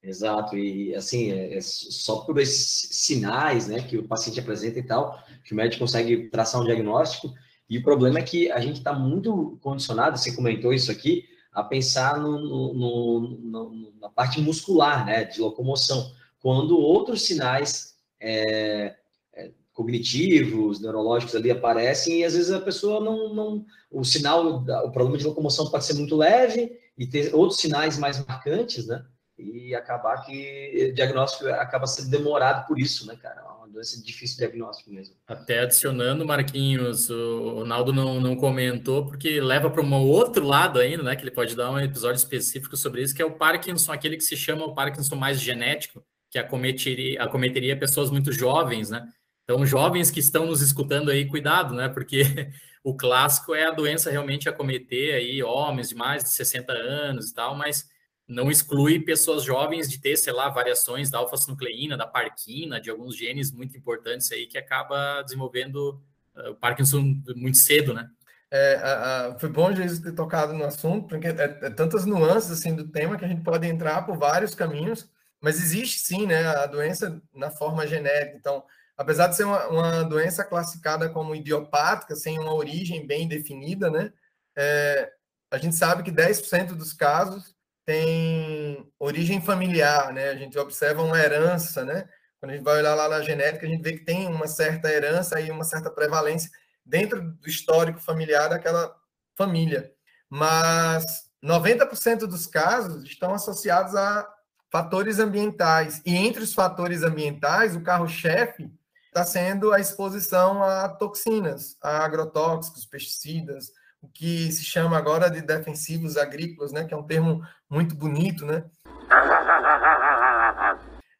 Exato, 0.01 0.57
e 0.57 0.95
assim, 0.95 1.31
é, 1.31 1.57
é, 1.57 1.61
só 1.61 2.21
por 2.21 2.39
esses 2.39 2.89
sinais 2.97 3.67
né, 3.67 3.81
que 3.81 3.97
o 3.97 4.07
paciente 4.07 4.39
apresenta 4.39 4.79
e 4.79 4.83
tal, 4.83 5.21
que 5.43 5.51
o 5.53 5.55
médico 5.55 5.81
consegue 5.81 6.29
traçar 6.29 6.61
um 6.61 6.65
diagnóstico, 6.65 7.33
e 7.69 7.77
o 7.77 7.83
problema 7.83 8.19
é 8.19 8.23
que 8.23 8.49
a 8.49 8.59
gente 8.61 8.77
está 8.77 8.93
muito 8.93 9.59
condicionado, 9.61 10.17
você 10.17 10.33
comentou 10.33 10.73
isso 10.73 10.89
aqui, 10.89 11.25
a 11.51 11.63
pensar 11.63 12.17
no, 12.17 12.39
no, 12.73 13.19
no, 13.21 13.93
na 13.99 14.09
parte 14.09 14.39
muscular, 14.39 15.05
né, 15.05 15.25
de 15.25 15.41
locomoção 15.41 16.09
quando 16.39 16.77
outros 16.77 17.23
sinais 17.23 17.95
é, 18.19 18.95
é, 19.33 19.51
cognitivos, 19.73 20.81
neurológicos 20.81 21.35
ali 21.35 21.51
aparecem 21.51 22.19
e 22.19 22.23
às 22.25 22.33
vezes 22.33 22.51
a 22.51 22.59
pessoa 22.59 22.99
não, 22.99 23.33
não 23.33 23.65
o 23.91 24.03
sinal, 24.03 24.45
o 24.45 24.91
problema 24.91 25.17
de 25.17 25.25
locomoção 25.25 25.69
pode 25.69 25.85
ser 25.85 25.93
muito 25.93 26.15
leve 26.15 26.77
e 26.97 27.07
ter 27.07 27.33
outros 27.33 27.59
sinais 27.59 27.97
mais 27.97 28.23
marcantes, 28.25 28.87
né? 28.87 29.03
E 29.37 29.73
acabar 29.73 30.25
que 30.25 30.89
o 30.91 30.93
diagnóstico 30.93 31.47
acaba 31.47 31.87
sendo 31.87 32.09
demorado 32.09 32.67
por 32.67 32.77
isso, 32.77 33.07
né, 33.07 33.15
cara? 33.15 33.39
É 33.39 33.43
uma 33.43 33.67
doença 33.69 34.03
difícil 34.03 34.35
de 34.35 34.43
diagnóstico 34.43 34.91
mesmo. 34.91 35.15
Até 35.25 35.59
adicionando, 35.59 36.25
Marquinhos, 36.25 37.09
o 37.09 37.63
Naldo 37.65 37.93
não, 37.93 38.19
não 38.19 38.35
comentou, 38.35 39.05
porque 39.05 39.39
leva 39.39 39.69
para 39.69 39.81
um 39.81 39.93
outro 39.93 40.45
lado 40.45 40.77
ainda, 40.77 41.03
né? 41.03 41.15
Que 41.15 41.23
ele 41.23 41.31
pode 41.31 41.55
dar 41.55 41.71
um 41.71 41.79
episódio 41.79 42.17
específico 42.17 42.75
sobre 42.75 43.01
isso, 43.01 43.15
que 43.15 43.21
é 43.21 43.25
o 43.25 43.37
Parkinson, 43.37 43.93
aquele 43.93 44.17
que 44.17 44.23
se 44.25 44.35
chama 44.35 44.65
o 44.65 44.75
Parkinson 44.75 45.15
mais 45.15 45.39
genético, 45.39 46.03
que 46.29 46.37
acometeria, 46.37 47.21
acometeria 47.23 47.77
pessoas 47.77 48.11
muito 48.11 48.31
jovens, 48.31 48.89
né? 48.89 49.07
Então, 49.43 49.65
jovens 49.65 50.11
que 50.11 50.19
estão 50.19 50.45
nos 50.45 50.61
escutando 50.61 51.09
aí, 51.09 51.25
cuidado, 51.25 51.73
né? 51.73 51.89
Porque 51.89 52.23
o 52.83 52.95
clássico 52.95 53.55
é 53.55 53.65
a 53.65 53.71
doença 53.71 54.11
realmente 54.11 54.47
acometer 54.47 55.15
aí 55.15 55.41
homens 55.41 55.89
de 55.89 55.95
mais 55.95 56.23
de 56.23 56.29
60 56.29 56.71
anos 56.71 57.29
e 57.29 57.33
tal, 57.33 57.55
mas 57.55 57.89
não 58.27 58.51
exclui 58.51 58.99
pessoas 58.99 59.43
jovens 59.43 59.89
de 59.89 59.99
ter, 59.99 60.15
sei 60.15 60.31
lá, 60.31 60.49
variações 60.49 61.09
da 61.09 61.17
alfa-sinucleína, 61.17 61.97
da 61.97 62.05
parquina, 62.05 62.79
de 62.79 62.91
alguns 62.91 63.17
genes 63.17 63.51
muito 63.51 63.75
importantes 63.75 64.31
aí 64.31 64.45
que 64.45 64.57
acaba 64.57 65.23
desenvolvendo 65.23 65.99
uh, 66.35 66.51
o 66.51 66.55
Parkinson 66.55 67.19
muito 67.35 67.57
cedo, 67.57 67.91
né? 67.91 68.07
É, 68.51 68.75
a, 68.75 69.27
a, 69.27 69.39
foi 69.39 69.49
bom 69.49 69.73
Jesus 69.73 69.99
ter 69.99 70.11
tocado 70.13 70.53
no 70.53 70.63
assunto, 70.63 71.07
porque 71.07 71.27
é, 71.27 71.59
é 71.61 71.69
tantas 71.71 72.05
nuances 72.05 72.51
assim 72.51 72.75
do 72.75 72.87
tema 72.87 73.17
que 73.17 73.25
a 73.25 73.27
gente 73.27 73.43
pode 73.43 73.67
entrar 73.67 74.03
por 74.05 74.15
vários 74.17 74.53
caminhos. 74.53 75.09
Mas 75.41 75.61
existe 75.61 75.99
sim, 75.99 76.25
né, 76.25 76.45
a 76.47 76.65
doença 76.65 77.21
na 77.33 77.49
forma 77.49 77.87
genética. 77.87 78.35
Então, 78.37 78.63
apesar 78.97 79.27
de 79.27 79.35
ser 79.35 79.45
uma, 79.45 79.67
uma 79.67 80.03
doença 80.03 80.43
classificada 80.43 81.09
como 81.09 81.35
idiopática, 81.35 82.15
sem 82.15 82.37
uma 82.39 82.53
origem 82.53 83.05
bem 83.07 83.27
definida, 83.27 83.89
né, 83.89 84.11
é, 84.57 85.11
a 85.51 85.57
gente 85.57 85.75
sabe 85.75 86.03
que 86.03 86.11
10% 86.11 86.75
dos 86.75 86.93
casos 86.93 87.55
tem 87.85 88.87
origem 88.99 89.41
familiar, 89.41 90.13
né? 90.13 90.29
A 90.29 90.35
gente 90.35 90.59
observa 90.59 91.01
uma 91.01 91.17
herança, 91.17 91.83
né? 91.83 92.07
Quando 92.39 92.51
a 92.51 92.55
gente 92.55 92.63
vai 92.63 92.77
olhar 92.77 92.93
lá 92.93 93.09
na 93.09 93.21
genética, 93.21 93.65
a 93.65 93.69
gente 93.69 93.81
vê 93.81 93.93
que 93.93 94.05
tem 94.05 94.27
uma 94.27 94.47
certa 94.47 94.91
herança 94.91 95.41
e 95.41 95.49
uma 95.49 95.63
certa 95.63 95.89
prevalência 95.89 96.51
dentro 96.85 97.19
do 97.19 97.47
histórico 97.47 97.99
familiar 97.99 98.47
daquela 98.47 98.95
família. 99.35 99.91
Mas 100.29 101.31
90% 101.43 102.27
dos 102.27 102.45
casos 102.45 103.03
estão 103.05 103.33
associados 103.33 103.95
a 103.95 104.27
fatores 104.71 105.19
ambientais. 105.19 106.01
E 106.05 106.15
entre 106.15 106.43
os 106.43 106.53
fatores 106.53 107.03
ambientais, 107.03 107.75
o 107.75 107.81
carro-chefe 107.81 108.71
está 109.07 109.23
sendo 109.23 109.73
a 109.73 109.79
exposição 109.79 110.63
a 110.63 110.87
toxinas, 110.87 111.77
a 111.81 112.03
agrotóxicos, 112.05 112.85
pesticidas, 112.85 113.71
o 114.01 114.07
que 114.07 114.51
se 114.51 114.63
chama 114.63 114.97
agora 114.97 115.29
de 115.29 115.41
defensivos 115.41 116.15
agrícolas, 116.15 116.71
né, 116.71 116.85
que 116.85 116.93
é 116.93 116.97
um 116.97 117.05
termo 117.05 117.45
muito 117.69 117.95
bonito, 117.95 118.45
né? 118.45 118.63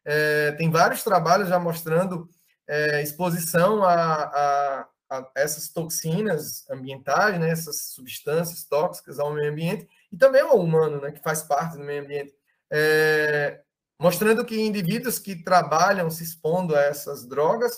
É, 0.04 0.52
tem 0.52 0.70
vários 0.70 1.02
trabalhos 1.02 1.48
já 1.48 1.58
mostrando 1.58 2.28
é, 2.66 3.02
exposição 3.02 3.84
a, 3.84 3.94
a, 3.94 4.86
a 5.10 5.30
essas 5.34 5.68
toxinas 5.68 6.64
ambientais, 6.70 7.38
né, 7.38 7.50
essas 7.50 7.82
substâncias 7.92 8.64
tóxicas 8.64 9.18
ao 9.18 9.32
meio 9.32 9.50
ambiente 9.50 9.86
e 10.10 10.16
também 10.16 10.40
ao 10.40 10.58
humano, 10.58 11.00
né, 11.00 11.10
que 11.10 11.22
faz 11.22 11.42
parte 11.42 11.76
do 11.76 11.84
meio 11.84 12.02
ambiente, 12.02 12.34
é, 12.72 13.60
mostrando 14.00 14.44
que 14.44 14.60
indivíduos 14.60 15.18
que 15.18 15.42
trabalham 15.42 16.10
se 16.10 16.22
expondo 16.22 16.74
a 16.74 16.80
essas 16.80 17.26
drogas 17.26 17.72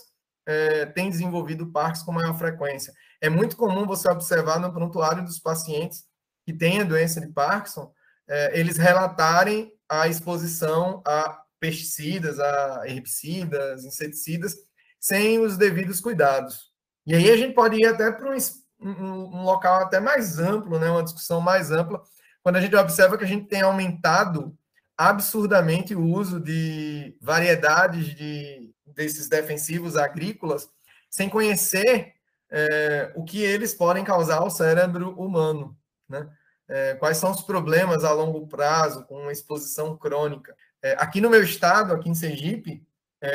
é, 0.47 0.87
têm 0.87 1.11
desenvolvido 1.11 1.71
Parkinson 1.71 2.05
com 2.05 2.13
maior 2.13 2.37
frequência. 2.37 2.93
É 3.21 3.29
muito 3.29 3.57
comum 3.57 3.87
você 3.87 4.09
observar 4.11 4.59
no 4.59 4.73
prontuário 4.73 5.25
dos 5.25 5.39
pacientes 5.39 6.05
que 6.45 6.53
têm 6.53 6.81
a 6.81 6.85
doença 6.85 7.21
de 7.21 7.29
Parkinson, 7.29 7.93
é, 8.29 8.59
eles 8.59 8.77
relatarem 8.77 9.73
a 9.89 10.09
exposição 10.09 11.03
a 11.07 11.41
pesticidas, 11.61 12.41
a 12.41 12.83
herbicidas, 12.87 13.85
inseticidas, 13.85 14.57
sem 14.99 15.39
os 15.39 15.57
devidos 15.57 16.01
cuidados. 16.01 16.73
E 17.07 17.15
aí 17.15 17.31
a 17.31 17.37
gente 17.37 17.55
pode 17.55 17.77
ir 17.77 17.87
até 17.87 18.11
para 18.11 18.29
um, 18.29 18.37
um, 18.81 19.39
um, 19.39 19.43
local 19.45 19.83
até 19.83 20.01
mais 20.01 20.39
amplo, 20.41 20.79
né, 20.79 20.91
uma 20.91 21.05
discussão 21.05 21.41
mais 21.41 21.71
ampla, 21.71 22.03
quando 22.43 22.57
a 22.57 22.61
gente 22.61 22.75
observa 22.75 23.17
que 23.17 23.25
a 23.25 23.29
gente 23.29 23.47
tem 23.47 23.63
aumentado 23.63 24.57
absurdamente 24.97 25.95
o 25.95 26.05
uso 26.05 26.39
de 26.39 27.17
variedades 27.21 28.15
de, 28.15 28.75
desses 28.87 29.29
defensivos 29.29 29.97
agrícolas, 29.97 30.69
sem 31.11 31.29
conhecer 31.29 32.15
é, 32.51 33.13
o 33.15 33.25
que 33.25 33.43
eles 33.43 33.75
podem 33.75 34.05
causar 34.05 34.39
ao 34.39 34.51
cérebro 34.51 35.11
humano, 35.19 35.77
né? 36.09 36.29
É, 36.69 36.95
quais 36.95 37.19
são 37.19 37.31
os 37.31 37.43
problemas 37.43 38.05
a 38.05 38.13
longo 38.13 38.47
prazo 38.47 39.05
com 39.05 39.31
exposição 39.31 39.97
crônica. 39.97 40.57
É, 40.81 40.93
aqui 40.93 41.21
no 41.21 41.29
meu 41.29 41.43
estado, 41.43 41.93
aqui 41.93 42.09
em 42.09 42.15
Sergipe, 42.15 42.87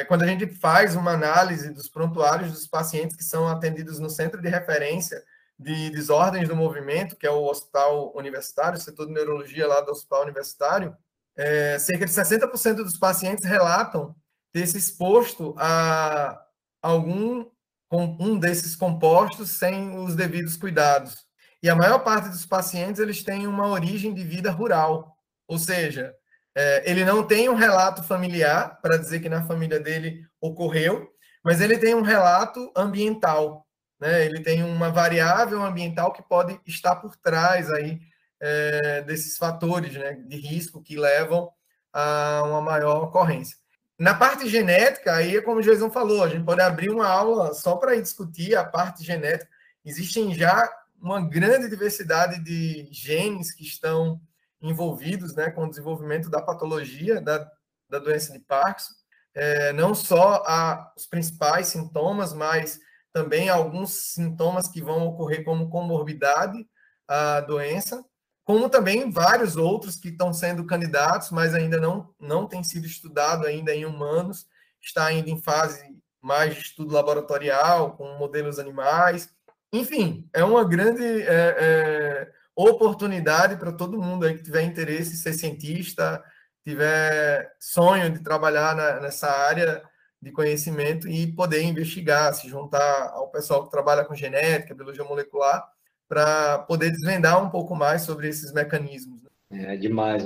quando 0.09 0.23
a 0.23 0.27
gente 0.27 0.45
faz 0.47 0.97
uma 0.97 1.11
análise 1.11 1.69
dos 1.69 1.87
prontuários 1.87 2.51
dos 2.51 2.67
pacientes 2.67 3.15
que 3.15 3.23
são 3.23 3.47
atendidos 3.47 3.99
no 3.99 4.09
centro 4.09 4.41
de 4.41 4.49
referência 4.49 5.23
de 5.57 5.89
desordens 5.89 6.47
do 6.47 6.55
movimento, 6.55 7.15
que 7.15 7.25
é 7.25 7.31
o 7.31 7.45
Hospital 7.45 8.13
Universitário, 8.15 8.77
o 8.77 8.81
setor 8.81 9.07
de 9.07 9.13
neurologia 9.13 9.65
lá 9.65 9.79
do 9.81 9.91
Hospital 9.91 10.23
Universitário, 10.23 10.95
é, 11.38 11.77
cerca 11.79 12.05
de 12.05 12.11
60% 12.11 12.75
dos 12.77 12.97
pacientes 12.97 13.45
relatam 13.45 14.15
ter 14.51 14.65
se 14.65 14.77
exposto 14.77 15.53
a 15.57 16.39
algum 16.81 17.45
um 17.91 18.38
desses 18.38 18.75
compostos 18.75 19.51
sem 19.51 19.97
os 19.97 20.15
devidos 20.15 20.57
cuidados. 20.57 21.15
E 21.61 21.69
a 21.69 21.75
maior 21.75 21.99
parte 21.99 22.29
dos 22.29 22.45
pacientes 22.45 22.99
eles 22.99 23.23
têm 23.23 23.47
uma 23.47 23.67
origem 23.67 24.13
de 24.13 24.23
vida 24.23 24.51
rural, 24.51 25.15
ou 25.47 25.57
seja, 25.57 26.13
é, 26.55 26.89
ele 26.89 27.05
não 27.05 27.23
tem 27.25 27.49
um 27.49 27.55
relato 27.55 28.03
familiar 28.03 28.79
para 28.81 28.97
dizer 28.97 29.19
que 29.19 29.29
na 29.29 29.45
família 29.45 29.79
dele 29.79 30.25
ocorreu, 30.41 31.07
mas 31.43 31.61
ele 31.61 31.77
tem 31.77 31.95
um 31.95 32.01
relato 32.01 32.71
ambiental, 32.75 33.65
né? 33.99 34.25
Ele 34.25 34.41
tem 34.41 34.63
uma 34.63 34.89
variável 34.89 35.63
ambiental 35.63 36.11
que 36.11 36.21
pode 36.21 36.59
estar 36.65 36.95
por 36.97 37.15
trás 37.15 37.71
aí 37.71 37.99
é, 38.39 39.01
desses 39.01 39.38
fatores, 39.38 39.93
né, 39.93 40.13
de 40.13 40.38
risco 40.38 40.81
que 40.81 40.97
levam 40.97 41.51
a 41.91 42.43
uma 42.45 42.61
maior 42.61 43.03
ocorrência. 43.03 43.57
Na 43.97 44.13
parte 44.13 44.47
genética, 44.47 45.15
aí 45.15 45.38
é 45.38 45.41
como 45.41 45.59
o 45.59 45.63
Jason 45.63 45.89
falou, 45.89 46.23
a 46.23 46.29
gente 46.29 46.45
pode 46.45 46.61
abrir 46.61 46.91
uma 46.91 47.07
aula 47.07 47.53
só 47.53 47.75
para 47.77 47.99
discutir 47.99 48.55
a 48.55 48.63
parte 48.63 49.03
genética. 49.03 49.49
Existem 49.83 50.35
já 50.35 50.69
uma 51.01 51.19
grande 51.19 51.67
diversidade 51.67 52.43
de 52.43 52.88
genes 52.91 53.51
que 53.51 53.63
estão 53.63 54.21
envolvidos 54.61 55.33
né, 55.33 55.49
com 55.49 55.65
o 55.65 55.69
desenvolvimento 55.69 56.29
da 56.29 56.41
patologia 56.41 57.21
da, 57.21 57.49
da 57.89 57.97
doença 57.97 58.33
de 58.33 58.39
Parkinson. 58.39 58.93
É, 59.33 59.71
não 59.73 59.93
só 59.93 60.43
a, 60.47 60.93
os 60.95 61.05
principais 61.05 61.67
sintomas, 61.67 62.33
mas 62.33 62.79
também 63.13 63.49
alguns 63.49 64.13
sintomas 64.13 64.67
que 64.67 64.81
vão 64.81 65.07
ocorrer 65.07 65.43
como 65.43 65.69
comorbidade 65.69 66.67
à 67.07 67.39
doença, 67.41 68.03
como 68.47 68.69
também 68.69 69.11
vários 69.11 69.57
outros 69.57 69.97
que 69.97 70.07
estão 70.07 70.31
sendo 70.31 70.65
candidatos, 70.65 71.31
mas 71.31 71.53
ainda 71.53 71.81
não, 71.81 72.15
não 72.17 72.47
tem 72.47 72.63
sido 72.63 72.87
estudado 72.87 73.45
ainda 73.45 73.75
em 73.75 73.85
humanos, 73.85 74.47
está 74.81 75.05
ainda 75.05 75.29
em 75.29 75.37
fase 75.37 75.83
mais 76.21 76.55
de 76.55 76.61
estudo 76.61 76.93
laboratorial, 76.93 77.97
com 77.97 78.17
modelos 78.17 78.57
animais, 78.57 79.29
enfim, 79.73 80.29
é 80.31 80.45
uma 80.45 80.63
grande 80.63 81.03
é, 81.03 81.55
é, 81.59 82.31
oportunidade 82.55 83.57
para 83.57 83.73
todo 83.73 84.01
mundo 84.01 84.25
aí 84.25 84.37
que 84.37 84.43
tiver 84.43 84.61
interesse 84.61 85.11
em 85.11 85.17
ser 85.17 85.33
cientista, 85.33 86.23
tiver 86.63 87.53
sonho 87.59 88.09
de 88.09 88.19
trabalhar 88.23 88.73
na, 88.73 89.01
nessa 89.01 89.29
área 89.29 89.83
de 90.21 90.31
conhecimento 90.31 91.05
e 91.09 91.27
poder 91.33 91.63
investigar, 91.63 92.33
se 92.33 92.47
juntar 92.47 93.09
ao 93.09 93.29
pessoal 93.29 93.65
que 93.65 93.71
trabalha 93.71 94.05
com 94.05 94.15
genética, 94.15 94.73
biologia 94.73 95.03
molecular, 95.03 95.69
para 96.07 96.59
poder 96.59 96.91
desvendar 96.91 97.43
um 97.43 97.49
pouco 97.49 97.75
mais 97.75 98.03
sobre 98.03 98.27
esses 98.27 98.53
mecanismos. 98.53 99.21
Né? 99.23 99.73
É 99.73 99.77
demais, 99.77 100.23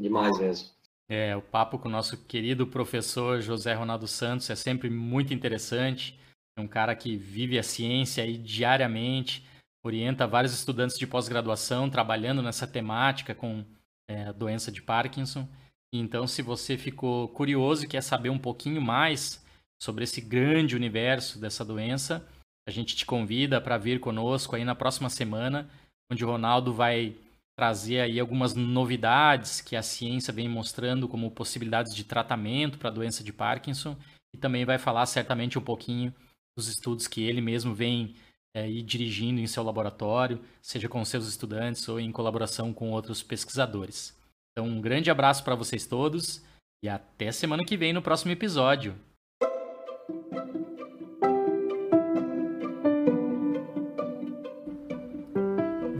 demais 0.00 0.38
mesmo. 0.38 0.68
É, 1.08 1.34
o 1.34 1.40
papo 1.40 1.78
com 1.78 1.88
o 1.88 1.90
nosso 1.90 2.18
querido 2.24 2.66
professor 2.66 3.40
José 3.40 3.72
Ronaldo 3.72 4.06
Santos 4.06 4.50
é 4.50 4.54
sempre 4.54 4.90
muito 4.90 5.32
interessante. 5.32 6.18
É 6.56 6.60
um 6.60 6.68
cara 6.68 6.94
que 6.94 7.16
vive 7.16 7.58
a 7.58 7.62
ciência 7.62 8.22
aí 8.22 8.36
diariamente, 8.36 9.46
orienta 9.82 10.26
vários 10.26 10.52
estudantes 10.52 10.98
de 10.98 11.06
pós-graduação 11.06 11.88
trabalhando 11.88 12.42
nessa 12.42 12.66
temática 12.66 13.34
com 13.34 13.64
é, 14.10 14.24
a 14.24 14.32
doença 14.32 14.70
de 14.70 14.82
Parkinson. 14.82 15.48
Então, 15.94 16.26
se 16.26 16.42
você 16.42 16.76
ficou 16.76 17.28
curioso 17.28 17.84
e 17.84 17.88
quer 17.88 18.02
saber 18.02 18.28
um 18.28 18.38
pouquinho 18.38 18.82
mais 18.82 19.42
sobre 19.80 20.04
esse 20.04 20.20
grande 20.20 20.76
universo 20.76 21.40
dessa 21.40 21.64
doença, 21.64 22.26
a 22.68 22.70
gente 22.70 22.94
te 22.94 23.06
convida 23.06 23.62
para 23.62 23.78
vir 23.78 23.98
conosco 23.98 24.54
aí 24.54 24.62
na 24.62 24.74
próxima 24.74 25.08
semana, 25.08 25.66
onde 26.12 26.22
o 26.22 26.28
Ronaldo 26.28 26.74
vai 26.74 27.16
trazer 27.58 28.00
aí 28.00 28.20
algumas 28.20 28.54
novidades 28.54 29.62
que 29.62 29.74
a 29.74 29.80
ciência 29.80 30.34
vem 30.34 30.50
mostrando 30.50 31.08
como 31.08 31.30
possibilidades 31.30 31.96
de 31.96 32.04
tratamento 32.04 32.76
para 32.76 32.90
a 32.90 32.92
doença 32.92 33.24
de 33.24 33.32
Parkinson 33.32 33.96
e 34.34 34.38
também 34.38 34.66
vai 34.66 34.76
falar 34.76 35.06
certamente 35.06 35.58
um 35.58 35.62
pouquinho 35.62 36.14
dos 36.58 36.68
estudos 36.68 37.06
que 37.06 37.22
ele 37.22 37.40
mesmo 37.40 37.74
vem 37.74 38.14
é, 38.54 38.68
ir 38.68 38.82
dirigindo 38.82 39.40
em 39.40 39.46
seu 39.46 39.62
laboratório, 39.62 40.38
seja 40.60 40.90
com 40.90 41.02
seus 41.06 41.26
estudantes 41.26 41.88
ou 41.88 41.98
em 41.98 42.12
colaboração 42.12 42.74
com 42.74 42.90
outros 42.90 43.22
pesquisadores. 43.22 44.14
Então, 44.52 44.68
um 44.68 44.78
grande 44.78 45.10
abraço 45.10 45.42
para 45.42 45.54
vocês 45.54 45.86
todos 45.86 46.44
e 46.84 46.88
até 46.88 47.32
semana 47.32 47.64
que 47.64 47.78
vem 47.78 47.94
no 47.94 48.02
próximo 48.02 48.30
episódio. 48.30 48.94